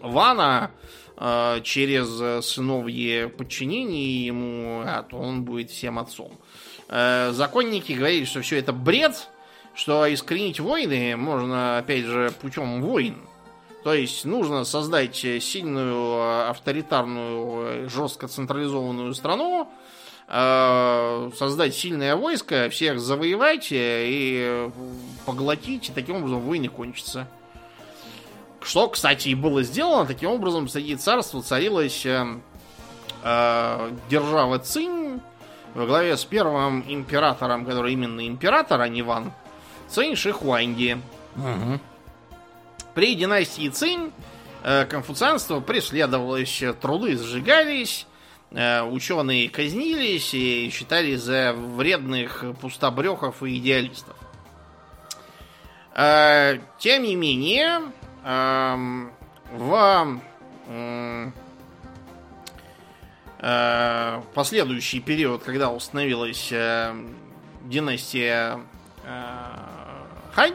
Вана 0.00 0.70
э, 1.16 1.60
через 1.62 2.44
сыновье 2.44 3.28
подчинение 3.28 4.26
ему, 4.26 4.82
а 4.84 5.02
то 5.02 5.16
он 5.16 5.44
будет 5.44 5.70
всем 5.70 5.98
отцом. 5.98 6.38
Э, 6.88 7.32
законники 7.32 7.92
говорили, 7.92 8.24
что 8.24 8.42
все 8.42 8.58
это 8.58 8.72
бред, 8.72 9.28
что 9.74 10.12
искоренить 10.12 10.60
войны 10.60 11.16
можно, 11.16 11.78
опять 11.78 12.04
же, 12.04 12.32
путем 12.40 12.82
войн. 12.82 13.16
То 13.84 13.92
есть 13.94 14.24
нужно 14.24 14.64
создать 14.64 15.16
сильную, 15.16 16.48
авторитарную, 16.48 17.88
жестко 17.90 18.28
централизованную 18.28 19.12
страну, 19.14 19.68
э, 20.28 21.30
создать 21.36 21.74
сильное 21.74 22.14
войско, 22.14 22.68
всех 22.70 23.00
завоевать 23.00 23.68
и 23.70 24.70
поглотить, 25.26 25.88
и 25.88 25.92
таким 25.92 26.16
образом 26.16 26.40
войны 26.40 26.68
кончатся. 26.68 27.26
Что, 28.62 28.88
кстати, 28.88 29.28
и 29.28 29.34
было 29.34 29.62
сделано. 29.62 30.06
Таким 30.06 30.30
образом, 30.30 30.68
среди 30.68 30.96
царства 30.96 31.42
царилась 31.42 32.06
э, 32.06 32.24
э, 33.24 33.90
держава 34.08 34.58
Цинь 34.60 35.20
во 35.74 35.86
главе 35.86 36.16
с 36.16 36.24
первым 36.24 36.84
императором, 36.86 37.64
который 37.64 37.92
именно 37.92 38.26
император, 38.26 38.80
а 38.80 38.88
не 38.88 39.02
Ван, 39.02 39.32
Цинь 39.88 40.16
Шихуанди. 40.16 40.98
Угу. 41.36 41.80
При 42.94 43.14
династии 43.14 43.68
Цинь 43.68 44.12
э, 44.62 44.84
конфуцианство 44.86 45.60
преследовалось, 45.60 46.62
труды 46.80 47.16
сжигались, 47.16 48.06
э, 48.50 48.82
ученые 48.82 49.48
казнились 49.48 50.34
и 50.34 50.70
считались 50.70 51.20
за 51.20 51.54
вредных 51.54 52.44
пустобрехов 52.60 53.42
и 53.42 53.58
идеалистов. 53.58 54.16
Э, 55.94 56.58
тем 56.78 57.02
не 57.02 57.14
менее, 57.16 57.80
эм, 58.24 59.12
в 63.42 64.24
последующий 64.34 65.00
период, 65.00 65.42
когда 65.42 65.70
установилась 65.70 66.52
династия 67.64 68.60
Хань, 70.32 70.54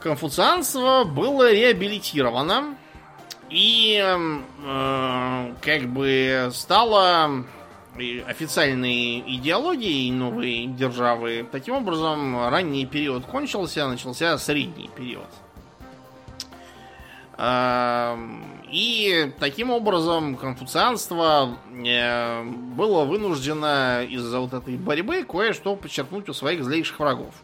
конфуцианство 0.00 1.04
было 1.04 1.52
реабилитировано 1.52 2.74
и 3.50 4.02
э, 4.02 5.54
как 5.60 5.88
бы 5.88 6.50
стало 6.52 7.44
официальной 8.26 9.20
идеологией 9.20 10.10
новой 10.10 10.66
державы. 10.66 11.46
Таким 11.52 11.74
образом, 11.74 12.48
ранний 12.48 12.86
период 12.86 13.26
кончился, 13.26 13.86
начался 13.86 14.38
средний 14.38 14.88
период. 14.96 15.28
Э, 17.40 18.16
и 18.70 19.32
таким 19.40 19.70
образом 19.70 20.36
конфуцианство 20.36 21.56
э, 21.72 22.44
было 22.44 23.04
вынуждено 23.04 24.04
из-за 24.04 24.40
вот 24.40 24.52
этой 24.52 24.76
борьбы 24.76 25.24
кое-что 25.24 25.74
подчеркнуть 25.74 26.28
у 26.28 26.34
своих 26.34 26.62
злейших 26.62 27.00
врагов. 27.00 27.34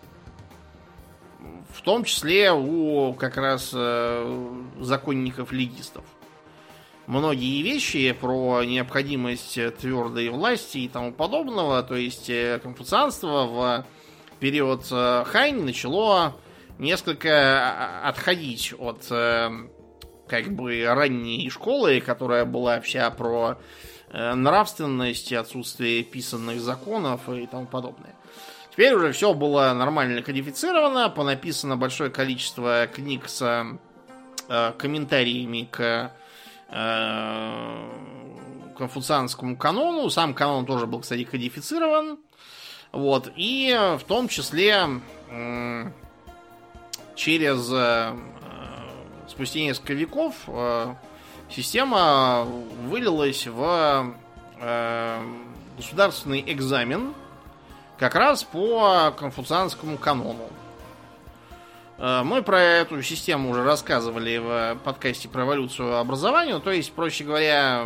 В 1.71 1.81
том 1.81 2.05
числе 2.05 2.53
у 2.53 3.15
как 3.15 3.39
раз 3.39 3.71
э, 3.75 4.63
законников-легистов. 4.81 6.05
Многие 7.07 7.63
вещи 7.63 8.13
про 8.13 8.65
необходимость 8.65 9.59
твердой 9.79 10.29
власти 10.29 10.79
и 10.79 10.89
тому 10.89 11.13
подобного, 11.13 11.83
то 11.83 11.97
есть 11.97 12.29
э, 12.29 12.61
конфуцианство 12.63 13.47
в 13.47 13.87
период 14.41 14.85
Хань 14.89 15.63
начало 15.63 16.37
несколько 16.79 17.31
а, 17.31 18.09
отходить 18.11 18.75
от 18.79 19.11
как 20.29 20.53
бы 20.53 20.85
ранней 20.87 21.49
школы, 21.51 22.01
которая 22.01 22.45
была 22.45 22.81
вся 22.81 23.11
про 23.11 23.59
э, 24.11 24.35
нравственность, 24.35 25.33
отсутствие 25.33 26.03
писанных 26.03 26.61
законов 26.61 27.29
и 27.29 27.47
тому 27.47 27.67
подобное. 27.67 28.15
Теперь 28.77 28.93
уже 28.95 29.13
все 29.13 29.33
было 29.33 29.73
нормально 29.73 30.21
кодифицировано, 30.21 31.09
понаписано 31.09 31.79
большое 31.79 32.11
количество 32.11 32.87
книг 32.87 33.27
с 33.29 33.41
э, 34.49 34.73
комментариями 34.77 35.67
к 35.71 36.13
э, 36.69 37.91
конфуцианскому 38.77 39.57
канону. 39.57 40.11
Сам 40.11 40.35
канон 40.35 40.67
тоже 40.67 40.87
был, 40.87 41.01
кстати, 41.01 41.25
кодифицирован. 41.25 42.19
Вот. 42.93 43.33
И 43.37 43.75
в 43.99 44.05
том 44.05 44.29
числе 44.29 45.01
э, 45.31 45.91
через 47.15 47.71
спустя 49.37 49.61
несколько 49.61 49.93
веков 49.93 50.35
э, 50.47 50.95
система 51.51 52.45
вылилась 52.89 53.47
в 53.47 54.15
э, 54.59 55.23
государственный 55.77 56.43
экзамен, 56.47 57.13
как 57.99 58.15
раз 58.15 58.45
по 58.45 59.15
конфуцианскому 59.15 59.99
канону. 59.99 60.49
Э, 61.99 62.23
мы 62.25 62.43
про 62.43 62.63
эту 62.63 63.03
систему 63.03 63.51
уже 63.51 63.63
рассказывали 63.63 64.39
в 64.39 64.79
подкасте 64.85 65.29
про 65.29 65.43
эволюцию 65.43 65.99
образования. 65.99 66.59
То 66.59 66.71
есть, 66.71 66.95
проще 66.95 67.25
говоря, 67.25 67.85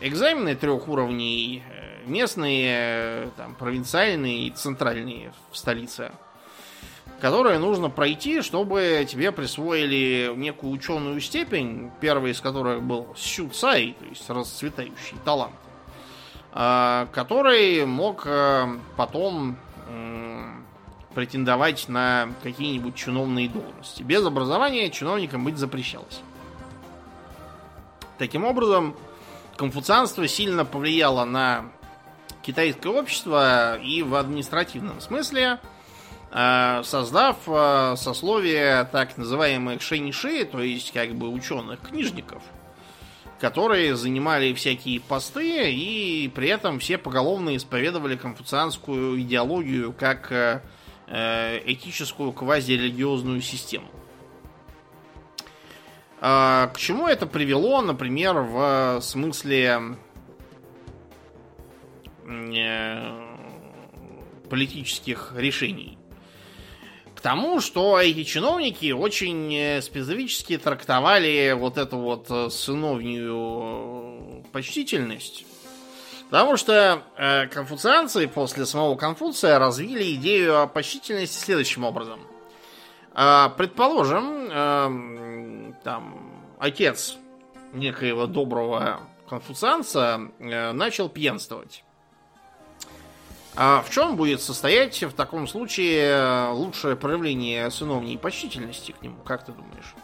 экзамены 0.00 0.54
трех 0.54 0.88
уровней, 0.88 1.62
местные, 2.06 3.28
там, 3.36 3.54
провинциальные 3.54 4.46
и 4.46 4.50
центральные 4.50 5.34
в 5.52 5.58
столице, 5.58 6.10
которые 7.20 7.58
нужно 7.58 7.90
пройти, 7.90 8.42
чтобы 8.42 9.06
тебе 9.08 9.32
присвоили 9.32 10.32
некую 10.36 10.72
ученую 10.72 11.20
степень, 11.20 11.90
первый 12.00 12.32
из 12.32 12.40
которых 12.40 12.82
был 12.82 13.08
Сюцай, 13.16 13.96
то 13.98 14.04
есть 14.06 14.28
расцветающий 14.30 15.16
талант, 15.24 15.54
э, 16.54 17.06
который 17.12 17.84
мог 17.86 18.26
потом 18.96 19.56
претендовать 21.14 21.88
на 21.88 22.28
какие-нибудь 22.44 22.94
чиновные 22.94 23.48
должности. 23.48 24.04
Без 24.04 24.24
образования 24.24 24.88
чиновникам 24.88 25.44
быть 25.44 25.56
запрещалось. 25.56 26.20
Таким 28.18 28.44
образом, 28.44 28.94
конфуцианство 29.56 30.28
сильно 30.28 30.64
повлияло 30.64 31.24
на 31.24 31.64
китайское 32.42 32.92
общество 32.92 33.78
и 33.78 34.02
в 34.02 34.14
административном 34.14 35.00
смысле, 35.00 35.42
э, 35.42 35.77
создав 36.30 37.36
э, 37.46 37.94
сословие 37.96 38.84
так 38.92 39.16
называемых 39.16 39.80
шэньши, 39.80 40.44
то 40.44 40.60
есть 40.60 40.92
как 40.92 41.14
бы 41.14 41.28
ученых-книжников, 41.28 42.42
которые 43.40 43.96
занимали 43.96 44.52
всякие 44.52 45.00
посты 45.00 45.72
и 45.72 46.28
при 46.34 46.48
этом 46.48 46.80
все 46.80 46.98
поголовно 46.98 47.56
исповедовали 47.56 48.16
конфуцианскую 48.16 49.20
идеологию 49.20 49.94
как 49.98 50.30
э, 50.32 50.60
Э, 51.10 51.62
этическую 51.64 52.32
квазирелигиозную 52.32 53.40
систему. 53.40 53.88
К 56.20 56.72
чему 56.76 57.06
это 57.06 57.26
привело, 57.26 57.80
например, 57.80 58.40
в 58.40 59.00
смысле 59.00 59.96
э, 62.26 63.36
политических 64.50 65.32
решений? 65.36 65.97
К 67.18 67.20
тому, 67.20 67.60
что 67.60 67.98
эти 67.98 68.22
чиновники 68.22 68.92
очень 68.92 69.52
э, 69.52 69.82
специфически 69.82 70.56
трактовали 70.56 71.52
вот 71.58 71.76
эту 71.76 71.98
вот 71.98 72.52
сыновнюю 72.52 74.44
почтительность 74.52 75.44
Потому 76.30 76.56
что 76.56 77.02
э, 77.16 77.48
конфуцианцы 77.48 78.28
после 78.28 78.66
самого 78.66 78.94
Конфуция 78.94 79.58
развили 79.58 80.14
идею 80.14 80.62
о 80.62 80.68
почтительности 80.68 81.42
следующим 81.42 81.82
образом. 81.82 82.20
Э, 83.14 83.48
предположим, 83.56 84.48
э, 84.48 85.72
там 85.82 86.54
отец 86.60 87.16
некоего 87.72 88.28
доброго 88.28 89.00
конфуцианца 89.28 90.20
э, 90.38 90.70
начал 90.70 91.08
пьянствовать. 91.08 91.82
А 93.56 93.82
в 93.82 93.90
чем 93.90 94.16
будет 94.16 94.40
состоять 94.40 95.02
в 95.02 95.12
таком 95.12 95.48
случае 95.48 96.50
лучшее 96.52 96.96
проявление 96.96 97.70
сыновней 97.70 98.16
почтительности 98.16 98.92
к 98.92 99.02
нему, 99.02 99.16
как 99.24 99.44
ты 99.44 99.52
думаешь? 99.52 99.94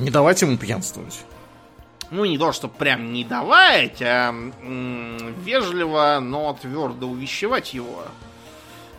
Не 0.00 0.10
давать 0.10 0.40
ему 0.42 0.56
пьянствовать 0.56 1.24
ну, 2.10 2.24
не 2.24 2.38
то, 2.38 2.52
что 2.52 2.68
прям 2.68 3.12
не 3.12 3.24
давать, 3.24 4.00
а 4.00 4.32
вежливо, 5.42 6.18
но 6.22 6.56
твердо 6.60 7.08
увещевать 7.08 7.74
его. 7.74 8.04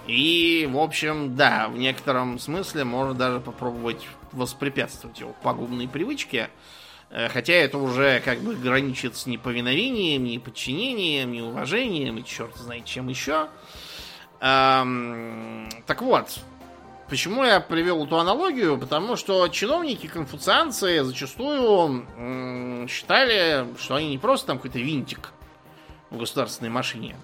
И, 0.06 0.70
в 0.72 0.78
общем, 0.78 1.36
да, 1.36 1.68
в 1.68 1.78
некотором 1.78 2.38
смысле 2.39 2.84
можно 2.84 3.14
даже 3.14 3.39
попробовать 3.39 4.06
воспрепятствовать 4.32 5.20
его 5.20 5.34
пагубной 5.41 5.88
привычке. 5.88 6.38
Э, 6.38 6.85
хотя 7.10 7.53
это 7.53 7.78
уже 7.78 8.22
как 8.24 8.39
бы 8.39 8.56
граничит 8.56 9.16
с 9.16 9.26
неповиновением, 9.26 10.24
неподчинением, 10.24 11.32
неуважением 11.32 12.18
и 12.18 12.24
черт 12.26 12.56
знает 12.58 12.86
чем 12.86 13.08
еще. 13.08 13.47
Эм, 14.41 15.70
так 15.86 16.01
вот, 16.01 16.39
Почему 17.08 17.43
я 17.43 17.60
привел 17.60 18.03
эту 18.03 18.18
аналогию? 18.18 18.80
Потому 18.80 19.16
что 19.16 19.47
чиновники, 19.47 20.08
конфуцианцы 20.08 21.03
зачастую 21.03 22.03
м- 22.18 22.88
считали, 22.88 23.68
что 23.80 23.95
они 23.95 24.10
не 24.10 24.18
просто 24.18 24.47
там 24.47 24.58
какой-то 24.58 24.80
винтик 24.80 25.32
в 26.10 26.18
государственной 26.18 26.72
машине, 26.72 27.16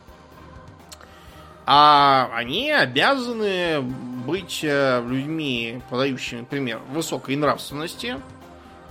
а 1.65 2.29
они 2.33 2.69
обязаны 2.71 3.81
быть 3.81 4.59
э, 4.63 5.03
людьми, 5.03 5.81
подающими 5.89 6.43
пример 6.43 6.79
высокой 6.89 7.35
нравственности, 7.35 8.19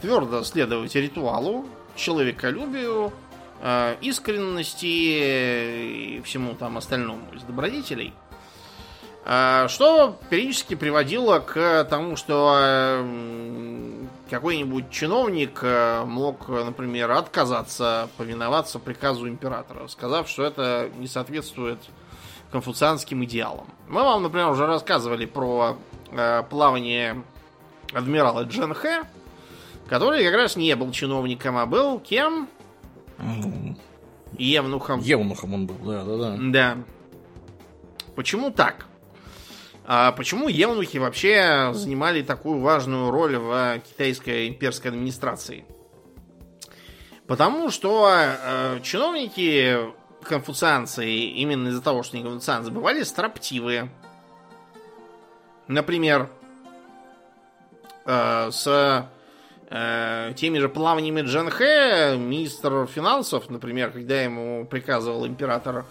твердо 0.01 0.43
следовать 0.45 0.95
ритуалу, 0.95 1.67
человеколюбию, 1.97 3.13
э, 3.61 3.97
искренности 4.01 4.87
и 4.87 6.23
всему 6.25 6.55
там 6.55 6.79
остальному 6.79 7.23
из 7.35 7.43
добродетелей– 7.43 8.13
а, 9.23 9.69
что 9.69 10.17
периодически 10.31 10.75
приводило 10.75 11.41
к 11.41 11.85
тому, 11.85 12.17
что 12.17 12.57
э, 12.59 14.05
какой-нибудь 14.31 14.91
чиновник 14.91 15.61
э, 15.63 16.05
мог, 16.07 16.49
например, 16.49 17.11
отказаться 17.11 18.09
повиноваться 18.17 18.79
приказу 18.79 19.29
императора, 19.29 19.89
сказав, 19.89 20.29
что 20.29 20.45
это 20.45 20.91
не 20.97 21.07
соответствует 21.07 21.79
конфуцианским 22.51 23.23
идеалам. 23.25 23.67
Мы 23.89 24.03
вам, 24.03 24.23
например, 24.23 24.49
уже 24.49 24.67
рассказывали 24.67 25.27
про 25.27 25.77
э, 26.11 26.43
плавание 26.49 27.23
адмирала 27.93 28.45
Джен 28.45 28.73
Хэ, 28.73 29.03
который 29.91 30.25
как 30.25 30.35
раз 30.35 30.55
не 30.55 30.75
был 30.77 30.93
чиновником, 30.93 31.59
а 31.59 31.67
был 31.67 31.99
кем? 31.99 32.49
Евнухом. 34.39 35.01
Евнухом 35.01 35.53
он 35.53 35.67
был, 35.67 35.75
да, 35.85 36.05
да, 36.05 36.17
да. 36.17 36.37
Да. 36.39 36.77
Почему 38.15 38.53
так? 38.53 38.87
А 39.85 40.13
почему 40.13 40.47
евнухи 40.47 40.99
вообще 40.99 41.73
занимали 41.75 42.23
такую 42.23 42.61
важную 42.61 43.11
роль 43.11 43.37
в 43.37 43.81
китайской 43.81 44.49
имперской 44.49 44.93
администрации? 44.93 45.65
Потому 47.27 47.71
что 47.71 48.09
э, 48.13 48.81
чиновники 48.85 49.77
конфуцианцы 50.23 51.05
именно 51.11 51.69
из-за 51.69 51.83
того, 51.83 52.05
что 52.05 52.17
они 52.17 52.25
конфуцианцы, 52.25 52.71
бывали 52.71 53.03
строптивые. 53.03 53.91
Например, 55.67 56.31
э, 58.07 58.51
с 58.53 59.11
э, 59.71 60.33
теми 60.37 60.59
же 60.59 60.69
плаваниями 60.69 61.23
Джанхэ 61.23 62.17
министр 62.19 62.87
финансов, 62.87 63.49
например, 63.49 63.91
когда 63.91 64.21
ему 64.21 64.67
приказывал 64.67 65.27
император 65.27 65.87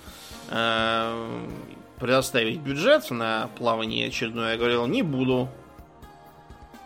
э, 0.49 1.47
предоставить 1.99 2.59
бюджет 2.59 3.09
на 3.09 3.49
плавание 3.57 4.07
очередное, 4.07 4.51
я 4.53 4.57
говорил, 4.57 4.85
не 4.85 5.01
буду. 5.01 5.49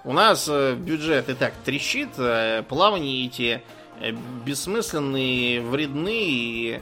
У 0.06 0.14
нас 0.14 0.48
э, 0.50 0.76
бюджет 0.76 1.30
и 1.30 1.34
так 1.34 1.54
трещит, 1.66 2.10
э, 2.18 2.64
плавания 2.68 3.26
эти 3.26 3.62
бессмысленные, 4.46 5.62
вредны 5.62 6.26
и 6.26 6.82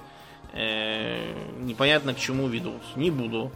э, 0.54 1.34
непонятно 1.60 2.14
к 2.14 2.20
чему 2.20 2.48
ведут. 2.48 2.82
Не 2.96 3.12
буду. 3.12 3.52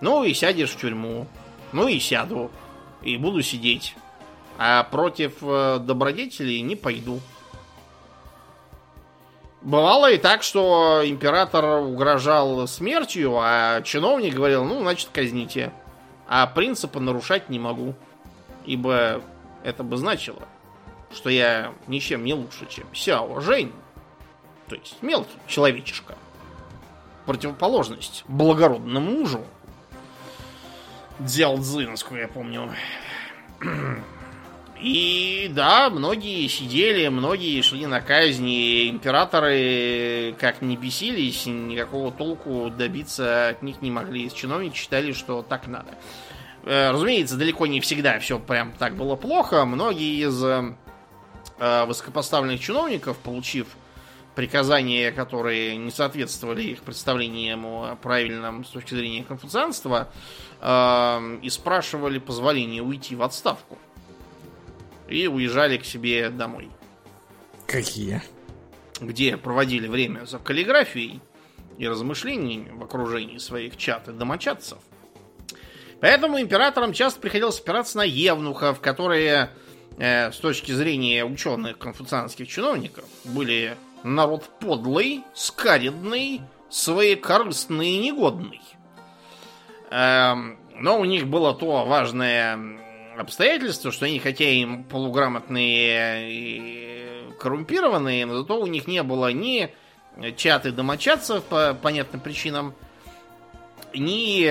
Ну 0.00 0.24
и 0.24 0.32
сядешь 0.32 0.70
в 0.70 0.76
тюрьму. 0.76 1.26
Ну 1.72 1.88
и 1.88 1.98
сяду. 1.98 2.50
И 3.02 3.16
буду 3.16 3.42
сидеть. 3.42 3.94
А 4.58 4.82
против 4.82 5.40
добродетелей 5.40 6.60
не 6.62 6.74
пойду. 6.74 7.20
Бывало 9.62 10.10
и 10.10 10.18
так, 10.18 10.42
что 10.42 11.02
император 11.04 11.80
угрожал 11.80 12.66
смертью, 12.66 13.38
а 13.38 13.82
чиновник 13.82 14.34
говорил, 14.34 14.64
ну, 14.64 14.80
значит, 14.80 15.10
казните. 15.12 15.72
А 16.26 16.46
принципы 16.46 17.00
нарушать 17.00 17.48
не 17.48 17.58
могу. 17.58 17.94
Ибо 18.66 19.22
это 19.64 19.82
бы 19.82 19.96
значило, 19.96 20.42
что 21.12 21.30
я 21.30 21.72
ничем 21.86 22.24
не 22.24 22.34
лучше, 22.34 22.66
чем 22.68 22.86
Сяо 22.94 23.40
Жень. 23.40 23.72
То 24.68 24.74
есть 24.74 25.02
мелкий 25.02 25.38
человечишка. 25.46 26.16
Противоположность 27.26 28.24
благородному 28.28 29.10
мужу. 29.10 29.44
Дзял 31.18 31.58
Цзы, 31.58 31.86
насколько 31.88 32.22
я 32.22 32.28
помню. 32.28 32.70
И 34.80 35.50
да, 35.52 35.90
многие 35.90 36.46
сидели, 36.46 37.08
многие 37.08 37.60
шли 37.62 37.86
на 37.86 38.00
казни. 38.00 38.88
Императоры, 38.88 40.36
как 40.38 40.62
не 40.62 40.76
бесились, 40.76 41.46
никакого 41.46 42.12
толку 42.12 42.70
добиться 42.70 43.48
от 43.48 43.62
них 43.62 43.82
не 43.82 43.90
могли. 43.90 44.30
Чиновники 44.32 44.76
считали, 44.76 45.12
что 45.12 45.42
так 45.42 45.66
надо. 45.66 45.90
Э, 46.64 46.92
разумеется, 46.92 47.36
далеко 47.36 47.66
не 47.66 47.80
всегда 47.80 48.18
все 48.20 48.38
прям 48.38 48.72
так 48.72 48.94
было 48.94 49.16
плохо. 49.16 49.64
Многие 49.64 50.24
из 50.24 50.44
э, 50.44 51.84
высокопоставленных 51.86 52.60
чиновников, 52.60 53.16
получив 53.18 53.66
приказания, 54.36 55.10
которые 55.10 55.76
не 55.76 55.90
соответствовали 55.90 56.62
их 56.62 56.82
представлениям 56.82 57.66
о 57.66 57.96
правильном 57.96 58.64
с 58.64 58.68
точки 58.68 58.94
зрения 58.94 59.24
конфуцианства, 59.24 60.08
э, 60.60 61.38
и 61.42 61.50
спрашивали 61.50 62.20
позволения 62.20 62.80
уйти 62.80 63.16
в 63.16 63.24
отставку. 63.24 63.76
И 65.08 65.26
уезжали 65.26 65.78
к 65.78 65.84
себе 65.84 66.30
домой. 66.30 66.70
Какие? 67.66 68.22
Где 69.00 69.36
проводили 69.36 69.88
время 69.88 70.26
за 70.26 70.38
каллиграфией 70.38 71.20
и 71.78 71.88
размышлениями 71.88 72.70
в 72.70 72.82
окружении 72.82 73.38
своих 73.38 73.76
чат 73.76 74.08
и 74.08 74.12
домочадцев. 74.12 74.78
Поэтому 76.00 76.40
императорам 76.40 76.92
часто 76.92 77.20
приходилось 77.20 77.60
опираться 77.60 77.98
на 77.98 78.04
евнухов, 78.04 78.80
которые 78.80 79.50
э, 79.98 80.30
с 80.30 80.36
точки 80.36 80.72
зрения 80.72 81.24
ученых 81.24 81.78
конфуцианских 81.78 82.48
чиновников 82.48 83.04
были 83.24 83.76
народ 84.02 84.48
подлый, 84.60 85.24
скаридный, 85.34 86.40
своекорыстный 86.70 87.90
и 87.90 87.98
негодный. 87.98 88.60
Эм, 89.90 90.58
но 90.74 91.00
у 91.00 91.04
них 91.04 91.26
было 91.26 91.54
то 91.54 91.84
важное 91.84 92.58
обстоятельство, 93.20 93.92
что 93.92 94.06
они, 94.06 94.18
хотя 94.18 94.44
и 94.44 94.64
полуграмотные 94.84 96.30
и 96.30 97.32
коррумпированные, 97.38 98.26
но 98.26 98.38
зато 98.38 98.60
у 98.60 98.66
них 98.66 98.86
не 98.86 99.02
было 99.02 99.32
ни 99.32 99.74
чаты 100.36 100.72
домочадцев 100.72 101.44
по 101.44 101.74
понятным 101.74 102.20
причинам, 102.20 102.74
ни 103.94 104.44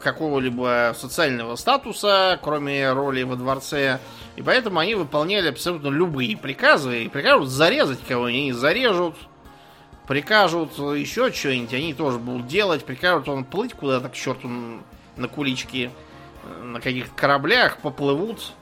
какого-либо 0.00 0.94
социального 0.96 1.56
статуса, 1.56 2.38
кроме 2.42 2.92
роли 2.92 3.22
во 3.22 3.36
дворце. 3.36 4.00
И 4.36 4.42
поэтому 4.42 4.78
они 4.80 4.94
выполняли 4.94 5.48
абсолютно 5.48 5.88
любые 5.88 6.36
приказы. 6.36 7.04
И 7.04 7.08
прикажут 7.08 7.48
зарезать 7.48 8.00
кого-нибудь, 8.06 8.40
они 8.40 8.52
зарежут. 8.52 9.14
Прикажут 10.06 10.72
еще 10.78 11.32
что-нибудь, 11.32 11.72
они 11.72 11.94
тоже 11.94 12.18
будут 12.18 12.46
делать. 12.46 12.84
Прикажут 12.84 13.28
он 13.28 13.44
плыть 13.44 13.72
куда-то 13.72 14.10
к 14.10 14.14
черту 14.14 14.50
на 15.16 15.28
куличке, 15.28 15.90
на 16.62 16.80
каких-то 16.80 17.14
кораблях, 17.14 17.78
поплывут. 17.78 18.52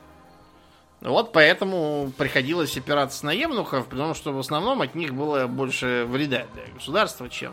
Вот 1.00 1.32
поэтому 1.32 2.12
приходилось 2.16 2.76
опираться 2.76 3.26
на 3.26 3.32
евнухов, 3.32 3.88
потому 3.88 4.14
что 4.14 4.32
в 4.32 4.38
основном 4.38 4.82
от 4.82 4.94
них 4.94 5.14
было 5.14 5.46
больше 5.48 6.06
вреда 6.08 6.46
для 6.54 6.72
государства, 6.72 7.28
чем 7.28 7.52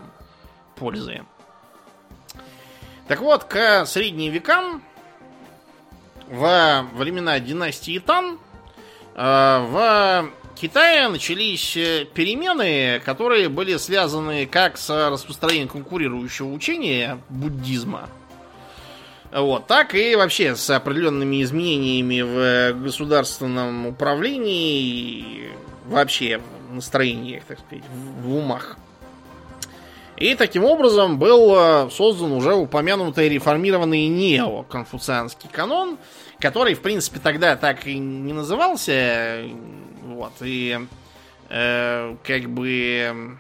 пользы. 0.76 1.24
Так 3.08 3.22
вот, 3.22 3.46
к 3.46 3.86
средним 3.88 4.32
векам, 4.32 4.84
во 6.28 6.84
времена 6.94 7.40
династии 7.40 7.98
Тан, 7.98 8.38
э, 9.16 9.66
в 9.68 10.30
Китае 10.60 11.08
начались 11.08 11.72
перемены, 12.14 13.02
которые 13.04 13.50
были 13.50 13.78
связаны 13.78 14.46
как 14.46 14.78
с 14.78 15.10
распространением 15.10 15.70
конкурирующего 15.70 16.52
учения 16.52 17.20
буддизма, 17.30 18.10
вот, 19.32 19.68
так 19.68 19.94
и 19.96 20.16
вообще 20.16 20.56
с 20.56 20.70
определенными 20.70 21.44
изменениями 21.44 22.22
в 22.22 22.82
государственном 22.82 23.88
управлении 23.88 24.82
и 24.82 25.50
вообще 25.86 26.42
в 26.70 26.74
настроениях, 26.74 27.44
так 27.46 27.60
сказать, 27.60 27.84
в 28.22 28.34
умах. 28.34 28.78
И 30.18 30.36
таким 30.36 30.66
образом 30.66 31.18
был 31.18 31.56
э, 31.56 31.90
создан 31.92 32.34
уже 32.34 32.54
упомянутый 32.54 33.30
реформированный 33.30 34.08
неоконфуцианский 34.08 35.50
канон, 35.50 35.98
который, 36.40 36.74
в 36.74 36.82
принципе, 36.82 37.20
тогда 37.20 37.56
так 37.56 37.88
и 37.88 37.98
не 37.98 38.34
назывался. 38.34 39.46
Вот, 40.04 40.34
и 40.42 40.78
э, 41.50 42.16
как 42.24 42.50
бы 42.50 43.38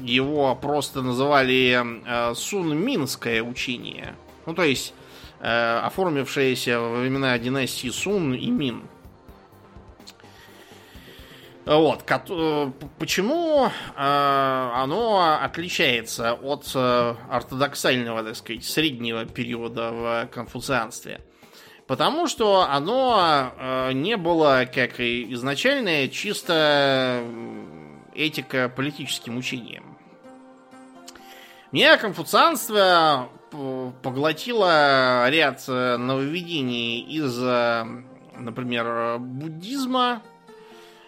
его 0.00 0.56
просто 0.56 1.02
называли 1.02 1.78
э, 1.80 2.34
Сунминское 2.34 3.40
учение. 3.40 4.16
Ну, 4.50 4.56
то 4.56 4.64
есть, 4.64 4.94
э, 5.38 5.78
оформившееся 5.84 6.80
во 6.80 6.98
времена 6.98 7.38
династии 7.38 7.88
Сун 7.88 8.34
и 8.34 8.50
Мин. 8.50 8.82
Вот, 11.64 12.02
э, 12.10 12.72
почему 12.98 13.66
э, 13.66 13.70
оно 13.94 15.38
отличается 15.40 16.32
от 16.32 16.68
э, 16.74 17.14
ортодоксального, 17.30 18.24
так 18.24 18.34
сказать, 18.34 18.64
среднего 18.64 19.24
периода 19.24 19.92
в 19.92 20.28
конфуцианстве? 20.34 21.20
Потому 21.86 22.26
что 22.26 22.62
оно 22.68 23.52
не 23.92 24.16
было, 24.16 24.64
как 24.72 24.98
и 24.98 25.32
изначальное, 25.32 26.08
чисто 26.08 27.22
этико-политическим 28.16 29.36
учением. 29.36 29.96
Мне 31.70 31.96
конфуцианство 31.98 33.28
поглотило 34.02 35.28
ряд 35.28 35.66
нововведений 35.66 37.00
из, 37.00 37.36
например, 38.38 39.18
буддизма, 39.18 40.22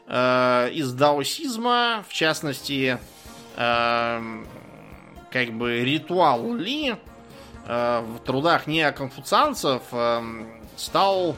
э, 0.06 0.70
из 0.72 0.92
даосизма, 0.92 2.04
в 2.08 2.12
частности, 2.12 2.98
э, 3.56 4.44
как 5.30 5.52
бы 5.52 5.84
ритуал 5.84 6.54
Ли 6.54 6.94
э, 7.66 8.00
в 8.00 8.18
трудах 8.20 8.66
неоконфуцианцев 8.66 9.82
э, 9.92 10.22
стал 10.76 11.34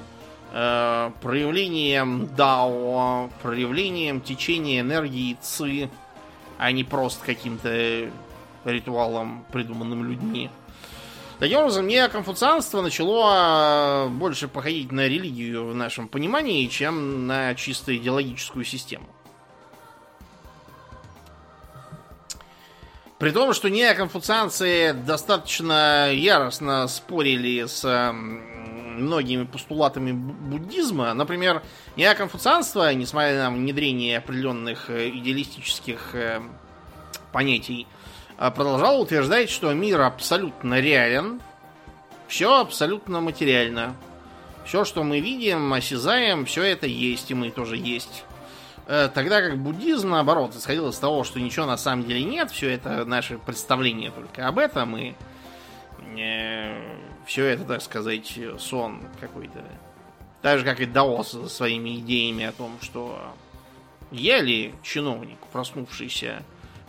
э, 0.52 1.10
проявлением 1.22 2.28
дао, 2.34 3.30
проявлением 3.42 4.20
течения 4.20 4.80
энергии 4.80 5.36
ци, 5.40 5.88
а 6.58 6.72
не 6.72 6.84
просто 6.84 7.24
каким-то 7.24 8.10
ритуалом, 8.64 9.44
придуманным 9.52 10.04
людьми. 10.04 10.50
Таким 11.40 11.58
образом, 11.58 11.84
мне 11.84 12.08
конфуцианство 12.08 12.80
начало 12.80 13.24
а, 13.26 14.08
больше 14.08 14.46
походить 14.46 14.92
на 14.92 15.08
религию 15.08 15.66
в 15.66 15.74
нашем 15.74 16.08
понимании, 16.08 16.66
чем 16.68 17.26
на 17.26 17.54
чисто 17.54 17.96
идеологическую 17.96 18.64
систему. 18.64 19.06
При 23.18 23.30
том, 23.30 23.52
что 23.52 23.70
неоконфуцианцы 23.70 24.92
достаточно 24.92 26.10
яростно 26.12 26.86
спорили 26.88 27.64
с 27.66 28.12
многими 28.12 29.44
постулатами 29.44 30.12
буддизма. 30.12 31.14
Например, 31.14 31.62
неоконфуцианство, 31.96 32.92
несмотря 32.94 33.44
на 33.44 33.50
внедрение 33.50 34.18
определенных 34.18 34.88
э, 34.88 35.08
идеалистических 35.10 36.14
э, 36.14 36.40
понятий, 37.32 37.86
продолжал 38.36 39.00
утверждать, 39.00 39.50
что 39.50 39.72
мир 39.72 40.00
абсолютно 40.00 40.80
реален, 40.80 41.40
все 42.26 42.60
абсолютно 42.60 43.20
материально. 43.20 43.94
Все, 44.64 44.84
что 44.84 45.02
мы 45.04 45.20
видим, 45.20 45.72
осязаем, 45.72 46.46
все 46.46 46.62
это 46.62 46.86
есть, 46.86 47.30
и 47.30 47.34
мы 47.34 47.50
тоже 47.50 47.76
есть. 47.76 48.24
Э, 48.86 49.08
тогда 49.12 49.40
как 49.42 49.58
буддизм, 49.58 50.10
наоборот, 50.10 50.54
исходил 50.56 50.88
из 50.88 50.98
того, 50.98 51.24
что 51.24 51.40
ничего 51.40 51.66
на 51.66 51.76
самом 51.76 52.06
деле 52.06 52.24
нет, 52.24 52.50
все 52.50 52.70
это 52.70 53.04
наше 53.04 53.38
представление 53.38 54.10
только 54.10 54.48
об 54.48 54.58
этом, 54.58 54.96
и 54.96 55.14
э, 56.18 56.96
все 57.26 57.44
это, 57.44 57.64
так 57.64 57.82
сказать, 57.82 58.38
сон 58.58 59.02
какой-то. 59.20 59.62
Так 60.42 60.58
же, 60.58 60.64
как 60.64 60.80
и 60.80 60.86
Даос 60.86 61.30
со 61.30 61.48
своими 61.48 61.98
идеями 61.98 62.44
о 62.44 62.52
том, 62.52 62.78
что 62.82 63.18
я 64.10 64.40
ли 64.40 64.74
чиновник, 64.82 65.38
проснувшийся 65.52 66.42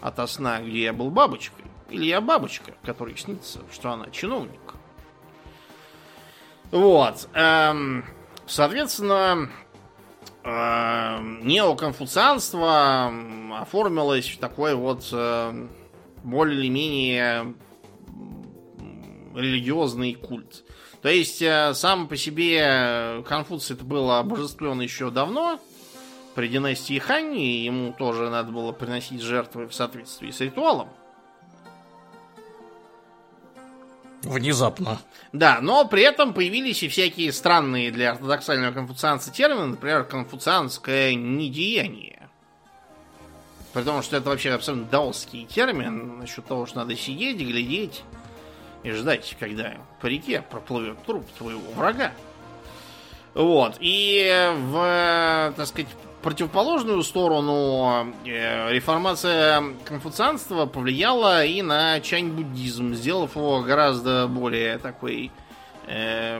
ото 0.05 0.27
сна, 0.27 0.61
где 0.61 0.83
я 0.83 0.93
был 0.93 1.09
бабочкой, 1.09 1.65
или 1.89 2.05
я 2.05 2.21
бабочка, 2.21 2.73
которой 2.83 3.17
снится, 3.17 3.61
что 3.73 3.91
она 3.91 4.11
чиновник. 4.11 4.75
Вот. 6.69 7.27
Эм, 7.33 8.05
соответственно, 8.45 9.49
эм, 10.43 11.47
неоконфуцианство 11.47 13.11
оформилось 13.59 14.29
в 14.29 14.37
такой 14.37 14.75
вот 14.75 15.09
э, 15.11 15.67
более 16.23 16.59
или 16.59 16.69
менее 16.69 17.55
религиозный 19.33 20.13
культ. 20.13 20.63
То 21.01 21.09
есть, 21.09 21.41
э, 21.41 21.73
сам 21.73 22.07
по 22.07 22.15
себе 22.15 23.23
Конфуций 23.27 23.75
это 23.75 23.85
было 23.85 24.19
обожествлен 24.19 24.81
еще 24.81 25.09
давно, 25.09 25.59
при 26.35 26.49
династии 26.49 26.99
Ханни 26.99 27.63
ему 27.63 27.93
тоже 27.93 28.29
надо 28.29 28.51
было 28.51 28.73
приносить 28.73 29.21
жертвы 29.21 29.67
в 29.67 29.73
соответствии 29.73 30.31
с 30.31 30.41
ритуалом. 30.41 30.89
Внезапно. 34.21 34.99
Да, 35.31 35.59
но 35.61 35.87
при 35.87 36.01
этом 36.01 36.33
появились 36.33 36.83
и 36.83 36.87
всякие 36.89 37.31
странные 37.31 37.91
для 37.91 38.11
ортодоксального 38.11 38.73
конфуцианца 38.73 39.31
термины, 39.31 39.67
например, 39.67 40.03
конфуцианское 40.03 41.13
недеяние. 41.13 42.27
При 43.71 43.83
том, 43.83 44.01
что 44.01 44.17
это 44.17 44.29
вообще 44.29 44.51
абсолютно 44.51 44.87
даосский 44.87 45.45
термин 45.45 46.19
насчет 46.19 46.45
того, 46.45 46.65
что 46.65 46.77
надо 46.77 46.95
сидеть, 46.95 47.37
глядеть 47.37 48.03
и 48.83 48.91
ждать, 48.91 49.37
когда 49.39 49.75
по 50.01 50.07
реке 50.07 50.41
проплывет 50.41 51.01
труп 51.05 51.25
твоего 51.37 51.71
врага. 51.75 52.11
Вот. 53.35 53.75
И 53.79 54.53
в, 54.71 55.53
так 55.55 55.67
сказать, 55.67 55.89
противоположную 56.25 57.03
сторону 57.03 58.11
э, 58.25 58.73
реформация 58.73 59.63
конфуцианства 59.85 60.65
повлияла 60.65 61.45
и 61.45 61.61
на 61.61 61.99
чань-буддизм, 62.01 62.95
сделав 62.95 63.35
его 63.35 63.61
гораздо 63.61 64.27
более 64.27 64.79
такой... 64.79 65.31
Э, 65.85 66.39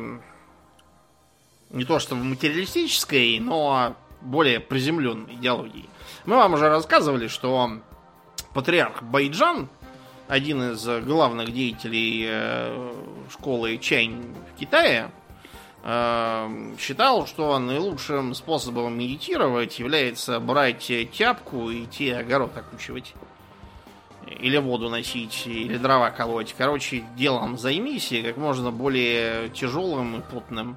не 1.70 1.86
то 1.86 2.00
что 2.00 2.16
материалистической, 2.16 3.38
но 3.40 3.96
более 4.22 4.60
приземленной 4.60 5.36
идеологией. 5.36 5.88
Мы 6.26 6.36
вам 6.38 6.56
уже 6.56 6.68
рассказывали, 6.68 7.28
что 7.28 7.78
патриарх 8.56 9.04
Байджан, 9.04 9.70
один 10.28 10.72
из 10.72 10.84
главных 11.06 11.54
деятелей 11.54 12.26
э, 12.28 12.94
школы 13.30 13.78
Чань 13.78 14.34
в 14.56 14.60
Китае, 14.60 15.12
считал, 15.86 17.28
что 17.28 17.60
наилучшим 17.60 18.34
способом 18.34 18.98
медитировать 18.98 19.78
является 19.78 20.40
брать 20.40 20.92
тяпку 21.14 21.70
и 21.70 21.84
идти 21.84 22.10
огород 22.10 22.58
окучивать. 22.58 23.14
Или 24.26 24.58
воду 24.58 24.90
носить, 24.90 25.46
или 25.46 25.78
дрова 25.78 26.10
колоть. 26.10 26.56
Короче, 26.58 27.04
делом 27.16 27.60
займись 27.60 28.12
и 28.12 28.24
как 28.24 28.38
можно 28.38 28.72
более 28.72 29.50
тяжелым 29.50 30.18
и 30.18 30.22
плотным. 30.22 30.76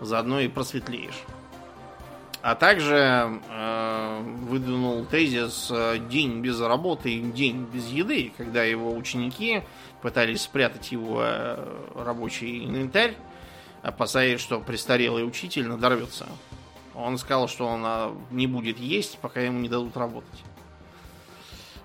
Заодно 0.00 0.38
и 0.38 0.46
просветлеешь. 0.46 1.24
А 2.40 2.54
также 2.54 3.40
э, 3.48 4.20
выдвинул 4.42 5.04
тезис 5.06 5.68
э, 5.72 5.98
«день 6.08 6.40
без 6.40 6.60
работы, 6.60 7.18
день 7.18 7.66
без 7.72 7.88
еды», 7.88 8.32
когда 8.36 8.62
его 8.62 8.94
ученики 8.94 9.64
пытались 10.02 10.42
спрятать 10.42 10.92
его 10.92 11.20
э, 11.20 11.76
рабочий 11.96 12.64
инвентарь, 12.64 13.16
опасаясь, 13.82 14.40
что 14.40 14.60
престарелый 14.60 15.26
учитель 15.26 15.66
надорвется. 15.66 16.26
Он 16.94 17.18
сказал, 17.18 17.48
что 17.48 17.66
он 17.66 17.82
э, 17.84 18.14
не 18.30 18.46
будет 18.46 18.78
есть, 18.78 19.18
пока 19.18 19.40
ему 19.40 19.60
не 19.60 19.68
дадут 19.68 19.96
работать. 19.96 20.42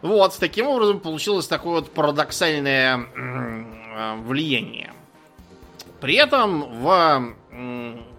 Вот, 0.01 0.35
таким 0.39 0.67
образом 0.67 0.99
получилось 0.99 1.47
такое 1.47 1.81
вот 1.81 1.91
парадоксальное 1.91 2.97
э, 2.97 4.15
влияние. 4.23 4.93
При 6.01 6.15
этом 6.15 6.81
в 6.81 7.35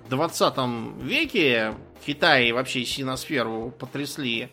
20 0.09 0.55
веке 1.03 1.75
Китай 2.07 2.49
и 2.49 2.53
вообще 2.53 2.85
синосферу 2.85 3.75
потрясли 3.79 4.51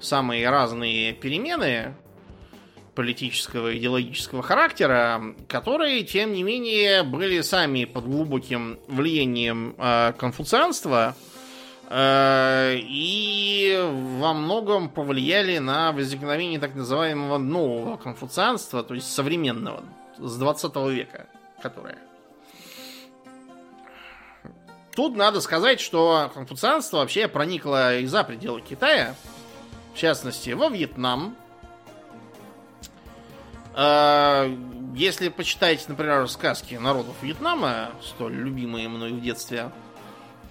самые 0.00 0.48
разные 0.48 1.12
перемены 1.12 1.94
политического 2.94 3.70
и 3.70 3.78
идеологического 3.78 4.42
характера, 4.42 5.34
которые, 5.48 6.02
тем 6.02 6.32
не 6.32 6.42
менее, 6.42 7.02
были 7.02 7.40
сами 7.40 7.84
под 7.84 8.04
глубоким 8.04 8.78
влиянием 8.88 9.74
э, 9.78 10.12
конфуцианства 10.18 11.14
э, 11.88 12.76
и 12.78 13.78
во 14.18 14.34
многом 14.34 14.88
повлияли 14.88 15.58
на 15.58 15.92
возникновение 15.92 16.58
так 16.58 16.74
называемого 16.74 17.38
нового 17.38 17.96
конфуцианства, 17.96 18.82
то 18.82 18.94
есть 18.94 19.12
современного, 19.12 19.82
с 20.18 20.36
20 20.36 20.76
века, 20.90 21.26
которое. 21.62 21.98
Тут 24.94 25.16
надо 25.16 25.40
сказать, 25.40 25.80
что 25.80 26.30
конфуцианство 26.34 26.98
вообще 26.98 27.28
проникло 27.28 27.98
и 27.98 28.06
за 28.06 28.24
пределы 28.24 28.60
Китая, 28.60 29.14
в 29.94 29.98
частности, 29.98 30.50
во 30.50 30.68
Вьетнам. 30.68 31.36
А, 33.74 34.46
если 34.94 35.28
почитать, 35.28 35.88
например, 35.88 36.28
сказки 36.28 36.74
народов 36.74 37.14
Вьетнама, 37.22 37.90
столь 38.02 38.34
любимые 38.34 38.88
мной 38.88 39.12
в 39.12 39.20
детстве, 39.20 39.70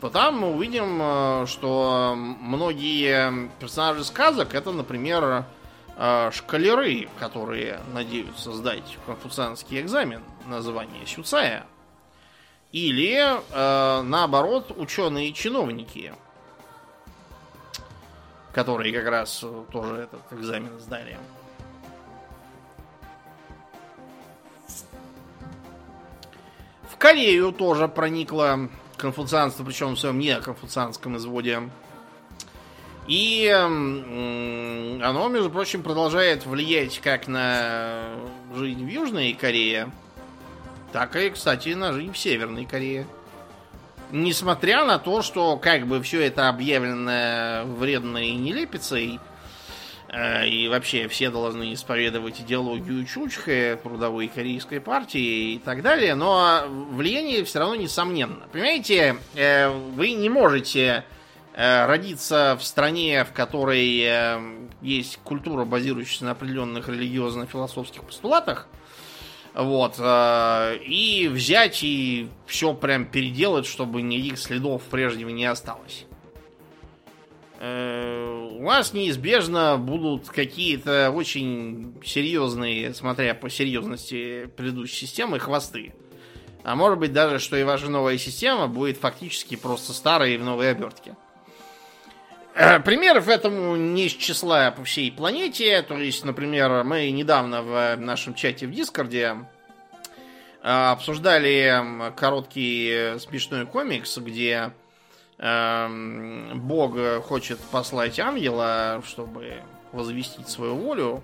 то 0.01 0.09
там 0.09 0.39
мы 0.39 0.55
увидим, 0.55 0.99
э, 1.01 1.45
что 1.47 2.13
многие 2.15 3.49
персонажи 3.59 4.05
сказок 4.05 4.55
это, 4.55 4.72
например, 4.72 5.45
э, 5.97 6.32
шкалеры, 6.32 7.09
которые 7.20 7.82
надеются 7.93 8.53
сдать 8.53 8.97
конфуцианский 9.05 9.82
экзамен 9.82 10.24
на 10.47 10.61
звание 10.61 11.05
Сюцая. 11.05 11.65
Или, 12.72 13.17
э, 13.17 14.01
наоборот, 14.03 14.72
ученые-чиновники, 14.78 16.13
которые 18.53 18.93
как 18.93 19.09
раз 19.09 19.43
тоже 19.72 19.95
этот 19.95 20.22
экзамен 20.32 20.80
сдали. 20.80 21.17
Корею 27.00 27.52
тоже 27.54 27.88
проникло 27.88 28.70
конфуцианство, 28.97 29.64
причем 29.64 29.95
в 29.95 30.00
своем 30.00 30.20
не 30.20 30.39
конфуцианском 30.39 31.16
изводе. 31.18 31.62
И 33.08 33.47
оно, 33.47 35.30
между 35.30 35.50
прочим, 35.50 35.82
продолжает 35.82 36.45
влиять 36.45 37.00
как 37.00 37.28
на 37.28 38.10
жизнь 38.54 38.86
в 38.86 38.88
Южной 38.88 39.34
Корее, 39.34 39.89
так 40.91 41.16
и, 41.16 41.30
кстати, 41.30 41.70
на 41.70 41.93
жизнь 41.93 42.12
в 42.12 42.18
Северной 42.18 42.66
Корее. 42.66 43.08
Несмотря 44.12 44.86
на 44.86 45.00
то, 45.00 45.22
что 45.22 45.58
как 45.58 45.88
бы 45.88 46.02
все 46.04 46.22
это 46.22 46.50
объявлено 46.50 47.64
вредной 47.66 48.32
нелепицей, 48.32 49.20
и 50.12 50.68
вообще 50.70 51.07
все 51.07 51.30
должны 51.30 51.74
исповедовать 51.74 52.41
идеологию 52.41 53.05
Чучхе, 53.05 53.80
трудовой 53.84 54.28
корейской 54.28 54.82
партии 54.82 55.53
и 55.53 55.60
так 55.60 55.84
далее, 55.84 56.16
но 56.16 56.64
влияние 56.68 57.43
все 57.43 57.60
равно 57.60 57.76
несомненно. 57.76 58.47
Понимаете, 58.51 59.18
э, 59.36 59.70
вы 59.70 60.14
не 60.14 60.30
можете 60.30 61.03
э, 61.53 61.86
родиться 61.86 62.57
в 62.60 62.64
стране, 62.64 63.24
в 63.24 63.34
которой 63.34 64.41
есть 64.82 65.20
культура, 65.24 65.66
базирующаяся 65.66 66.26
на 66.26 66.32
определенных 66.32 66.89
религиозно-философских 66.89 68.03
постулатах, 68.03 68.68
вот. 69.53 69.95
Э, 69.99 70.78
и 70.78 71.28
взять 71.28 71.84
и 71.84 72.30
все 72.45 72.74
прям 72.74 73.05
переделать, 73.05 73.66
чтобы 73.66 74.01
никаких 74.01 74.39
следов 74.39 74.84
прежнего 74.84 75.30
не 75.30 75.45
осталось. 75.45 76.05
Э, 78.50 78.60
у 78.60 78.64
вас 78.64 78.93
неизбежно 78.93 79.78
будут 79.78 80.30
какие-то 80.30 81.12
очень 81.12 81.95
серьезные, 82.04 82.93
смотря 82.93 83.34
по 83.34 83.50
серьезности 83.50 84.50
предыдущей 84.58 85.06
системы, 85.06 85.39
хвосты. 85.39 85.93
А 86.64 86.76
может 86.76 87.00
быть 87.00 87.14
даже, 87.14 87.39
что 87.39 87.56
и 87.56 87.64
ваша 87.64 87.89
новая 87.89 88.18
система 88.18 88.68
будет 88.68 88.97
фактически 88.97 89.56
просто 89.56 89.93
старой 89.93 90.38
в 90.38 90.43
новой 90.43 90.72
обертке. 90.72 91.16
Э, 92.56 92.80
примеров 92.80 93.28
этому 93.28 93.76
не 93.76 94.08
из 94.08 94.14
числа 94.14 94.72
по 94.72 94.84
всей 94.84 95.12
планете. 95.12 95.82
То 95.82 95.97
есть, 95.97 96.26
например, 96.26 96.84
мы 96.84 97.10
недавно 97.12 97.62
в 97.62 97.95
нашем 97.97 98.34
чате 98.34 98.68
в 98.68 98.72
Дискорде 98.72 99.38
э, 100.62 100.91
обсуждали 100.91 102.12
короткий 102.18 103.18
смешной 103.20 103.66
комикс, 103.66 104.18
где 104.18 104.52
э, 104.52 104.72
Бог 105.40 106.98
хочет 107.24 107.60
послать 107.72 108.20
ангела, 108.20 109.02
чтобы 109.06 109.64
возвестить 109.94 110.50
свою 110.50 110.76
волю 110.76 111.24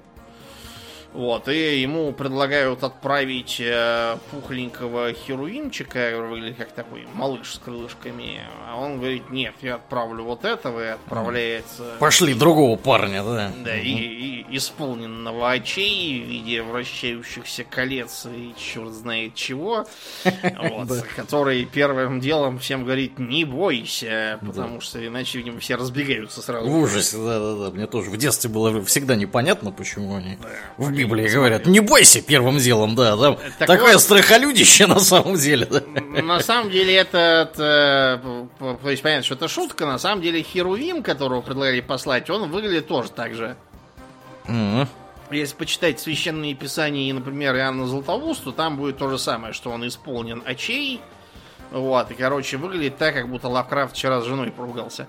вот, 1.16 1.48
и 1.48 1.80
ему 1.80 2.12
предлагают 2.12 2.84
отправить 2.84 3.62
э, 3.62 4.18
пухленького 4.32 5.14
херувимчика, 5.14 6.14
выглядит 6.30 6.58
как 6.58 6.74
такой 6.74 7.08
малыш 7.14 7.54
с 7.54 7.60
крылышками. 7.60 8.42
А 8.68 8.78
он 8.78 8.98
говорит, 8.98 9.30
нет, 9.30 9.54
я 9.62 9.76
отправлю 9.76 10.26
вот 10.26 10.44
этого, 10.44 10.84
и 10.84 10.88
отправляется... 10.90 11.84
Пошли 12.00 12.34
другого 12.34 12.76
парня, 12.76 13.24
да? 13.24 13.54
Да, 13.64 13.78
и, 13.78 13.92
и 13.92 14.58
исполненного 14.58 15.52
очей 15.52 16.22
в 16.22 16.28
виде 16.28 16.62
вращающихся 16.62 17.64
колец 17.64 18.26
и 18.26 18.54
черт 18.58 18.92
знает 18.92 19.36
чего. 19.36 19.88
Который 21.16 21.64
первым 21.64 22.20
делом 22.20 22.60
всем 22.60 22.84
говорит, 22.84 23.20
не 23.20 23.46
бойся, 23.46 24.38
потому 24.46 24.82
что 24.82 25.06
иначе, 25.06 25.38
видимо, 25.38 25.60
все 25.60 25.76
разбегаются 25.76 26.42
сразу. 26.42 26.70
В 26.70 26.78
ужасе, 26.78 27.16
да-да-да. 27.16 27.72
Мне 27.72 27.88
тоже 27.88 28.10
в 28.10 28.18
детстве 28.18 28.50
было 28.50 28.84
всегда 28.84 29.16
непонятно, 29.16 29.72
почему 29.72 30.16
они 30.16 30.38
в 30.76 30.92
Библии 31.06 31.28
говорят, 31.30 31.66
не 31.66 31.80
бойся 31.80 32.22
первым 32.22 32.58
делом, 32.58 32.96
да, 32.96 33.16
там 33.16 33.38
так 33.60 33.68
такое 33.68 33.94
вот, 33.94 34.02
страхолюдище 34.02 34.88
на 34.88 35.00
самом 35.00 35.36
деле. 35.36 35.66
Да. 35.66 35.82
На 36.22 36.40
самом 36.42 36.72
деле 36.72 36.96
это, 36.96 37.18
это, 37.52 38.48
то 38.60 38.90
есть 38.90 39.02
понятно, 39.02 39.24
что 39.24 39.36
это 39.36 39.48
шутка, 39.48 39.86
на 39.86 39.98
самом 39.98 40.22
деле 40.22 40.42
Херувим, 40.42 41.04
которого 41.04 41.42
предлагали 41.42 41.82
послать, 41.82 42.30
он 42.30 42.50
выглядит 42.50 42.88
тоже 42.88 43.10
так 43.10 43.34
же. 43.36 43.56
Mm-hmm. 44.48 44.88
Если 45.32 45.56
почитать 45.56 46.00
священные 46.00 46.54
писания, 46.54 47.14
например, 47.14 47.56
Иоанна 47.56 47.88
то 47.88 48.52
там 48.52 48.78
будет 48.78 48.98
то 48.98 49.10
же 49.10 49.18
самое, 49.18 49.54
что 49.54 49.72
он 49.72 49.88
исполнен 49.88 50.44
очей, 50.46 51.02
вот, 51.72 52.12
и, 52.12 52.14
короче, 52.14 52.58
выглядит 52.58 52.98
так, 52.98 53.16
как 53.16 53.28
будто 53.28 53.48
Лавкрафт 53.48 53.96
вчера 53.96 54.22
с 54.22 54.26
женой 54.26 54.52
поругался. 54.52 55.08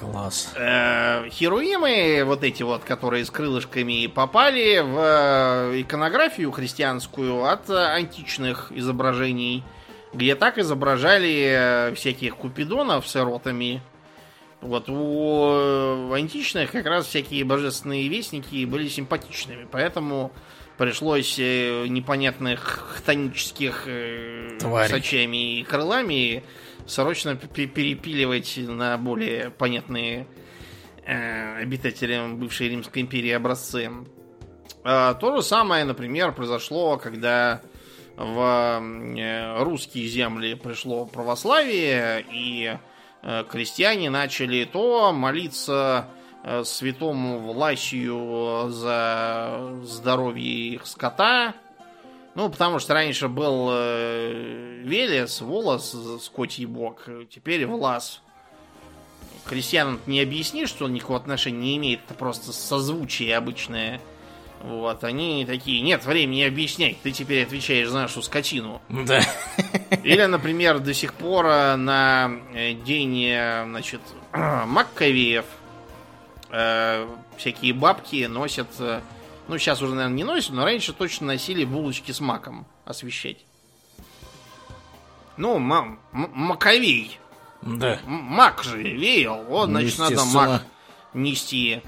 Класс. 0.00 0.52
Э, 0.56 1.28
Херуимы, 1.28 2.22
вот 2.24 2.42
эти 2.42 2.62
вот, 2.62 2.84
которые 2.84 3.24
с 3.24 3.30
крылышками 3.30 4.06
попали 4.06 4.80
в 4.80 5.72
э, 5.72 5.80
иконографию 5.82 6.50
христианскую 6.52 7.44
от 7.44 7.68
античных 7.68 8.72
изображений, 8.74 9.62
где 10.14 10.34
так 10.34 10.56
изображали 10.58 11.90
э, 11.90 11.94
всяких 11.94 12.36
купидонов 12.36 13.06
с 13.06 13.14
эротами 13.16 13.82
Вот 14.62 14.88
у 14.88 16.12
античных 16.12 16.72
как 16.72 16.86
раз 16.86 17.06
всякие 17.06 17.44
божественные 17.44 18.08
вестники 18.08 18.64
были 18.64 18.88
симпатичными, 18.88 19.66
поэтому 19.70 20.32
пришлось 20.76 21.38
э, 21.38 21.86
непонятных 21.88 22.94
хтонических 22.96 23.84
э, 23.86 24.56
Тварей. 24.58 24.88
сачами 24.88 25.58
и 25.58 25.62
крылами 25.62 26.42
срочно 26.90 27.36
пе- 27.36 27.66
перепиливать 27.66 28.54
на 28.58 28.98
более 28.98 29.50
понятные 29.50 30.26
э, 31.04 31.62
обитателям 31.62 32.38
бывшей 32.38 32.68
Римской 32.68 33.02
империи 33.02 33.30
образцы. 33.30 33.90
А, 34.82 35.14
то 35.14 35.36
же 35.36 35.42
самое, 35.42 35.84
например, 35.84 36.32
произошло, 36.32 36.96
когда 36.96 37.60
в 38.16 38.80
э, 38.80 39.62
русские 39.62 40.08
земли 40.08 40.54
пришло 40.54 41.06
православие, 41.06 42.24
и 42.32 42.76
э, 43.22 43.44
крестьяне 43.48 44.10
начали 44.10 44.64
то 44.64 45.12
молиться 45.12 46.08
э, 46.42 46.64
святому 46.64 47.38
Власию 47.38 48.68
за 48.70 49.78
здоровье 49.82 50.74
их 50.74 50.86
скота, 50.86 51.54
ну, 52.34 52.48
потому 52.48 52.78
что 52.78 52.94
раньше 52.94 53.28
был 53.28 53.68
э, 53.72 54.82
Велес, 54.84 55.40
волос, 55.40 55.96
скотий 56.22 56.64
бог, 56.64 57.08
теперь 57.30 57.66
Влас. 57.66 58.22
Крестьянам 59.46 60.00
не 60.06 60.20
объяснишь, 60.20 60.68
что 60.68 60.84
он 60.84 60.92
никакого 60.92 61.18
отношения 61.18 61.58
не 61.58 61.76
имеет, 61.78 62.00
это 62.04 62.14
просто 62.14 62.52
созвучие 62.52 63.36
обычное. 63.36 64.00
Вот, 64.62 65.04
они 65.04 65.46
такие, 65.46 65.80
нет 65.80 66.04
времени 66.04 66.42
объяснять, 66.42 67.00
ты 67.00 67.12
теперь 67.12 67.44
отвечаешь 67.44 67.88
за 67.88 68.00
нашу 68.00 68.22
скотину. 68.22 68.82
Да. 68.90 69.20
Или, 70.02 70.26
например, 70.26 70.80
до 70.80 70.92
сих 70.92 71.14
пор 71.14 71.46
э, 71.46 71.76
на 71.76 72.30
э, 72.52 72.74
день, 72.74 73.24
э, 73.24 73.64
значит, 73.64 74.02
Маккавеев 74.32 75.46
э, 76.50 77.08
всякие 77.38 77.72
бабки 77.72 78.26
носят, 78.26 78.68
э, 78.78 79.00
ну, 79.50 79.58
сейчас 79.58 79.82
уже, 79.82 79.94
наверное, 79.94 80.16
не 80.16 80.24
носят, 80.24 80.52
но 80.52 80.64
раньше 80.64 80.92
точно 80.92 81.26
носили 81.26 81.64
булочки 81.64 82.12
с 82.12 82.20
маком 82.20 82.66
освещать. 82.84 83.38
Ну, 85.36 85.58
ма- 85.58 85.98
м- 86.12 86.30
Маковей. 86.32 87.18
Да. 87.62 87.98
Мак 88.06 88.62
же 88.62 88.80
веял. 88.82 89.42
Вот, 89.44 89.68
Ну, 89.68 89.80
значит, 89.80 89.98
надо 89.98 90.24
мак 90.26 90.64
нести, 91.14 91.82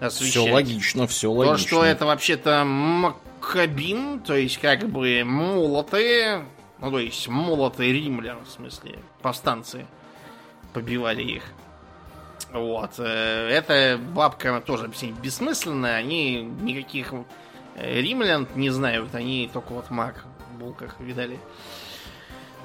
освещать. 0.00 0.30
Все 0.44 0.52
логично, 0.52 1.06
все 1.06 1.28
То, 1.28 1.32
логично. 1.32 1.66
что 1.66 1.84
это 1.84 2.06
вообще-то 2.06 2.64
макабин, 2.64 4.20
то 4.20 4.34
есть 4.34 4.58
как 4.58 4.88
бы 4.88 5.22
молоты, 5.24 6.44
ну 6.78 6.90
то 6.90 6.98
есть 6.98 7.26
молоты 7.28 7.92
римлян, 7.92 8.44
в 8.44 8.50
смысле, 8.50 8.98
повстанцы 9.20 9.86
побивали 10.72 11.22
их. 11.22 11.42
Вот. 12.52 12.90
э, 12.98 13.48
Эта 13.50 13.98
бабка 13.98 14.60
тоже 14.64 14.90
бессмысленная, 15.22 15.96
они 15.96 16.42
никаких 16.42 17.12
э, 17.76 18.00
римлян 18.00 18.48
не 18.54 18.70
знают, 18.70 19.14
они 19.14 19.48
только 19.52 19.72
вот 19.72 19.90
мак 19.90 20.24
в 20.52 20.58
булках 20.58 20.98
видали. 20.98 21.38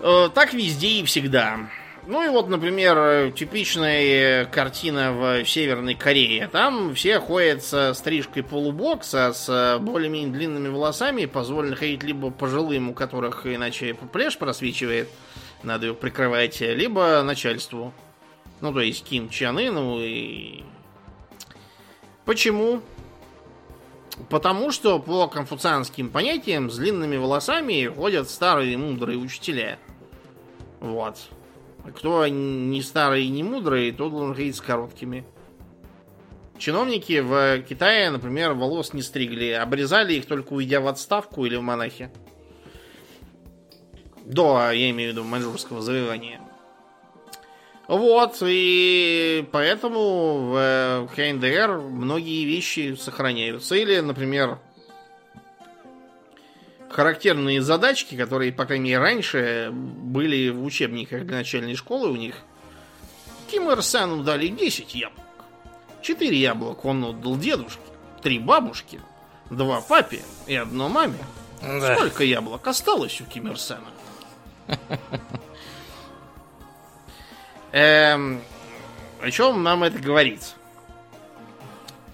Э, 0.01 0.29
Так 0.33 0.53
везде 0.53 0.87
и 0.87 1.03
всегда. 1.03 1.69
Ну 2.07 2.23
и 2.23 2.29
вот, 2.29 2.49
например, 2.49 3.31
типичная 3.31 4.45
картина 4.45 5.11
в 5.11 5.45
Северной 5.45 5.95
Корее. 5.95 6.47
Там 6.47 6.93
все 6.93 7.19
ходят 7.19 7.63
со 7.63 7.95
стрижкой 7.95 8.43
полубокса, 8.43 9.33
с 9.33 9.79
более-менее 9.79 10.31
длинными 10.31 10.67
волосами. 10.67 11.25
Позволено 11.25 11.75
ходить 11.75 12.03
либо 12.03 12.29
пожилым, 12.29 12.89
у 12.89 12.93
которых 12.93 13.47
иначе 13.47 13.95
плешь 13.95 14.37
просвечивает, 14.37 15.09
надо 15.63 15.87
ее 15.87 15.93
прикрывать, 15.95 16.61
либо 16.61 17.23
начальству. 17.23 17.91
Ну, 18.65 18.73
то 18.73 18.79
есть 18.79 19.03
Ким 19.03 19.29
Чен 19.29 19.59
Ыну 19.59 19.99
и... 19.99 20.63
Почему? 22.25 22.81
Потому 24.27 24.71
что 24.71 24.97
по 24.97 25.27
конфуцианским 25.27 26.09
понятиям 26.09 26.71
с 26.71 26.77
длинными 26.77 27.15
волосами 27.15 27.85
ходят 27.85 28.27
старые 28.27 28.75
мудрые 28.75 29.19
учителя. 29.19 29.77
Вот. 30.79 31.19
Кто 31.95 32.25
не 32.27 32.81
старый 32.81 33.25
и 33.25 33.29
не 33.29 33.43
мудрый, 33.43 33.91
тот 33.91 34.09
должен 34.09 34.33
ходить 34.33 34.55
с 34.55 34.61
короткими. 34.61 35.23
Чиновники 36.57 37.19
в 37.19 37.61
Китае, 37.69 38.09
например, 38.09 38.53
волос 38.53 38.93
не 38.93 39.03
стригли, 39.03 39.51
обрезали 39.51 40.15
их 40.15 40.25
только 40.25 40.53
уйдя 40.53 40.81
в 40.81 40.87
отставку 40.87 41.45
или 41.45 41.55
в 41.55 41.61
монахи. 41.61 42.09
До, 44.25 44.71
я 44.71 44.89
имею 44.89 45.11
в 45.11 45.13
виду, 45.13 45.23
маньчжурского 45.23 45.83
завоевания. 45.83 46.41
Вот, 47.87 48.37
и 48.41 49.47
поэтому 49.51 50.49
в 50.49 51.09
КНДР 51.15 51.77
многие 51.77 52.45
вещи 52.45 52.95
сохраняются. 52.99 53.75
Или, 53.75 53.99
например, 53.99 54.57
характерные 56.89 57.61
задачки, 57.61 58.15
которые, 58.15 58.51
по 58.51 58.65
крайней 58.65 58.91
мере, 58.91 58.99
раньше 58.99 59.69
были 59.71 60.49
в 60.49 60.63
учебниках 60.63 61.25
для 61.25 61.37
начальной 61.37 61.75
школы 61.75 62.09
у 62.09 62.15
них. 62.15 62.35
Ким 63.51 63.69
Ир 63.69 63.83
Сену 63.83 64.23
дали 64.23 64.47
10 64.47 64.95
яблок. 64.95 65.25
4 66.01 66.37
яблока 66.37 66.87
он 66.87 67.03
отдал 67.03 67.37
дедушке, 67.37 67.81
3 68.23 68.39
бабушке, 68.39 68.99
2 69.51 69.81
папе 69.81 70.21
и 70.47 70.55
одно 70.55 70.89
маме. 70.89 71.19
Да. 71.61 71.95
Сколько 71.95 72.23
яблок 72.23 72.65
осталось 72.67 73.21
у 73.21 73.25
Ким 73.25 73.47
Ир 73.47 73.59
Сена? 73.59 73.87
Эм, 77.75 78.41
о 79.21 79.29
чем 79.31 79.61
нам 79.61 79.83
это 79.83 79.99
говорит? 79.99 80.55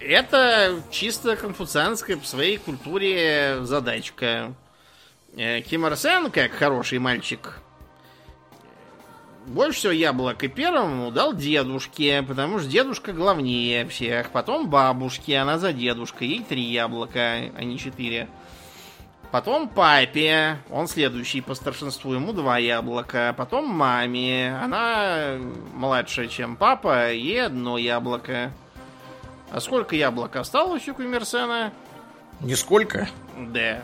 Это 0.00 0.82
чисто 0.90 1.36
конфуцианская 1.36 2.16
по 2.16 2.26
своей 2.26 2.56
культуре 2.56 3.58
задачка. 3.60 4.54
Э, 5.36 5.60
Ким 5.60 5.86
Ир 5.86 5.96
Сен, 5.96 6.32
как 6.32 6.50
хороший 6.50 6.98
мальчик, 6.98 7.60
больше 9.46 9.78
всего 9.78 9.92
яблок 9.92 10.42
и 10.42 10.48
первому 10.48 11.12
дал 11.12 11.32
дедушке, 11.32 12.24
потому 12.24 12.58
что 12.58 12.68
дедушка 12.68 13.12
главнее 13.12 13.86
всех. 13.86 14.30
Потом 14.30 14.68
бабушке, 14.68 15.36
она 15.38 15.58
за 15.58 15.72
дедушкой, 15.72 16.26
ей 16.26 16.42
три 16.42 16.62
яблока, 16.62 17.52
а 17.56 17.62
не 17.62 17.78
четыре. 17.78 18.28
Потом 19.32 19.66
папе, 19.66 20.58
он 20.70 20.86
следующий 20.86 21.40
по 21.40 21.54
старшинству, 21.54 22.12
ему 22.12 22.34
два 22.34 22.58
яблока. 22.58 23.34
Потом 23.34 23.66
маме, 23.66 24.54
она 24.62 25.38
младше, 25.72 26.28
чем 26.28 26.54
папа, 26.54 27.10
ей 27.10 27.46
одно 27.46 27.78
яблоко. 27.78 28.52
А 29.50 29.60
сколько 29.60 29.96
яблок 29.96 30.36
осталось 30.36 30.86
у 30.86 30.94
Кумерсена? 30.94 31.72
Нисколько. 32.40 33.08
Да. 33.38 33.82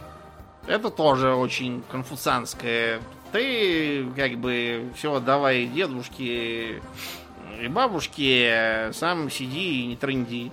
Это 0.66 0.90
тоже 0.90 1.34
очень 1.34 1.82
конфуцианское. 1.90 3.00
Ты 3.32 4.06
как 4.14 4.36
бы 4.36 4.90
все 4.96 5.18
давай 5.18 5.64
дедушке 5.64 6.82
и 7.58 7.68
бабушке, 7.68 8.90
сам 8.92 9.30
сиди 9.30 9.80
и 9.80 9.86
не 9.86 9.96
трынди. 9.96 10.52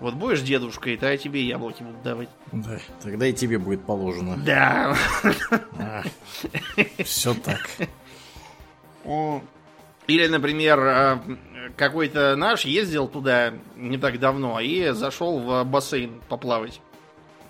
Вот 0.00 0.14
будешь 0.14 0.40
дедушкой, 0.40 0.96
то 0.96 1.10
я 1.10 1.18
тебе 1.18 1.44
яблоки 1.44 1.82
буду 1.82 1.98
давать. 2.02 2.30
Да. 2.52 2.78
Тогда 3.02 3.26
и 3.26 3.32
тебе 3.32 3.58
будет 3.58 3.84
положено. 3.84 4.36
Да. 4.44 4.94
Все 7.04 7.34
так. 7.34 7.68
Или, 10.06 10.26
например, 10.26 10.80
э, 10.80 11.18
какой-то 11.76 12.34
наш 12.34 12.64
ездил 12.64 13.06
туда 13.06 13.54
не 13.76 13.96
так 13.96 14.18
давно 14.18 14.58
и 14.58 14.90
зашел 14.90 15.38
в 15.38 15.64
бассейн 15.64 16.20
поплавать. 16.28 16.80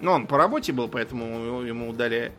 Ну, 0.00 0.12
он 0.12 0.26
по 0.26 0.36
работе 0.36 0.72
был, 0.72 0.88
поэтому 0.88 1.62
ему 1.62 1.92
дали 1.94 2.32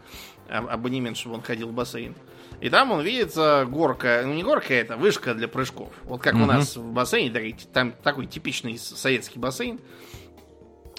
аб- 0.48 0.70
абонемент, 0.70 1.18
чтобы 1.18 1.36
он 1.38 1.42
ходил 1.42 1.70
в 1.70 1.74
бассейн. 1.74 2.14
И 2.60 2.70
там 2.70 2.92
он 2.92 3.02
видит 3.02 3.34
горка, 3.70 4.22
ну 4.24 4.34
не 4.34 4.44
горка 4.44 4.76
это, 4.76 4.96
вышка 4.96 5.34
для 5.34 5.48
прыжков. 5.48 5.92
Вот 6.04 6.22
как 6.22 6.36
у 6.36 6.40
Мгм. 6.40 6.48
нас 6.48 6.78
в 6.78 6.92
бассейне, 6.92 7.56
там 7.74 7.92
такой 8.04 8.28
типичный 8.28 8.78
советский 8.78 9.40
бассейн. 9.40 9.80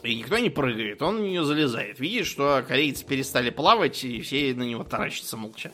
И 0.03 0.17
никто 0.17 0.39
не 0.39 0.51
прыгает, 0.51 1.01
он 1.01 1.19
в 1.19 1.21
нее 1.21 1.45
залезает. 1.45 2.01
Видит, 2.01 2.27
что 2.27 2.65
корейцы 2.67 3.05
перестали 3.05 3.51
плавать, 3.51 4.03
и 4.03 4.21
все 4.21 4.53
на 4.55 4.65
него 4.65 4.83
таращатся 4.83 5.37
молча. 5.37 5.71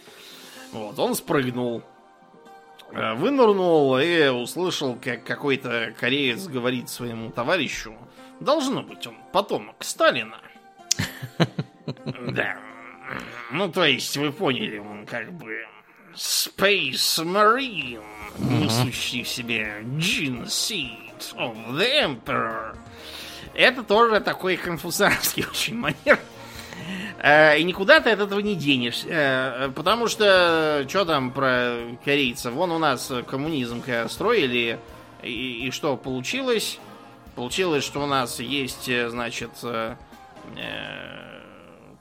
Вот, 0.72 0.98
он 0.98 1.14
спрыгнул, 1.14 1.82
э, 2.92 3.14
вынырнул 3.14 3.98
и 3.98 4.28
услышал, 4.28 4.98
как 5.02 5.24
какой-то 5.24 5.94
кореец 5.98 6.46
говорит 6.46 6.90
своему 6.90 7.30
товарищу, 7.30 7.94
должно 8.40 8.82
быть 8.82 9.06
он 9.06 9.16
потомок 9.32 9.76
Сталина. 9.80 10.40
Да. 12.32 12.58
Ну, 13.50 13.72
то 13.72 13.86
есть, 13.86 14.14
вы 14.18 14.30
поняли, 14.30 14.76
он 14.76 15.06
как 15.06 15.32
бы 15.32 15.64
Space 16.14 17.24
Marine, 17.24 18.02
несущий 18.38 19.22
в 19.22 19.28
себе 19.28 19.82
Gene 19.96 20.44
Seed 20.44 21.34
of 21.36 21.56
the 21.72 22.04
Emperor. 22.04 22.76
Это 23.54 23.82
тоже 23.82 24.20
такой 24.20 24.56
конфуцианский 24.56 25.44
очень 25.50 25.76
манер. 25.76 26.18
Э, 27.20 27.58
И 27.58 27.64
никуда 27.64 28.00
ты 28.00 28.10
от 28.10 28.20
этого 28.20 28.40
не 28.40 28.54
денешься. 28.54 29.06
Э, 29.08 29.70
Потому 29.74 30.08
что, 30.08 30.84
что 30.88 31.04
там 31.04 31.30
про 31.32 31.78
корейцев? 32.04 32.52
Вон 32.52 32.70
у 32.70 32.78
нас 32.78 33.10
коммунизм 33.26 33.82
когда 33.82 34.08
строили, 34.08 34.78
И, 35.22 35.66
и 35.66 35.70
что 35.70 35.96
получилось? 35.96 36.78
Получилось, 37.34 37.84
что 37.84 38.02
у 38.02 38.06
нас 38.06 38.40
есть, 38.40 38.88
э, 38.88 39.08
значит, 39.10 39.50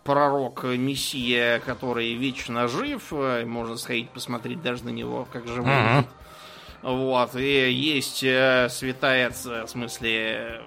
пророк 0.04 0.64
Мессия, 0.64 1.60
который 1.60 2.14
вечно 2.14 2.68
жив. 2.68 3.12
Можно 3.12 3.76
сходить 3.78 4.10
посмотреть 4.10 4.62
даже 4.62 4.86
на 4.86 4.90
него, 4.90 5.28
как 5.32 5.48
живой. 5.48 6.06
Вот. 6.82 7.36
И 7.36 7.72
есть 7.72 8.20
святая, 8.20 9.32
в 9.32 9.68
смысле, 9.68 10.62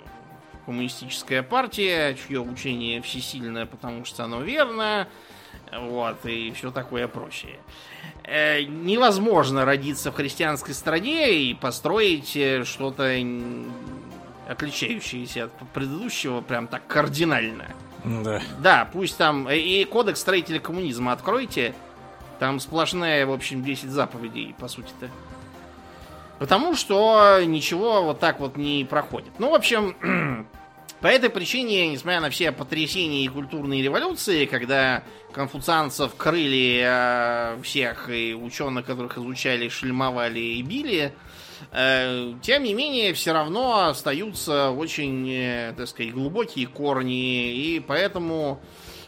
коммунистическая 0.71 1.43
партия, 1.43 2.15
чье 2.15 2.39
учение 2.39 3.03
всесильное, 3.03 3.67
потому 3.67 4.05
что 4.05 4.23
оно 4.23 4.41
верно. 4.41 5.09
Вот, 5.73 6.25
и 6.25 6.53
все 6.53 6.71
такое 6.71 7.09
прочее. 7.09 7.59
Э, 8.23 8.63
невозможно 8.63 9.65
родиться 9.65 10.13
в 10.13 10.15
христианской 10.15 10.73
стране 10.75 11.33
и 11.33 11.55
построить 11.55 12.37
э, 12.37 12.63
что-то 12.65 13.13
отличающееся 14.49 15.47
от 15.47 15.53
предыдущего 15.73 16.41
прям 16.41 16.69
так 16.69 16.87
кардинально. 16.87 17.67
Да. 18.05 18.41
Да, 18.61 18.89
пусть 18.93 19.19
там 19.19 19.49
э, 19.49 19.59
и 19.59 19.85
кодекс 19.85 20.21
строителя 20.21 20.61
коммунизма 20.61 21.11
откройте. 21.11 21.75
Там 22.39 22.61
сплошная, 22.61 23.27
в 23.27 23.33
общем, 23.33 23.65
10 23.65 23.91
заповедей, 23.91 24.55
по 24.57 24.69
сути-то. 24.69 25.11
Потому 26.39 26.75
что 26.75 27.41
ничего 27.45 28.03
вот 28.03 28.19
так 28.19 28.41
вот 28.41 28.57
не 28.57 28.87
проходит. 28.89 29.33
Ну, 29.39 29.51
в 29.51 29.55
общем, 29.55 29.95
по 31.01 31.07
этой 31.07 31.31
причине, 31.31 31.89
несмотря 31.89 32.21
на 32.21 32.31
все 32.31 32.53
потрясения 32.53 33.25
и 33.25 33.29
культурные 33.29 33.83
революции, 33.83 34.45
когда 34.45 35.03
конфуцианцев 35.33 36.15
крыли 36.15 36.83
э, 36.85 37.59
всех 37.63 38.11
и 38.11 38.35
ученых, 38.35 38.85
которых 38.85 39.17
изучали, 39.17 39.69
шельмовали 39.71 40.41
и 40.41 40.63
били, 40.63 41.15
э, 41.73 42.35
тем 42.43 42.65
не 42.65 42.75
менее, 42.75 43.15
все 43.15 43.33
равно 43.33 43.87
остаются 43.89 44.71
очень, 44.71 45.27
э, 45.31 45.75
так 45.75 45.89
сказать, 45.89 46.13
глубокие 46.13 46.67
корни, 46.67 47.55
и 47.55 47.81
поэтому 47.81 48.61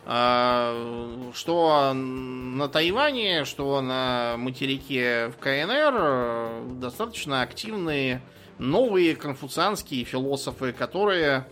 что 0.05 1.93
на 1.95 2.67
Тайване, 2.67 3.45
что 3.45 3.81
на 3.81 4.35
материке 4.37 5.29
в 5.29 5.37
КНР 5.37 6.81
достаточно 6.81 7.43
активные 7.43 8.21
новые 8.59 9.15
конфуцианские 9.15 10.03
философы, 10.03 10.73
которые 10.73 11.47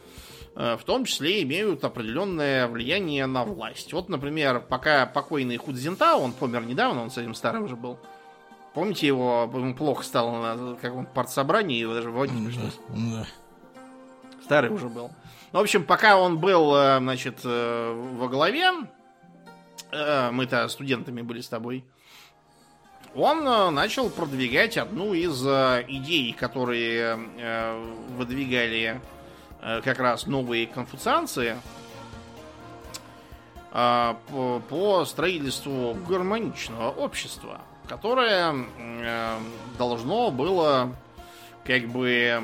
в 0.55 0.81
том 0.85 1.05
числе 1.05 1.43
имеют 1.43 1.85
определенное 1.85 2.67
влияние 2.67 3.27
на 3.27 3.45
власть. 3.45 3.93
Вот, 3.93 4.09
например, 4.09 4.61
пока 4.61 5.07
покойный 5.07 5.57
Худзинтао, 5.57 6.21
он 6.21 6.33
помер 6.33 6.65
недавно, 6.65 7.03
он 7.03 7.11
с 7.11 7.19
этим 7.19 7.35
старым 7.35 7.65
уже 7.65 7.77
был. 7.77 7.99
Помните 8.75 9.07
его, 9.07 9.51
ему 9.53 9.75
плохо 9.75 10.05
стало 10.05 10.55
на 10.55 10.77
каком 10.77 11.07
партсобрании, 11.07 11.79
его 11.79 11.95
даже 11.95 12.11
вводить 12.11 12.45
пришлось. 12.45 12.79
Да. 12.89 13.27
Старый 14.45 14.71
уже 14.71 14.89
был. 14.89 15.11
Ну, 15.53 15.59
в 15.59 15.63
общем, 15.63 15.85
пока 15.85 16.17
он 16.17 16.39
был, 16.39 16.75
э, 16.77 16.99
значит, 16.99 17.41
э, 17.45 18.15
во 18.17 18.29
главе, 18.29 18.71
э, 19.91 20.31
мы-то 20.31 20.69
студентами 20.69 21.23
были 21.23 21.41
с 21.41 21.49
тобой, 21.49 21.85
он 23.17 23.47
э, 23.47 23.71
начал 23.71 24.09
продвигать 24.11 24.79
одну 24.79 25.13
из 25.15 25.45
э, 25.45 25.85
идей, 25.89 26.33
которые 26.33 27.19
э, 27.39 27.93
выдвигали 28.17 29.01
э, 29.01 29.01
как 29.61 29.99
раз 29.99 30.27
новые 30.27 30.67
конфуцианцы 30.67 31.57
э, 33.73 34.15
по, 34.69 35.05
строительству 35.05 35.95
гармоничного 36.09 36.91
общества, 36.91 37.61
которое 37.89 38.55
э, 38.79 39.39
должно 39.79 40.31
было 40.31 40.95
как 41.65 41.87
бы 41.89 42.09
э, 42.09 42.41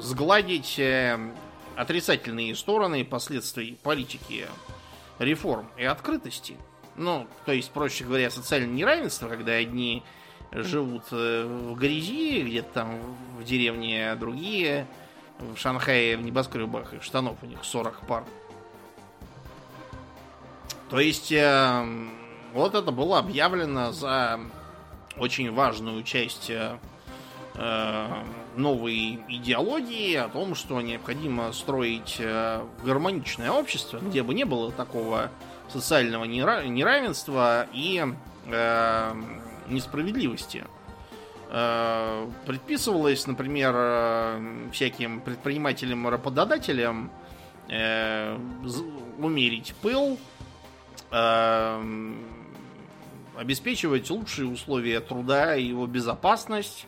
сгладить 0.00 0.78
э, 0.78 1.18
отрицательные 1.76 2.54
стороны 2.54 3.04
последствий 3.04 3.78
политики 3.82 4.46
реформ 5.18 5.70
и 5.76 5.84
открытости. 5.84 6.56
Ну, 6.96 7.26
то 7.46 7.52
есть, 7.52 7.70
проще 7.70 8.04
говоря, 8.04 8.30
социальное 8.30 8.72
неравенство, 8.72 9.28
когда 9.28 9.52
одни 9.52 10.02
живут 10.52 11.04
э, 11.12 11.44
в 11.44 11.74
грязи, 11.74 12.42
где-то 12.42 12.68
там 12.72 12.98
в 13.38 13.44
деревне, 13.44 14.14
другие 14.16 14.86
в 15.38 15.56
Шанхае 15.56 16.16
в 16.16 16.22
небоскребах, 16.22 16.94
и 16.94 17.00
штанов 17.00 17.36
у 17.42 17.46
них 17.46 17.58
40 17.62 18.00
пар. 18.06 18.24
То 20.90 21.00
есть, 21.00 21.32
э, 21.32 21.86
вот 22.52 22.74
это 22.74 22.92
было 22.92 23.18
объявлено 23.18 23.92
за 23.92 24.40
очень 25.16 25.50
важную 25.50 26.02
часть 26.02 26.50
э, 26.50 26.76
э, 27.54 28.06
новой 28.56 29.20
идеологии 29.28 30.14
о 30.16 30.28
том, 30.28 30.54
что 30.54 30.80
необходимо 30.80 31.52
строить 31.52 32.16
э, 32.18 32.62
гармоничное 32.84 33.50
общество, 33.50 33.98
где 33.98 34.22
бы 34.22 34.34
не 34.34 34.44
было 34.44 34.70
такого 34.70 35.30
социального 35.72 36.24
нера- 36.24 36.66
неравенства 36.66 37.66
и 37.72 38.04
э, 38.46 39.14
несправедливости. 39.68 40.64
Э, 41.54 42.30
предписывалось, 42.46 43.26
например, 43.26 43.74
э, 43.76 44.68
всяким 44.72 45.20
предпринимателям 45.20 46.08
и 46.08 46.10
работодателям 46.10 47.10
э, 47.68 48.38
умерить 49.18 49.74
пыл, 49.82 50.18
обеспечивать 53.36 54.08
лучшие 54.08 54.48
условия 54.48 55.00
труда 55.00 55.54
и 55.54 55.64
его 55.64 55.86
безопасность. 55.86 56.86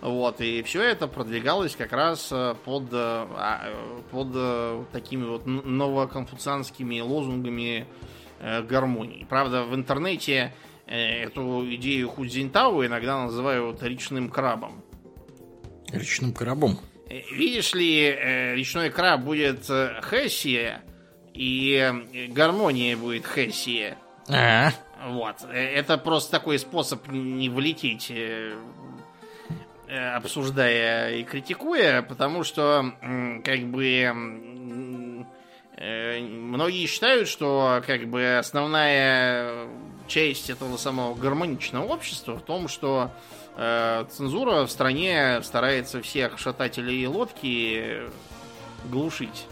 Вот, 0.00 0.40
и 0.40 0.62
все 0.62 0.82
это 0.82 1.08
продвигалось 1.08 1.74
как 1.74 1.92
раз 1.92 2.32
под, 2.64 2.84
а, 2.92 3.74
под 4.12 4.90
такими 4.92 5.24
вот 5.24 5.46
новоконфуцианскими 5.46 7.00
лозунгами 7.00 7.88
гармонии. 8.40 9.26
Правда, 9.28 9.64
в 9.64 9.74
интернете 9.74 10.54
эту 10.90 11.64
идею 11.74 12.08
Худзинтау 12.08 12.84
иногда 12.84 13.24
называют 13.24 13.82
речным 13.82 14.28
крабом. 14.28 14.82
Речным 15.92 16.32
крабом. 16.32 16.78
Э, 17.08 17.20
Видишь 17.32 17.74
ли, 17.74 18.04
э, 18.04 18.54
речной 18.54 18.90
краб 18.90 19.20
будет 19.22 19.68
э, 19.70 20.00
Хессия, 20.02 20.82
и 21.32 21.74
э, 21.74 22.26
гармония 22.28 22.96
будет 22.96 23.26
Хессия. 23.26 23.96
А, 24.28 24.70
Вот. 25.06 25.36
Э, 25.48 25.56
Это 25.74 25.96
просто 25.98 26.30
такой 26.32 26.58
способ 26.58 27.06
не 27.08 27.48
влететь, 27.48 28.10
э, 28.10 28.54
э, 29.88 30.10
обсуждая 30.14 31.16
и 31.16 31.24
критикуя, 31.24 32.02
потому 32.02 32.44
что, 32.44 32.92
как 33.44 33.60
бы, 33.64 34.12
э, 35.76 36.20
многие 36.20 36.86
считают, 36.86 37.28
что, 37.28 37.82
как 37.86 38.06
бы, 38.08 38.36
основная 38.38 39.66
часть 40.10 40.50
этого 40.50 40.76
самого 40.76 41.14
гармоничного 41.14 41.84
общества 41.86 42.36
в 42.36 42.42
том, 42.42 42.68
что 42.68 43.10
э, 43.56 44.04
цензура 44.10 44.66
в 44.66 44.70
стране 44.70 45.40
старается 45.42 46.02
всех 46.02 46.38
шатателей 46.38 47.06
лодки 47.06 48.02
глушить. 48.90 49.46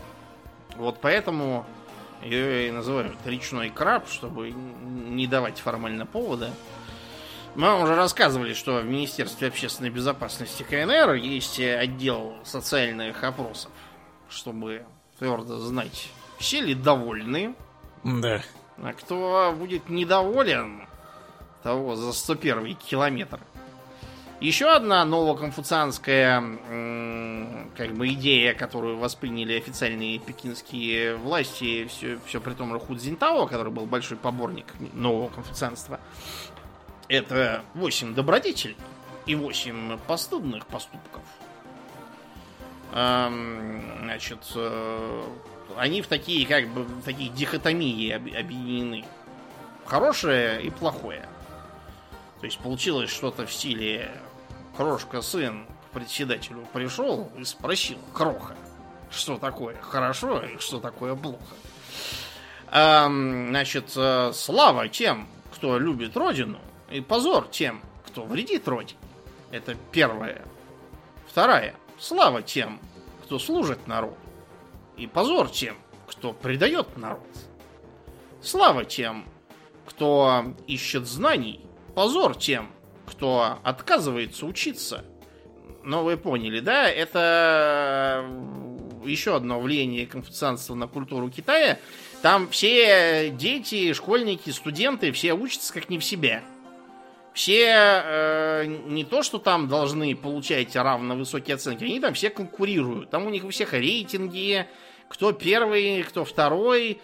Вот 0.77 0.99
поэтому 1.01 1.65
ее 2.23 2.69
и 2.69 2.71
называют 2.73 3.17
речной 3.25 3.71
краб, 3.71 4.09
чтобы 4.11 4.51
не 4.51 5.27
давать 5.27 5.61
формально 5.61 6.05
повода. 6.05 6.51
Мы 7.55 7.67
вам 7.69 7.83
уже 7.83 7.95
рассказывали, 7.95 8.53
что 8.53 8.81
в 8.81 8.85
Министерстве 8.85 9.49
общественной 9.49 9.91
безопасности 9.91 10.65
КНР 10.65 11.15
есть 11.15 11.59
отдел 11.61 12.35
социальных 12.45 13.23
опросов, 13.25 13.71
чтобы 14.29 14.85
твердо 15.19 15.59
знать, 15.59 16.11
все 16.39 16.61
ли 16.61 16.75
довольны, 16.75 17.55
да. 18.05 18.43
А 18.83 18.93
кто 18.93 19.55
будет 19.57 19.89
недоволен, 19.89 20.87
того 21.63 21.97
за 21.97 22.13
101 22.13 22.77
километр. 22.77 23.41
Еще 24.41 24.67
одна 24.67 25.05
новоконфуцианская 25.05 26.41
как 27.77 27.93
бы 27.95 28.09
идея, 28.11 28.55
которую 28.55 28.99
восприняли 28.99 29.59
официальные 29.59 30.21
пекинские 30.21 31.17
власти, 31.17 31.87
все, 31.87 32.19
все 32.25 32.41
при 32.41 32.55
том 32.55 32.73
же 32.73 32.79
Худзинтао, 32.79 33.47
который 33.47 33.73
был 33.73 33.87
большой 33.87 34.17
поборник 34.17 34.67
нового 34.93 35.29
конфуцианства, 35.29 35.99
это 37.09 37.65
8 37.75 38.15
добродетелей 38.15 38.77
и 39.27 39.35
8 39.35 39.99
постыдных 40.07 40.67
поступков. 40.67 41.23
Эм, 42.93 43.99
Значит, 44.09 44.39
э, 44.55 45.25
они 45.79 46.03
в 46.03 46.07
такие, 46.09 46.47
как 46.47 46.69
бы, 46.69 46.83
в 46.83 47.03
такие 47.03 47.31
дихотомии 47.31 48.11
об- 48.11 48.27
объединены. 48.27 49.05
Хорошее 49.87 50.63
и 50.63 50.71
плохое. 50.71 51.27
То 52.41 52.47
есть 52.47 52.59
получилось 52.59 53.11
что-то 53.11 53.47
в 53.47 53.53
стиле 53.53 54.11
Крошка 54.77 55.23
сын 55.23 55.67
к 55.89 55.95
председателю 55.95 56.67
пришел 56.73 57.33
и 57.37 57.45
спросил 57.45 57.99
Кроха, 58.13 58.55
что 59.11 59.39
такое 59.39 59.77
хорошо 59.81 60.41
и 60.43 60.59
что 60.59 60.79
такое 60.79 61.15
плохо. 61.15 61.43
Эм, 62.71 63.49
значит, 63.49 63.93
э, 63.97 64.33
слава 64.35 64.89
тем, 64.89 65.27
кто 65.55 65.79
любит 65.79 66.17
родину, 66.17 66.59
и 66.91 67.01
позор 67.01 67.49
тем, 67.49 67.81
кто 68.07 68.25
вредит 68.25 68.69
родине. 68.69 68.99
Это 69.51 69.75
первое. 69.91 70.43
Вторая. 71.27 71.75
Слава 71.99 72.43
тем, 72.43 72.79
кто 73.25 73.39
служит 73.39 73.87
народу. 73.87 74.17
И 74.99 75.07
позор 75.07 75.49
тем, 75.49 75.77
кто 76.07 76.33
предает 76.33 76.97
народ. 76.97 77.21
Слава 78.43 78.85
тем, 78.85 79.25
кто 79.87 80.55
ищет 80.67 81.07
знаний. 81.07 81.61
Позор 81.95 82.37
тем, 82.37 82.71
кто 83.07 83.59
отказывается 83.63 84.45
учиться. 84.45 85.05
Но 85.85 86.05
вы 86.05 86.17
поняли, 86.17 86.61
да? 86.61 86.89
Это 86.89 88.25
еще 89.05 89.37
одно 89.37 89.61
влияние 89.61 90.07
конфуцианства 90.07 90.75
на 90.75 90.87
культуру 90.89 91.31
Китая. 91.31 91.79
Там 92.21 92.49
все 92.49 93.31
дети, 93.31 93.93
школьники, 93.93 94.51
студенты, 94.51 95.13
все 95.13 95.33
учатся 95.33 95.73
как 95.73 95.89
не 95.89 95.99
в 95.99 96.05
себя. 96.05 96.43
Все 97.33 97.69
э, 97.69 98.65
не 98.67 99.05
то, 99.05 99.23
что 99.23 99.39
там 99.39 99.69
должны 99.69 100.17
получать 100.17 100.75
равно 100.75 101.15
высокие 101.15 101.55
оценки, 101.55 101.85
они 101.85 102.01
там 102.01 102.15
все 102.15 102.31
конкурируют. 102.31 103.11
Там 103.11 103.27
у 103.27 103.31
них 103.31 103.45
у 103.45 103.51
всех 103.51 103.75
рейтинги, 103.75 104.67
кто 105.09 105.33
первый, 105.33 106.03
кто 106.03 106.25
второй. 106.25 107.01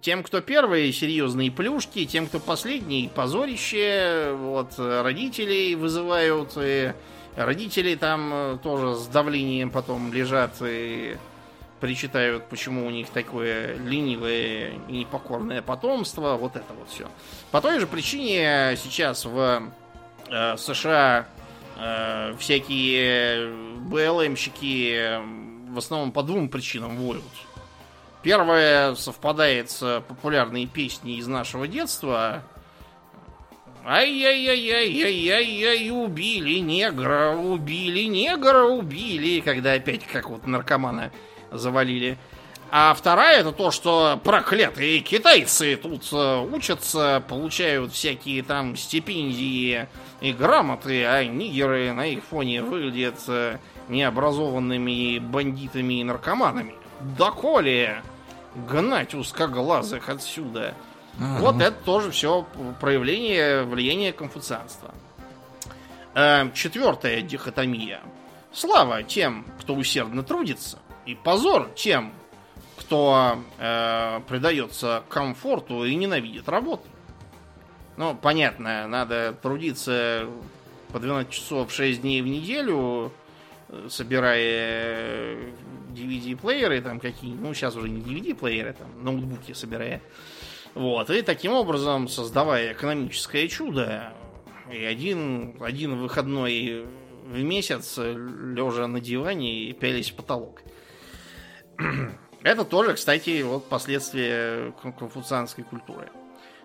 Тем, 0.00 0.24
кто 0.24 0.40
первый, 0.40 0.92
серьезные 0.92 1.52
плюшки, 1.52 2.04
тем, 2.04 2.26
кто 2.26 2.40
последний, 2.40 3.08
позорище. 3.14 4.34
Вот 4.36 4.72
родителей 4.76 5.76
вызывают, 5.76 6.52
и 6.56 6.92
родители 7.36 7.94
там 7.94 8.30
э, 8.32 8.58
тоже 8.62 8.96
с 8.96 9.06
давлением 9.06 9.70
потом 9.70 10.12
лежат 10.12 10.50
и 10.60 11.16
причитают, 11.80 12.48
почему 12.48 12.86
у 12.86 12.90
них 12.90 13.08
такое 13.10 13.76
ленивое 13.76 14.72
и 14.88 14.92
непокорное 14.92 15.62
потомство, 15.62 16.34
вот 16.34 16.56
это 16.56 16.72
вот 16.76 16.90
все. 16.90 17.06
По 17.52 17.60
той 17.60 17.78
же 17.78 17.86
причине 17.86 18.76
сейчас 18.76 19.24
в 19.24 19.62
э, 20.28 20.56
США 20.56 21.26
э, 21.76 22.34
всякие 22.38 23.52
БЛМщики 23.82 25.47
в 25.68 25.78
основном 25.78 26.12
по 26.12 26.22
двум 26.22 26.48
причинам 26.48 26.96
воют. 26.96 27.24
Первое 28.22 28.94
совпадает 28.94 29.70
с 29.70 30.02
популярной 30.06 30.66
песней 30.66 31.18
из 31.18 31.26
нашего 31.28 31.68
детства. 31.68 32.42
Ай-яй-яй-яй-яй-яй, 33.84 35.90
убили 35.90 36.58
негра, 36.58 37.36
убили 37.36 38.04
негра, 38.04 38.64
убили. 38.64 39.40
Когда 39.40 39.74
опять 39.74 40.06
как 40.06 40.30
вот 40.30 40.46
наркомана 40.46 41.12
завалили. 41.50 42.16
А 42.70 42.92
вторая 42.92 43.40
это 43.40 43.52
то, 43.52 43.70
что 43.70 44.20
проклятые 44.22 45.00
китайцы 45.00 45.76
тут 45.76 46.06
э, 46.12 46.46
учатся, 46.52 47.24
получают 47.26 47.94
всякие 47.94 48.42
там 48.42 48.76
стипендии 48.76 49.88
и 50.20 50.32
грамоты, 50.32 51.02
а 51.06 51.24
нигеры 51.24 51.94
на 51.94 52.04
их 52.04 52.22
фоне 52.24 52.60
выглядят 52.60 53.20
э, 53.28 53.56
необразованными 53.88 55.18
бандитами 55.18 56.00
и 56.00 56.04
наркоманами. 56.04 56.74
Доколе 57.16 58.02
гнать 58.54 59.14
узкоглазых 59.14 60.08
отсюда. 60.08 60.74
Вот 61.18 61.60
это 61.60 61.76
тоже 61.84 62.10
все 62.12 62.46
проявление 62.80 63.64
влияния 63.64 64.12
конфуцианства. 64.12 64.94
Э, 66.14 66.50
четвертая 66.54 67.22
дихотомия. 67.22 68.00
Слава 68.52 69.02
тем, 69.02 69.44
кто 69.60 69.74
усердно 69.74 70.22
трудится, 70.22 70.78
и 71.06 71.14
позор 71.14 71.70
тем, 71.74 72.12
кто 72.76 73.38
э, 73.58 74.20
предается 74.28 75.02
комфорту 75.08 75.84
и 75.84 75.94
ненавидит 75.94 76.48
работу. 76.48 76.84
Ну, 77.96 78.14
понятно, 78.14 78.86
надо 78.86 79.32
трудиться 79.32 80.26
по 80.92 81.00
12 81.00 81.30
часов 81.30 81.72
6 81.72 82.00
дней 82.00 82.22
в 82.22 82.26
неделю, 82.26 83.12
собирая 83.88 85.36
DVD-плееры 85.90 86.80
там 86.80 87.00
какие 87.00 87.34
ну, 87.34 87.52
сейчас 87.54 87.76
уже 87.76 87.88
не 87.88 88.00
DVD-плееры, 88.00 88.74
там, 88.74 89.04
ноутбуки 89.04 89.52
собирая. 89.52 90.02
Вот, 90.74 91.10
и 91.10 91.22
таким 91.22 91.52
образом, 91.52 92.08
создавая 92.08 92.72
экономическое 92.72 93.48
чудо, 93.48 94.12
и 94.70 94.84
один, 94.84 95.56
один 95.60 95.96
выходной 95.96 96.86
в 97.24 97.42
месяц, 97.42 97.98
лежа 97.98 98.86
на 98.86 99.00
диване 99.00 99.64
и 99.64 99.72
пялись 99.72 100.10
в 100.10 100.16
потолок. 100.16 100.62
Это 102.42 102.64
тоже, 102.64 102.94
кстати, 102.94 103.42
вот 103.42 103.68
последствия 103.68 104.72
конфуцианской 104.80 105.64
культуры. 105.64 106.08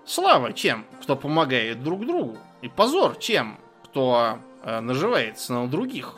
Слава 0.06 0.52
тем, 0.52 0.86
кто 1.02 1.16
помогает 1.16 1.82
друг 1.82 2.06
другу, 2.06 2.38
и 2.62 2.68
позор 2.68 3.16
тем, 3.16 3.58
кто 3.86 4.40
э, 4.64 4.80
наживается 4.82 5.54
на 5.54 5.68
других. 5.68 6.16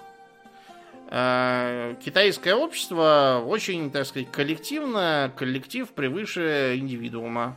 Э, 1.08 1.96
китайское 2.04 2.56
общество 2.56 3.44
очень, 3.46 3.92
так 3.92 4.06
сказать, 4.06 4.32
коллективно, 4.32 5.32
коллектив 5.36 5.88
превыше 5.90 6.76
индивидуума. 6.78 7.56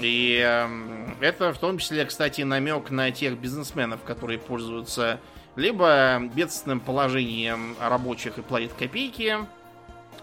И 0.00 0.40
э, 0.44 1.08
это 1.20 1.52
в 1.52 1.58
том 1.58 1.78
числе, 1.78 2.04
кстати, 2.04 2.42
намек 2.42 2.90
на 2.90 3.10
тех 3.10 3.38
бизнесменов, 3.38 4.02
которые 4.02 4.38
пользуются 4.38 5.20
либо 5.56 6.20
бедственным 6.34 6.80
положением 6.80 7.76
рабочих 7.80 8.38
и 8.38 8.42
платят 8.42 8.72
копейки, 8.74 9.38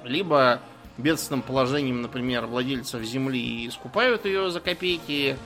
либо 0.04 0.62
бедственным 0.98 1.42
положением, 1.42 2.02
например, 2.02 2.46
владельцев 2.46 3.02
земли 3.04 3.66
и 3.66 3.70
скупают 3.70 4.26
ее 4.26 4.50
за 4.50 4.60
копейки. 4.60 5.38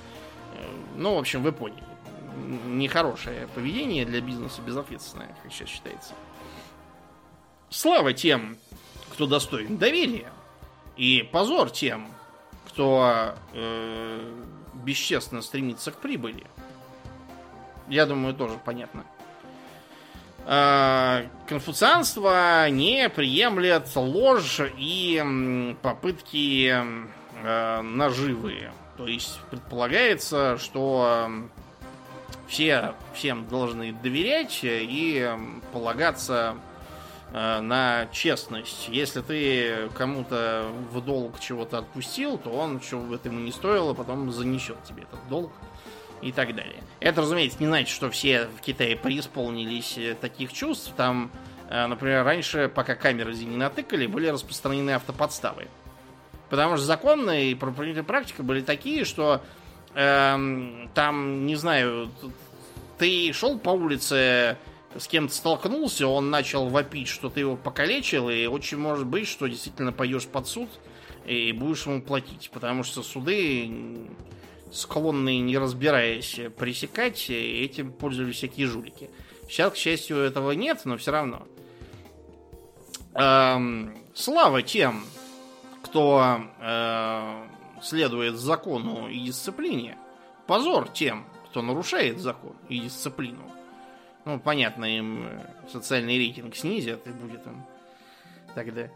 Э, 0.55 0.65
ну, 0.95 1.15
в 1.15 1.19
общем, 1.19 1.43
вы 1.43 1.51
поняли. 1.51 1.83
Нехорошее 2.65 3.47
поведение 3.53 4.05
для 4.05 4.21
бизнеса, 4.21 4.61
безответственное, 4.65 5.35
как 5.43 5.51
сейчас 5.51 5.69
считается. 5.69 6.13
Слава 7.69 8.13
тем, 8.13 8.57
кто 9.13 9.27
достоин 9.27 9.77
доверия, 9.77 10.31
и 10.97 11.27
позор 11.31 11.69
тем, 11.69 12.07
кто 12.67 13.35
э, 13.53 14.33
бесчестно 14.73 15.41
стремится 15.43 15.91
к 15.91 15.97
прибыли. 15.97 16.45
Я 17.87 18.07
думаю, 18.07 18.33
тоже 18.33 18.59
понятно. 18.65 19.05
Э, 20.45 21.27
конфуцианство 21.47 22.67
не 22.71 23.07
приемлет 23.07 23.87
ложь 23.95 24.61
и 24.77 25.75
попытки 25.83 26.73
э, 27.43 27.81
наживы. 27.81 28.71
То 28.97 29.05
есть 29.05 29.39
предполагается, 29.51 30.57
что 30.57 31.29
все 32.47 32.95
всем 33.13 33.47
должны 33.47 33.93
доверять 33.93 34.59
и 34.63 35.29
полагаться 35.71 36.55
на 37.31 38.07
честность. 38.11 38.89
Если 38.89 39.21
ты 39.21 39.89
кому-то 39.95 40.65
в 40.91 40.99
долг 41.01 41.39
чего-то 41.39 41.77
отпустил, 41.77 42.37
то 42.37 42.49
он, 42.49 42.81
что 42.81 42.97
бы 42.97 43.15
это 43.15 43.29
ему 43.29 43.39
не 43.39 43.51
стоило, 43.51 43.93
потом 43.93 44.31
занесет 44.31 44.83
тебе 44.83 45.03
этот 45.03 45.19
долг 45.29 45.51
и 46.21 46.31
так 46.31 46.55
далее. 46.55 46.83
Это, 46.99 47.21
разумеется, 47.21 47.57
не 47.59 47.67
значит, 47.67 47.89
что 47.89 48.09
все 48.09 48.47
в 48.57 48.61
Китае 48.61 48.95
преисполнились 48.95 49.97
э, 49.97 50.15
таких 50.19 50.51
чувств. 50.53 50.91
Там, 50.97 51.31
э, 51.69 51.85
например, 51.87 52.23
раньше, 52.23 52.69
пока 52.73 52.95
камеры 52.95 53.33
не 53.33 53.57
натыкали, 53.57 54.07
были 54.07 54.27
распространены 54.27 54.91
автоподставы. 54.91 55.67
Потому 56.49 56.77
что 56.77 56.85
законная 56.85 57.43
и 57.43 57.55
практика 57.55 58.43
были 58.43 58.61
такие, 58.61 59.05
что 59.05 59.41
э, 59.93 60.87
там, 60.93 61.45
не 61.45 61.55
знаю, 61.55 62.09
ты 62.97 63.31
шел 63.33 63.57
по 63.57 63.69
улице, 63.69 64.57
с 64.97 65.07
кем-то 65.07 65.33
столкнулся, 65.33 66.07
он 66.07 66.29
начал 66.29 66.67
вопить, 66.67 67.07
что 67.07 67.29
ты 67.29 67.41
его 67.41 67.55
покалечил, 67.55 68.29
и 68.29 68.45
очень 68.47 68.77
может 68.77 69.05
быть, 69.05 69.27
что 69.27 69.47
действительно 69.47 69.91
пойдешь 69.91 70.27
под 70.27 70.47
суд 70.47 70.69
и 71.25 71.51
будешь 71.51 71.85
ему 71.85 72.01
платить. 72.01 72.49
Потому 72.51 72.83
что 72.83 73.03
суды 73.03 74.07
склонные, 74.71 75.39
не 75.41 75.57
разбираясь, 75.57 76.39
пресекать, 76.57 77.29
этим 77.29 77.91
пользовались 77.91 78.37
всякие 78.37 78.67
жулики. 78.67 79.09
Сейчас, 79.47 79.73
к 79.73 79.75
счастью, 79.75 80.17
этого 80.17 80.51
нет, 80.51 80.81
но 80.85 80.97
все 80.97 81.11
равно. 81.11 81.47
Эм, 83.13 83.97
слава 84.13 84.61
тем, 84.61 85.03
кто 85.83 86.41
э, 86.59 87.47
следует 87.81 88.35
закону 88.35 89.07
и 89.09 89.19
дисциплине. 89.19 89.97
Позор 90.45 90.87
тем, 90.89 91.25
кто 91.49 91.61
нарушает 91.61 92.19
закон 92.19 92.55
и 92.69 92.79
дисциплину. 92.79 93.51
Ну, 94.25 94.39
понятно, 94.39 94.85
им 94.85 95.27
социальный 95.71 96.17
рейтинг 96.17 96.55
снизят 96.55 97.05
и 97.07 97.11
будет 97.11 97.45
им 97.45 97.63
тогда. 98.53 98.89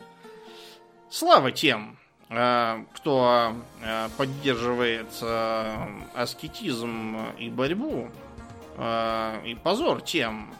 Слава 1.10 1.52
тем, 1.52 1.98
Э, 2.36 2.84
кто 2.96 3.54
э, 3.82 4.10
поддерживает 4.18 5.08
э, 5.22 5.88
аскетизм 6.16 7.18
и 7.38 7.50
борьбу, 7.50 8.10
и 8.76 9.56
позор 9.62 10.02
тем, 10.02 10.52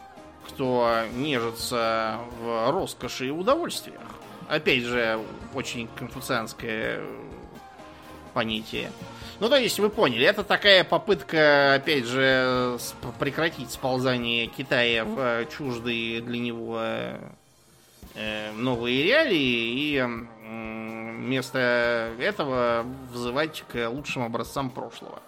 кто 0.46 1.00
нежится 1.14 2.20
в 2.38 2.70
роскоши 2.70 3.26
и 3.26 3.30
удовольствиях. 3.30 4.00
Опять 4.48 4.84
же, 4.84 5.18
очень 5.52 5.88
конфуцианское 5.96 7.02
понятие. 8.32 8.92
Ну, 9.44 9.50
то 9.50 9.56
есть, 9.56 9.78
вы 9.78 9.90
поняли, 9.90 10.24
это 10.24 10.42
такая 10.42 10.84
попытка, 10.84 11.74
опять 11.74 12.06
же, 12.06 12.78
прекратить 13.18 13.70
сползание 13.70 14.46
Китая 14.46 15.04
в 15.04 15.18
э, 15.18 15.46
чуждые 15.54 16.22
для 16.22 16.38
него 16.38 16.78
э, 16.80 18.52
новые 18.52 19.02
реалии 19.02 19.98
и 19.98 20.00
вместо 20.00 22.10
этого 22.18 22.86
вызывать 23.12 23.64
к 23.70 23.86
лучшим 23.90 24.22
образцам 24.22 24.70
прошлого. 24.70 25.20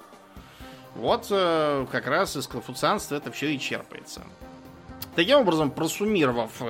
Вот 0.95 1.27
э, 1.29 1.87
как 1.93 2.07
раз 2.07 2.39
из 2.39 2.47
конфуцианства 2.47 3.17
это 3.17 3.31
все 3.31 3.53
и 3.53 3.61
черпается. 3.61 4.23
Таким 5.15 5.41
образом, 5.41 5.71
просуммировав, 5.71 6.63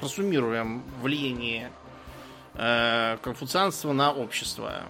просуммируем 0.00 0.82
влияние 1.00 1.70
конфуцианства 3.22 3.92
на 3.92 4.12
общество. 4.12 4.82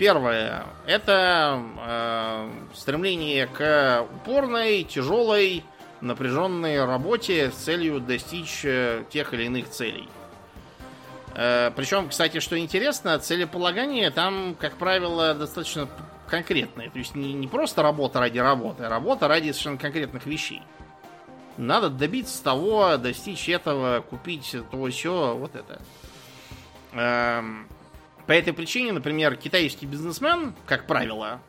Первое– 0.00 0.64
это 0.86 1.62
э, 1.78 2.50
стремление 2.74 3.46
к 3.46 4.06
упорной, 4.10 4.82
тяжелой, 4.82 5.62
напряженной 6.00 6.82
работе 6.86 7.50
с 7.50 7.56
целью 7.56 8.00
достичь 8.00 8.64
э, 8.64 9.04
тех 9.10 9.34
или 9.34 9.42
иных 9.44 9.68
целей. 9.68 10.08
Э, 11.34 11.70
причем, 11.76 12.08
кстати, 12.08 12.40
что 12.40 12.58
интересно, 12.58 13.18
целеполагание 13.18 14.10
там, 14.10 14.56
как 14.58 14.78
правило, 14.78 15.34
достаточно 15.34 15.86
конкретное. 16.28 16.88
То 16.88 16.98
есть 16.98 17.14
не, 17.14 17.34
не 17.34 17.46
просто 17.46 17.82
работа 17.82 18.20
ради 18.20 18.38
работы, 18.38 18.84
а 18.84 18.88
работа 18.88 19.28
ради 19.28 19.50
совершенно 19.50 19.76
конкретных 19.76 20.24
вещей. 20.24 20.62
Надо 21.58 21.90
добиться 21.90 22.42
того, 22.42 22.96
достичь 22.96 23.50
этого, 23.50 24.00
купить 24.00 24.56
то 24.70 24.86
все, 24.86 25.36
вот 25.36 25.54
это. 25.54 25.82
Эм, 26.94 27.68
по 28.30 28.32
этой 28.34 28.52
причине, 28.52 28.92
например, 28.92 29.34
китайский 29.34 29.86
бизнесмен, 29.86 30.54
как 30.64 30.86
правило, 30.86 31.40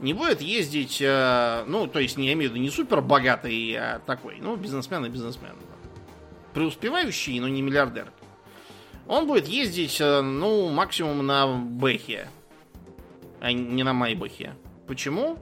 не 0.00 0.12
будет 0.12 0.42
ездить, 0.42 0.98
э, 1.00 1.64
ну, 1.66 1.86
то 1.86 1.98
есть, 1.98 2.18
не 2.18 2.26
я 2.26 2.34
имею 2.34 2.50
в 2.50 2.52
виду 2.52 2.62
не 2.62 2.68
супер 2.68 3.00
богатый, 3.00 3.74
а 3.74 4.02
такой, 4.04 4.36
ну, 4.38 4.54
бизнесмен 4.54 5.06
и 5.06 5.08
бизнесмен. 5.08 5.54
Преуспевающий, 6.52 7.40
но 7.40 7.48
не 7.48 7.62
миллиардер. 7.62 8.12
Он 9.06 9.26
будет 9.26 9.48
ездить, 9.48 9.98
э, 9.98 10.20
ну, 10.20 10.68
максимум 10.68 11.26
на 11.26 11.46
Бэхе, 11.46 12.28
а 13.40 13.52
не 13.52 13.82
на 13.82 13.94
Майбахе. 13.94 14.52
Почему? 14.86 15.38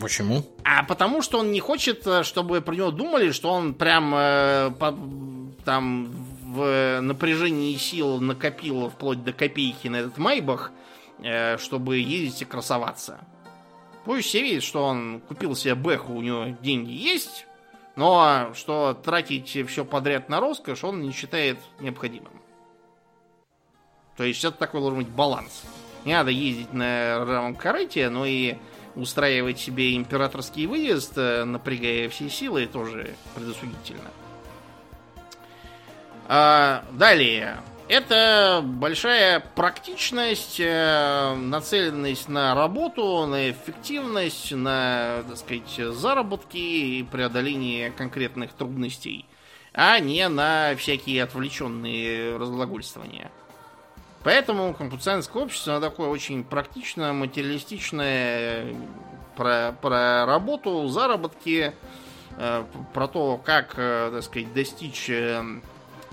Почему? 0.00 0.46
А 0.64 0.82
потому 0.82 1.20
что 1.20 1.40
он 1.40 1.52
не 1.52 1.60
хочет, 1.60 2.06
э, 2.06 2.22
чтобы 2.22 2.62
про 2.62 2.74
него 2.74 2.90
думали, 2.90 3.32
что 3.32 3.50
он 3.50 3.74
прям 3.74 4.14
э, 4.14 4.70
по, 4.78 4.96
там 5.66 6.10
в 6.52 7.00
напряжении 7.00 7.74
сил 7.76 8.20
накопил 8.20 8.90
вплоть 8.90 9.24
до 9.24 9.32
копейки 9.32 9.88
на 9.88 9.96
этот 9.96 10.18
Майбах, 10.18 10.70
э, 11.22 11.56
чтобы 11.56 11.98
ездить 11.98 12.42
и 12.42 12.44
красоваться. 12.44 13.20
Пусть 14.04 14.28
все 14.28 14.42
видят, 14.42 14.62
что 14.62 14.84
он 14.84 15.20
купил 15.20 15.56
себе 15.56 15.74
Бэху, 15.74 16.12
у 16.12 16.20
него 16.20 16.56
деньги 16.60 16.90
есть, 16.90 17.46
но 17.96 18.52
что 18.54 18.92
тратить 18.92 19.56
все 19.66 19.84
подряд 19.84 20.28
на 20.28 20.40
роскошь 20.40 20.84
он 20.84 21.00
не 21.00 21.12
считает 21.12 21.58
необходимым. 21.80 22.32
То 24.18 24.24
есть 24.24 24.44
это 24.44 24.58
такой 24.58 24.80
должен 24.80 24.98
быть 24.98 25.08
баланс. 25.08 25.62
Не 26.04 26.12
надо 26.12 26.30
ездить 26.30 26.74
на 26.74 27.24
равном 27.24 27.54
корыте, 27.54 28.10
но 28.10 28.26
и 28.26 28.56
устраивать 28.94 29.58
себе 29.58 29.96
императорский 29.96 30.66
выезд, 30.66 31.16
э, 31.16 31.44
напрягая 31.44 32.10
все 32.10 32.28
силы, 32.28 32.66
тоже 32.66 33.14
предосудительно. 33.34 34.10
А, 36.34 36.86
далее. 36.92 37.58
Это 37.88 38.62
большая 38.64 39.40
практичность, 39.54 40.58
э, 40.60 41.34
нацеленность 41.34 42.26
на 42.30 42.54
работу, 42.54 43.26
на 43.26 43.50
эффективность, 43.50 44.50
на, 44.50 45.24
так 45.28 45.36
сказать, 45.36 45.94
заработки 45.94 46.56
и 46.56 47.02
преодоление 47.02 47.90
конкретных 47.90 48.54
трудностей, 48.54 49.26
а 49.74 49.98
не 49.98 50.26
на 50.30 50.74
всякие 50.74 51.22
отвлеченные 51.22 52.38
разглагольствования. 52.38 53.30
Поэтому 54.24 54.72
конфуцианское 54.72 55.42
общество 55.42 55.82
такое 55.82 56.08
очень 56.08 56.44
практичное, 56.44 57.12
материалистичное 57.12 58.74
про, 59.36 59.76
про 59.82 60.24
работу, 60.24 60.88
заработки, 60.88 61.74
э, 62.38 62.64
про 62.94 63.06
то, 63.06 63.36
как, 63.36 63.74
э, 63.76 64.12
так 64.14 64.22
сказать, 64.22 64.54
достичь 64.54 65.10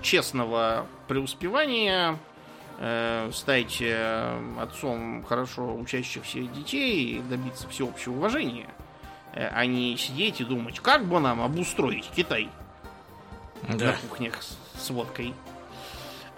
честного 0.01 0.85
преуспевания, 1.07 2.17
э, 2.77 3.29
стать 3.33 3.77
э, 3.81 4.41
отцом 4.59 5.23
хорошо 5.23 5.75
учащихся 5.75 6.39
детей 6.39 7.17
и 7.17 7.19
добиться 7.19 7.67
всеобщего 7.67 8.13
уважения, 8.13 8.69
э, 9.33 9.47
а 9.47 9.65
не 9.65 9.97
сидеть 9.97 10.41
и 10.41 10.45
думать, 10.45 10.79
как 10.79 11.05
бы 11.05 11.19
нам 11.19 11.41
обустроить 11.41 12.09
Китай 12.15 12.49
да. 13.67 13.87
на 13.87 13.93
кухнях 13.93 14.41
с, 14.41 14.57
с 14.77 14.89
водкой. 14.89 15.33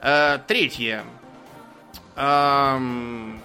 Э, 0.02 0.40
третье. 0.48 1.04
Эм, 2.16 3.40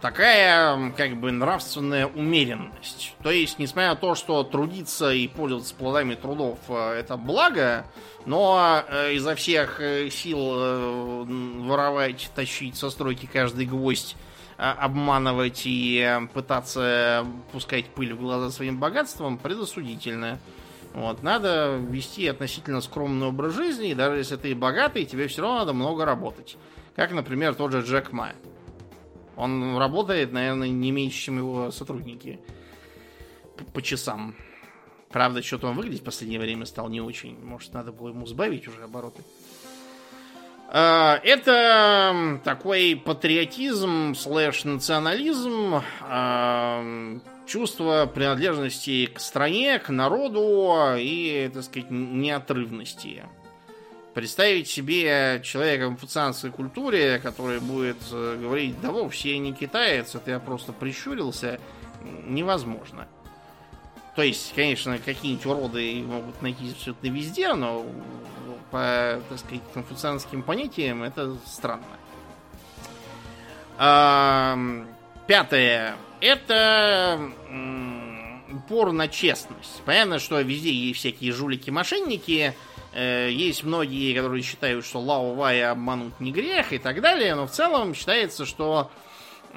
такая, 0.00 0.92
как 0.92 1.16
бы, 1.16 1.32
нравственная 1.32 2.06
умеренность. 2.06 3.14
То 3.22 3.30
есть, 3.30 3.58
несмотря 3.58 3.90
на 3.90 3.96
то, 3.96 4.14
что 4.14 4.42
трудиться 4.44 5.12
и 5.12 5.28
пользоваться 5.28 5.74
плодами 5.74 6.14
трудов 6.14 6.58
это 6.68 7.16
благо, 7.16 7.86
но 8.26 8.82
э, 8.88 9.14
изо 9.14 9.34
всех 9.34 9.80
э, 9.80 10.10
сил 10.10 10.38
э, 10.40 11.24
воровать, 11.60 12.30
тащить 12.34 12.76
со 12.76 12.90
стройки 12.90 13.28
каждый 13.32 13.66
гвоздь, 13.66 14.16
э, 14.58 14.62
обманывать 14.62 15.62
и 15.64 15.98
э, 16.00 16.26
пытаться 16.26 17.24
пускать 17.52 17.86
пыль 17.86 18.14
в 18.14 18.20
глаза 18.20 18.50
своим 18.50 18.78
богатством 18.78 19.38
предосудительно. 19.38 20.40
Вот, 20.92 21.22
надо 21.22 21.76
вести 21.76 22.26
относительно 22.26 22.80
скромный 22.80 23.28
образ 23.28 23.54
жизни, 23.54 23.90
и 23.90 23.94
даже 23.94 24.16
если 24.16 24.36
ты 24.36 24.54
богатый, 24.54 25.04
тебе 25.04 25.28
все 25.28 25.42
равно 25.42 25.58
надо 25.58 25.72
много 25.72 26.04
работать. 26.04 26.56
Как, 26.96 27.12
например, 27.12 27.54
тот 27.54 27.72
же 27.72 27.82
Джек 27.82 28.12
Ма. 28.12 28.32
Он 29.36 29.76
работает, 29.76 30.32
наверное, 30.32 30.68
не 30.68 30.90
меньше, 30.90 31.18
чем 31.18 31.38
его 31.38 31.70
сотрудники. 31.70 32.40
По, 33.72 33.82
часам. 33.82 34.34
Правда, 35.10 35.42
что-то 35.42 35.68
он 35.68 35.76
выглядеть 35.76 36.02
в 36.02 36.04
последнее 36.04 36.40
время 36.40 36.66
стал 36.66 36.88
не 36.88 37.00
очень. 37.00 37.38
Может, 37.42 37.72
надо 37.72 37.92
было 37.92 38.08
ему 38.08 38.26
сбавить 38.26 38.66
уже 38.68 38.82
обороты. 38.82 39.22
А, 40.68 41.20
это 41.22 42.40
такой 42.44 43.00
патриотизм 43.02 44.14
слэш 44.14 44.64
национализм, 44.64 45.82
а, 46.02 47.18
чувство 47.46 48.10
принадлежности 48.12 49.06
к 49.06 49.20
стране, 49.20 49.78
к 49.78 49.90
народу 49.90 50.96
и, 50.98 51.50
так 51.52 51.62
сказать, 51.62 51.90
неотрывности. 51.90 53.24
Представить 54.16 54.66
себе 54.66 55.42
человека 55.44 55.84
в 55.84 55.88
конфуцианской 55.88 56.50
культуре, 56.50 57.18
который 57.18 57.60
будет 57.60 57.98
э, 58.10 58.38
говорить, 58.40 58.80
да 58.80 58.90
вовсе 58.90 59.32
я 59.32 59.38
не 59.38 59.52
китаец, 59.52 60.14
это 60.14 60.30
я 60.30 60.38
просто 60.38 60.72
прищурился, 60.72 61.60
невозможно. 62.26 63.08
То 64.14 64.22
есть, 64.22 64.54
конечно, 64.54 64.96
какие-нибудь 64.96 65.44
уроды 65.44 66.02
могут 66.02 66.40
найти 66.40 66.70
абсолютно 66.70 67.08
везде, 67.08 67.52
но 67.52 67.84
по, 68.70 69.20
так 69.28 69.38
сказать, 69.38 69.60
конфуцианским 69.74 70.42
понятиям 70.42 71.02
это 71.02 71.36
странно. 71.44 71.84
А, 73.76 74.58
пятое. 75.26 75.94
Это 76.22 77.20
упор 78.50 78.92
на 78.92 79.08
честность. 79.08 79.82
Понятно, 79.84 80.18
что 80.20 80.40
везде 80.40 80.72
есть 80.72 81.00
всякие 81.00 81.32
жулики-мошенники, 81.32 82.54
есть 82.96 83.62
многие, 83.62 84.14
которые 84.14 84.42
считают, 84.42 84.84
что 84.84 85.00
Лао 85.00 85.34
Вая 85.34 85.70
обмануть 85.70 86.18
не 86.18 86.32
грех 86.32 86.72
и 86.72 86.78
так 86.78 87.02
далее, 87.02 87.34
но 87.34 87.46
в 87.46 87.50
целом 87.50 87.94
считается, 87.94 88.46
что 88.46 88.90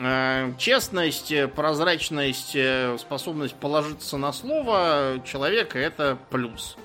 Э, 0.02 0.54
честность, 0.58 1.30
э, 1.34 1.50
прозрачность, 1.50 2.56
э, 2.56 2.98
способность 2.98 3.56
положиться 3.56 4.16
на 4.16 4.32
слово 4.32 5.22
человека 5.26 5.78
это 5.78 6.18
плюс. 6.30 6.78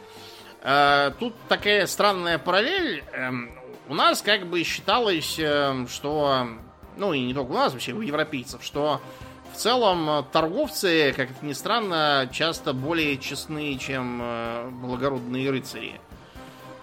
Тут 1.19 1.35
такая 1.47 1.87
странная 1.87 2.39
параллель. 2.39 3.05
Эм, 3.13 3.51
у 3.87 3.95
нас 3.95 4.23
как 4.23 4.47
бы 4.47 4.65
считалось, 4.65 5.39
что, 5.91 6.49
ну 6.97 7.13
и 7.13 7.21
не 7.21 7.35
только 7.35 7.51
у 7.51 7.55
нас, 7.55 7.75
вообще 7.75 7.93
у 7.93 8.01
европейцев, 8.01 8.65
что 8.65 9.03
в 9.53 9.59
целом 9.59 10.25
торговцы, 10.33 11.13
как 11.15 11.33
это 11.33 11.45
ни 11.45 11.53
странно, 11.53 12.31
часто 12.33 12.73
более 12.73 13.19
честны, 13.19 13.77
чем 13.77 14.23
благородные 14.81 15.51
рыцари. 15.51 16.01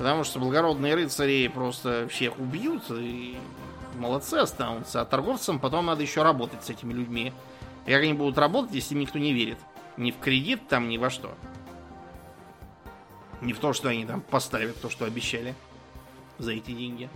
Потому 0.01 0.23
что 0.23 0.39
благородные 0.39 0.95
рыцари 0.95 1.47
просто 1.47 2.07
всех 2.09 2.39
убьют 2.39 2.81
и 2.89 3.37
молодцы 3.99 4.33
останутся. 4.33 4.99
А 4.99 5.05
торговцам 5.05 5.59
потом 5.59 5.85
надо 5.85 6.01
еще 6.01 6.23
работать 6.23 6.65
с 6.65 6.71
этими 6.71 6.91
людьми. 6.91 7.31
И 7.85 7.91
как 7.91 8.01
они 8.01 8.13
будут 8.13 8.39
работать, 8.39 8.73
если 8.73 8.95
никто 8.95 9.19
не 9.19 9.31
верит? 9.31 9.59
Ни 9.97 10.09
в 10.09 10.17
кредит 10.17 10.67
там, 10.67 10.89
ни 10.89 10.97
во 10.97 11.11
что. 11.11 11.35
Не 13.41 13.53
в 13.53 13.59
то, 13.59 13.73
что 13.73 13.89
они 13.89 14.07
там 14.07 14.21
поставят 14.21 14.81
то, 14.81 14.89
что 14.89 15.05
обещали. 15.05 15.53
за 16.41 16.53
эти 16.53 16.71
деньги. 16.71 17.09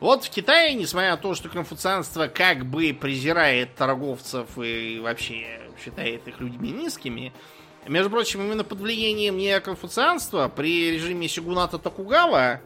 Вот 0.00 0.24
в 0.24 0.30
Китае, 0.30 0.74
несмотря 0.74 1.12
на 1.12 1.16
то, 1.16 1.34
что 1.34 1.48
конфуцианство 1.48 2.26
как 2.28 2.66
бы 2.66 2.96
презирает 2.98 3.74
торговцев 3.74 4.58
и 4.58 5.00
вообще 5.00 5.70
считает 5.82 6.28
их 6.28 6.40
людьми 6.40 6.70
низкими, 6.70 7.32
между 7.88 8.10
прочим, 8.10 8.42
именно 8.42 8.64
под 8.64 8.80
влиянием 8.80 9.36
неоконфуцианства 9.36 10.48
при 10.48 10.90
режиме 10.92 11.28
Сигуната 11.28 11.78
Токугава 11.78 12.60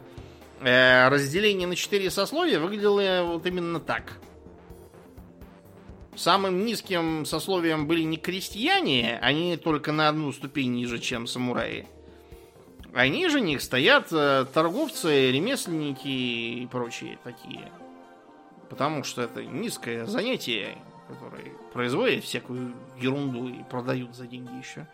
э, 0.59 1.09
разделение 1.09 1.67
на 1.67 1.75
четыре 1.75 2.09
сословия 2.09 2.59
выглядело 2.59 3.23
вот 3.23 3.45
именно 3.45 3.79
так. 3.79 4.19
Самым 6.15 6.65
низким 6.65 7.25
сословием 7.25 7.87
были 7.87 8.03
не 8.03 8.17
крестьяне, 8.17 9.17
они 9.21 9.57
только 9.57 9.91
на 9.91 10.09
одну 10.09 10.31
ступень 10.31 10.73
ниже, 10.73 10.99
чем 10.99 11.25
самураи. 11.25 11.87
А 12.93 13.07
ниже 13.07 13.39
них 13.39 13.61
стоят 13.61 14.11
э, 14.11 14.45
торговцы, 14.53 15.31
ремесленники 15.31 16.07
и 16.07 16.67
прочие 16.67 17.17
такие. 17.23 17.71
Потому 18.69 19.03
что 19.03 19.21
это 19.21 19.43
низкое 19.45 20.05
занятие, 20.05 20.77
которое 21.07 21.51
производит 21.73 22.25
всякую 22.25 22.73
ерунду 22.99 23.47
и 23.47 23.63
продают 23.63 24.15
за 24.15 24.27
деньги 24.27 24.51
еще. 24.57 24.87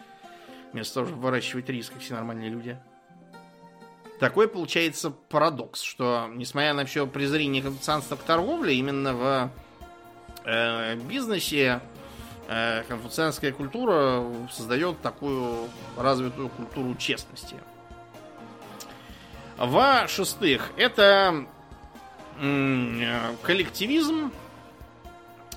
Вместо 0.78 0.94
того, 0.94 1.08
чтобы 1.08 1.24
выращивать 1.24 1.68
рис, 1.70 1.90
как 1.90 2.04
все 2.04 2.14
нормальные 2.14 2.52
люди. 2.52 2.78
Такой 4.20 4.48
получается 4.48 5.10
парадокс, 5.10 5.82
что, 5.82 6.30
несмотря 6.36 6.76
на 6.76 6.86
все 6.86 7.08
презрение 7.08 7.64
конфуцианства 7.64 8.16
к 8.16 8.22
торговле, 8.22 8.76
именно 8.76 9.16
в 9.16 9.52
э, 10.46 10.96
бизнесе 10.98 11.82
э, 12.48 12.84
конфуцианская 12.88 13.52
культура 13.52 14.24
создает 14.52 15.02
такую 15.02 15.68
развитую 15.98 16.50
культуру 16.50 16.94
честности. 16.94 17.56
Во-шестых, 19.58 20.70
это 20.78 21.48
коллективизм, 22.38 24.32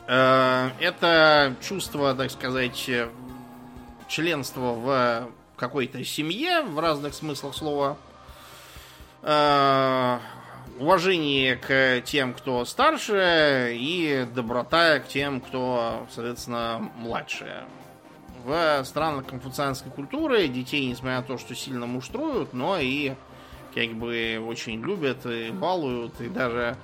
э, 0.07 0.71
это 0.81 1.57
чувство, 1.61 2.15
так 2.15 2.31
сказать, 2.31 2.91
членства 4.11 4.73
в 4.73 5.31
какой-то 5.57 6.05
семье, 6.05 6.63
в 6.63 6.79
разных 6.79 7.15
смыслах 7.15 7.55
слова, 7.55 7.97
э, 9.23 10.19
уважение 10.79 11.57
к 11.57 12.03
тем, 12.05 12.35
кто 12.35 12.65
старше, 12.65 13.73
и 13.75 14.27
доброта 14.35 14.99
к 14.99 15.09
тем, 15.09 15.41
кто, 15.41 16.07
соответственно, 16.11 16.91
младше. 16.97 17.65
В 18.45 18.83
странах 18.85 19.27
конфуцианской 19.27 19.93
культуры 19.93 20.49
детей, 20.49 20.87
несмотря 20.89 21.19
на 21.19 21.23
то, 21.23 21.39
что 21.39 21.55
сильно 21.55 21.87
муштруют, 21.87 22.55
но 22.55 22.79
и 22.79 23.13
как 23.75 23.93
бы 23.95 24.43
очень 24.45 24.81
любят 24.83 25.27
и 25.27 25.51
балуют, 25.51 26.21
и 26.21 26.29
даже 26.29 26.77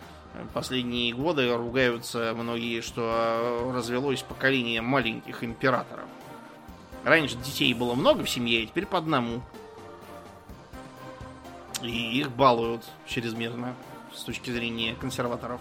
последние 0.52 1.14
годы 1.14 1.52
ругаются 1.56 2.34
многие, 2.36 2.82
что 2.82 3.72
развелось 3.74 4.22
поколение 4.22 4.82
маленьких 4.82 5.42
императоров. 5.42 6.04
Раньше 7.06 7.36
детей 7.36 7.72
было 7.72 7.94
много 7.94 8.24
в 8.24 8.28
семье, 8.28 8.64
а 8.64 8.66
теперь 8.66 8.84
по 8.84 8.98
одному. 8.98 9.40
И 11.80 12.18
их 12.18 12.32
балуют 12.32 12.82
чрезмерно 13.06 13.76
с 14.12 14.24
точки 14.24 14.50
зрения 14.50 14.96
консерваторов. 14.96 15.60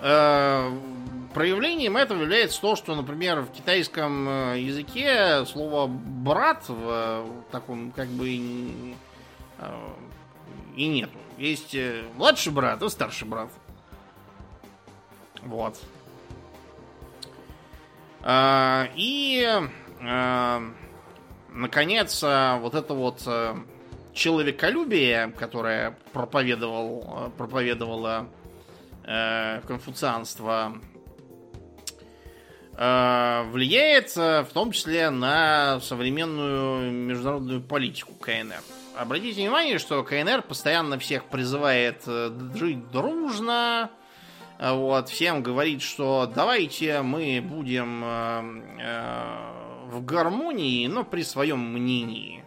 Э, 0.00 0.68
проявлением 1.32 1.96
этого 1.96 2.22
является 2.22 2.60
то, 2.60 2.74
что, 2.74 2.96
например, 2.96 3.42
в 3.42 3.52
китайском 3.52 4.28
э, 4.28 4.58
языке 4.62 5.46
слово 5.46 5.86
брат 5.86 6.64
в 6.66 6.88
э, 6.88 7.24
таком 7.52 7.92
как 7.92 8.08
бы 8.08 8.30
и 8.30 8.96
нету. 10.76 11.16
Есть 11.38 11.76
младший 12.16 12.52
брат 12.52 12.82
и 12.82 12.88
старший 12.88 13.28
брат. 13.28 13.50
Вот. 15.42 15.78
И, 18.22 19.60
наконец, 21.48 22.22
вот 22.22 22.74
это 22.74 22.94
вот 22.94 23.28
человеколюбие, 24.12 25.32
которое 25.38 25.96
проповедовал, 26.12 27.32
проповедовало 27.38 28.28
э, 29.04 29.60
конфуцианство, 29.66 30.76
э, 32.76 33.42
влияет 33.50 34.14
в 34.16 34.48
том 34.52 34.72
числе 34.72 35.10
на 35.10 35.80
современную 35.80 36.90
международную 36.92 37.62
политику 37.62 38.14
КНР. 38.14 38.62
Обратите 38.96 39.40
внимание, 39.40 39.78
что 39.78 40.02
КНР 40.02 40.42
постоянно 40.42 40.98
всех 40.98 41.24
призывает 41.24 42.02
э, 42.06 42.30
жить 42.54 42.90
дружно, 42.90 43.90
вот, 44.60 45.08
всем 45.08 45.42
говорит, 45.42 45.80
что 45.80 46.30
давайте 46.32 47.00
мы 47.00 47.40
будем 47.42 48.02
э, 48.04 48.62
э, 48.82 49.90
в 49.90 50.04
гармонии, 50.04 50.86
но 50.86 51.02
при 51.02 51.22
своем 51.22 51.60
мнении 51.72 52.44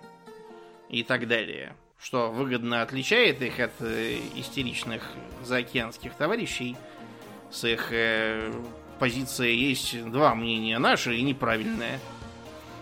и 0.89 1.01
так 1.01 1.27
далее. 1.27 1.75
Что 1.99 2.29
выгодно 2.31 2.83
отличает 2.83 3.41
их 3.41 3.59
от 3.59 3.71
э, 3.79 4.19
истеричных 4.35 5.01
заокеанских 5.41 6.13
товарищей. 6.13 6.77
С 7.49 7.63
их 7.67 7.87
э, 7.91 8.53
позицией 8.99 9.57
есть 9.69 10.05
два 10.11 10.35
мнения, 10.35 10.77
наше 10.77 11.15
и 11.15 11.23
неправильное. 11.23 11.99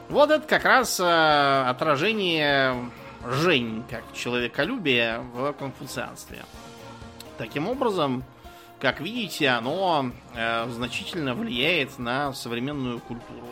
Вот 0.10 0.30
это 0.30 0.46
как 0.46 0.66
раз 0.66 1.00
э, 1.00 1.64
отражение 1.70 2.76
Жень 3.26 3.84
как 3.90 4.04
человеколюбия 4.14 5.20
в 5.20 5.54
конфуцианстве. 5.54 6.40
Таким 7.38 7.70
образом, 7.70 8.26
как 8.82 9.00
видите, 9.00 9.48
оно 9.50 10.12
э, 10.36 10.70
значительно 10.70 11.36
влияет 11.36 12.00
на 12.00 12.34
современную 12.34 13.00
культуру. 13.00 13.48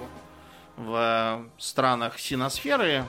В 0.75 1.45
странах 1.57 2.19
синосферы 2.19 3.05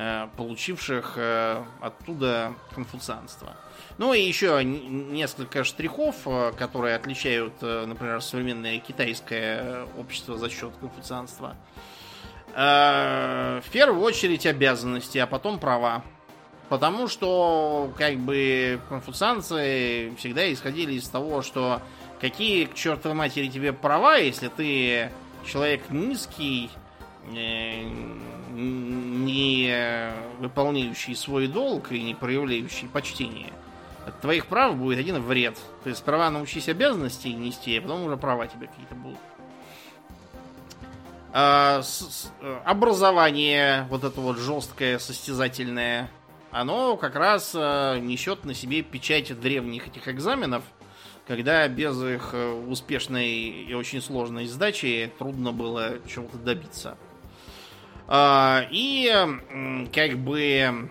Э, 0.00 0.28
получивших 0.36 1.14
э, 1.16 1.64
оттуда 1.80 2.54
конфуцианство. 2.72 3.56
Ну 3.96 4.12
и 4.12 4.20
еще 4.20 4.62
несколько 4.62 5.64
штрихов, 5.64 6.14
э, 6.26 6.52
которые 6.56 6.94
отличают, 6.94 7.60
например, 7.62 8.20
современное 8.20 8.78
китайское 8.78 9.86
общество 9.98 10.38
за 10.38 10.50
счет 10.50 10.72
конфуцианства. 10.78 11.56
В 12.54 13.64
первую 13.72 14.00
очередь 14.00 14.46
обязанности, 14.46 15.18
а 15.18 15.26
потом 15.26 15.58
права. 15.58 16.02
Потому 16.68 17.08
что, 17.08 17.90
как 17.96 18.18
бы, 18.18 18.80
конфуцианцы 18.88 20.12
всегда 20.18 20.52
исходили 20.52 20.92
из 20.94 21.08
того, 21.08 21.40
что 21.42 21.80
какие 22.20 22.66
к 22.66 22.74
чертовой 22.74 23.16
матери 23.16 23.48
тебе 23.48 23.72
права, 23.72 24.16
если 24.16 24.48
ты 24.48 25.10
человек 25.46 25.88
низкий, 25.90 26.70
не 28.52 30.12
выполняющий 30.38 31.14
свой 31.14 31.46
долг 31.46 31.90
и 31.92 32.02
не 32.02 32.14
проявляющий 32.14 32.88
почтение, 32.88 33.52
от 34.06 34.20
твоих 34.20 34.46
прав 34.46 34.76
будет 34.76 34.98
один 34.98 35.22
вред. 35.22 35.56
То 35.84 35.90
есть 35.90 36.02
права 36.02 36.30
научись 36.30 36.68
обязанностей 36.68 37.32
нести, 37.32 37.78
а 37.78 37.82
потом 37.82 38.04
уже 38.04 38.16
права 38.16 38.46
тебе 38.46 38.66
какие-то 38.66 38.94
будут. 38.94 39.18
А, 41.32 41.82
с, 41.82 42.32
образование, 42.64 43.86
вот 43.90 44.04
это 44.04 44.20
вот 44.20 44.38
жесткое, 44.38 44.98
состязательное, 44.98 46.10
оно 46.50 46.96
как 46.96 47.16
раз 47.16 47.52
а, 47.54 47.98
несет 47.98 48.44
на 48.44 48.54
себе 48.54 48.82
печать 48.82 49.38
древних 49.38 49.88
этих 49.88 50.08
экзаменов, 50.08 50.62
когда 51.26 51.68
без 51.68 52.02
их 52.02 52.30
э, 52.32 52.52
успешной 52.52 53.28
и 53.28 53.74
очень 53.74 54.00
сложной 54.00 54.46
сдачи 54.46 55.12
трудно 55.18 55.52
было 55.52 55.98
чего-то 56.08 56.38
добиться. 56.38 56.96
А, 58.06 58.66
и 58.70 59.12
как 59.92 60.18
бы 60.18 60.88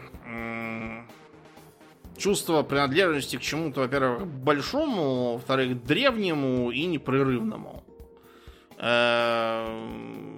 чувство 2.17 2.63
принадлежности 2.63 3.37
к 3.37 3.41
чему-то, 3.41 3.81
во-первых, 3.81 4.27
большому, 4.27 5.33
во-вторых, 5.33 5.83
древнему 5.83 6.71
и 6.71 6.85
непрерывному. 6.85 7.83
А, 8.79 9.67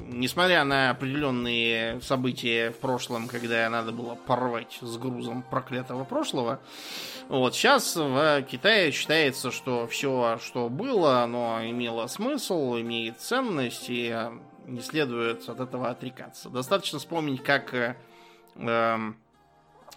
несмотря 0.07 0.63
на 0.63 0.91
определенные 0.91 1.99
события 2.01 2.71
в 2.71 2.77
прошлом, 2.77 3.27
когда 3.27 3.69
надо 3.69 3.91
было 3.91 4.15
порвать 4.15 4.79
с 4.81 4.97
грузом 4.97 5.43
проклятого 5.43 6.05
прошлого, 6.05 6.59
вот 7.27 7.53
сейчас 7.53 7.95
в 7.95 8.41
Китае 8.43 8.91
считается, 8.91 9.51
что 9.51 9.87
все, 9.87 10.39
что 10.41 10.69
было, 10.69 11.21
оно 11.21 11.59
имело 11.63 12.07
смысл, 12.07 12.77
имеет 12.77 13.19
ценность, 13.19 13.85
и 13.89 14.15
не 14.65 14.81
следует 14.81 15.47
от 15.49 15.59
этого 15.59 15.89
отрекаться. 15.89 16.49
Достаточно 16.49 16.99
вспомнить, 16.99 17.43
как 17.43 17.73
э, 17.73 17.95
эм, 18.55 19.17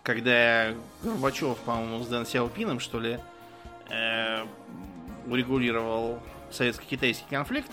когда 0.03 0.75
Горбачев, 1.03 1.59
по-моему, 1.59 2.03
с 2.03 2.09
Дэн 2.09 2.27
Сяопином, 2.27 2.81
что 2.81 2.99
ли, 2.99 3.19
э, 3.91 4.45
урегулировал 5.27 6.19
советско-китайский 6.51 7.29
конфликт 7.31 7.71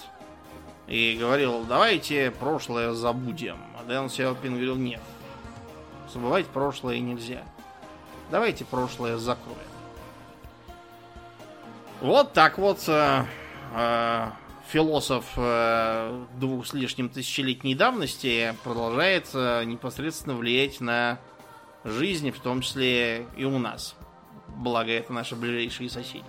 и 0.90 1.16
говорил, 1.20 1.64
давайте 1.66 2.32
прошлое 2.32 2.94
забудем. 2.94 3.58
А 3.80 3.84
Дэн 3.84 4.10
Сяопин 4.10 4.54
говорил, 4.54 4.76
нет, 4.76 5.02
забывать 6.12 6.48
прошлое 6.48 7.00
нельзя. 7.00 7.44
Давайте 8.32 8.66
прошлое 8.66 9.18
закроем. 9.18 9.58
Вот 12.02 12.34
так 12.34 12.58
вот 12.58 12.84
э, 12.88 13.26
э, 13.76 14.28
философ 14.68 15.26
э, 15.36 16.26
двух 16.40 16.66
с 16.66 16.74
лишним 16.74 17.10
тысячелетней 17.10 17.76
давности 17.76 18.56
продолжает 18.64 19.30
э, 19.34 19.64
непосредственно 19.66 20.36
влиять 20.36 20.80
на 20.80 21.20
жизнь, 21.84 22.32
в 22.32 22.40
том 22.40 22.62
числе 22.62 23.28
и 23.36 23.44
у 23.44 23.60
нас. 23.60 23.96
Благо, 24.48 24.92
это 24.92 25.14
наши 25.14 25.36
ближайшие 25.36 25.90
соседи. 25.90 26.24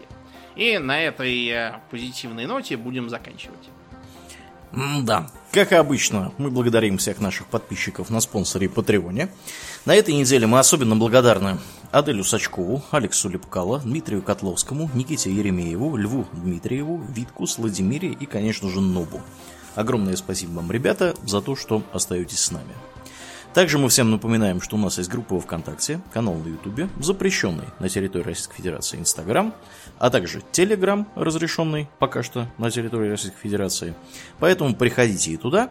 И 0.57 0.79
на 0.79 1.01
этой 1.01 1.49
э, 1.49 1.81
позитивной 1.91 2.47
ноте 2.47 2.77
будем 2.77 3.09
заканчивать. 3.09 3.71
Да, 4.73 5.29
как 5.51 5.73
и 5.73 5.75
обычно, 5.75 6.33
мы 6.39 6.51
благодарим 6.51 6.99
всех 6.99 7.21
наших 7.21 7.47
подписчиков 7.49 8.09
на 8.09 8.21
спонсоре 8.21 8.67
и 8.67 8.69
Патреоне. 8.69 9.29
На 9.85 9.97
этой 9.97 10.15
неделе 10.15 10.47
мы 10.47 10.61
особенно 10.61 10.95
благодарны 10.95 11.59
Аделю 11.91 12.23
Сачкову, 12.23 12.83
Алексу 12.93 13.29
Лепкало, 13.29 13.81
Дмитрию 13.81 14.23
Котловскому, 14.23 14.89
Никите 14.95 15.33
Еремееву, 15.33 15.97
Льву 15.97 16.27
Дмитриеву, 16.33 17.03
Витку, 17.09 17.47
Владимире 17.59 18.11
и, 18.11 18.27
конечно 18.27 18.69
же, 18.69 18.81
Нобу. 18.81 19.21
Огромное 19.75 20.15
спасибо 20.15 20.53
вам, 20.53 20.71
ребята, 20.71 21.17
за 21.25 21.41
то, 21.41 21.57
что 21.57 21.83
остаетесь 21.93 22.39
с 22.39 22.51
нами. 22.53 22.75
Также 23.55 23.79
мы 23.79 23.89
всем 23.89 24.13
напоминаем, 24.13 24.61
что 24.61 24.77
у 24.77 24.79
нас 24.79 24.99
есть 24.99 25.11
группа 25.11 25.35
во 25.35 25.41
ВКонтакте, 25.41 26.01
канал 26.13 26.35
на 26.35 26.47
Ютубе, 26.47 26.89
запрещенный 27.01 27.65
на 27.81 27.89
территории 27.89 28.23
Российской 28.23 28.55
Федерации 28.55 28.99
Инстаграм, 28.99 29.53
а 30.01 30.11
также 30.11 30.43
Телеграм, 30.51 31.07
разрешенный 31.15 31.89
пока 32.01 32.25
что 32.25 32.49
на 32.59 32.73
территории 32.73 33.11
Российской 33.11 33.39
Федерации. 33.39 33.95
Поэтому 34.41 34.75
приходите 34.75 35.31
и 35.31 35.37
туда, 35.37 35.71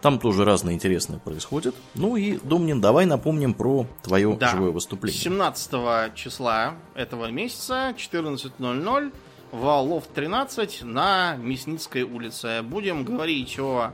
там 0.00 0.20
тоже 0.20 0.44
разное 0.44 0.74
интересное 0.74 1.18
происходит. 1.18 1.74
Ну 1.96 2.14
и, 2.14 2.38
Домнин, 2.44 2.80
давай 2.80 3.06
напомним 3.06 3.52
про 3.54 3.86
твое 4.02 4.36
да. 4.38 4.50
живое 4.50 4.70
выступление. 4.70 5.20
17 5.20 6.14
числа 6.14 6.74
этого 6.94 7.28
месяца, 7.32 7.92
14.00, 7.96 9.12
в 9.50 9.64
Лофт 9.64 10.12
13 10.14 10.84
на 10.84 11.34
Мясницкой 11.34 12.02
улице. 12.02 12.62
Будем 12.62 13.04
говорить 13.04 13.58
о 13.58 13.92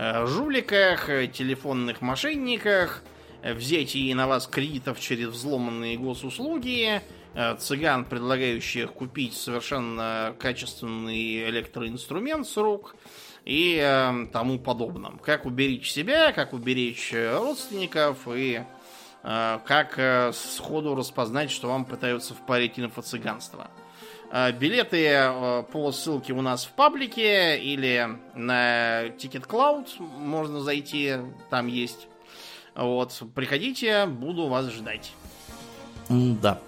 Э, 0.00 0.26
жуликах, 0.26 1.08
телефонных 1.32 2.02
мошенниках, 2.02 3.02
взятии 3.42 4.12
на 4.12 4.28
вас 4.28 4.46
кредитов 4.46 5.00
через 5.00 5.30
взломанные 5.30 5.98
госуслуги, 5.98 7.02
цыган, 7.58 8.04
предлагающих 8.04 8.92
купить 8.92 9.34
совершенно 9.34 10.34
качественный 10.38 11.48
электроинструмент 11.48 12.46
с 12.46 12.56
рук 12.56 12.96
и 13.44 14.26
тому 14.32 14.58
подобном. 14.58 15.18
Как 15.18 15.46
уберечь 15.46 15.90
себя, 15.90 16.32
как 16.32 16.52
уберечь 16.52 17.12
родственников 17.12 18.26
и 18.26 18.62
как 19.22 20.32
сходу 20.34 20.94
распознать, 20.94 21.50
что 21.50 21.68
вам 21.68 21.84
пытаются 21.84 22.34
впарить 22.34 22.78
инфо-цыганство. 22.78 23.68
Э, 24.30 24.52
билеты 24.52 25.06
э, 25.06 25.62
по 25.72 25.90
ссылке 25.92 26.32
у 26.32 26.42
нас 26.42 26.66
в 26.66 26.72
паблике 26.72 27.58
или 27.58 28.08
на 28.34 29.06
Ticket 29.06 29.46
Cloud 29.46 29.88
можно 30.00 30.60
зайти, 30.60 31.16
там 31.50 31.66
есть. 31.66 32.08
Вот, 32.74 33.22
приходите, 33.34 34.06
буду 34.06 34.46
вас 34.46 34.70
ждать. 34.70 35.12
Да. 36.08 36.60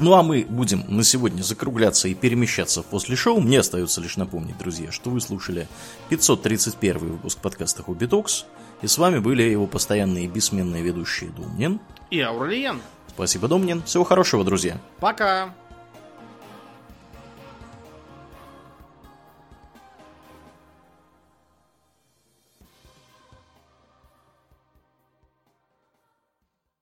Ну 0.00 0.14
а 0.14 0.22
мы 0.22 0.46
будем 0.48 0.84
на 0.88 1.02
сегодня 1.02 1.42
закругляться 1.42 2.08
и 2.08 2.14
перемещаться 2.14 2.82
после 2.82 3.16
шоу. 3.16 3.40
Мне 3.40 3.60
остается 3.60 4.00
лишь 4.00 4.16
напомнить, 4.16 4.56
друзья, 4.58 4.92
что 4.92 5.10
вы 5.10 5.20
слушали 5.20 5.68
531 6.08 6.98
выпуск 6.98 7.38
подкаста 7.38 7.82
Хобби 7.82 8.06
Токс. 8.06 8.44
И 8.80 8.86
с 8.86 8.96
вами 8.96 9.18
были 9.18 9.42
его 9.42 9.66
постоянные 9.66 10.28
бессменные 10.28 10.82
ведущие 10.82 11.30
Думнин 11.30 11.80
и 12.10 12.20
Аурлиен. 12.20 12.80
Спасибо, 13.08 13.48
Домнин. 13.48 13.82
Всего 13.82 14.04
хорошего, 14.04 14.44
друзья. 14.44 14.78
Пока. 15.00 15.52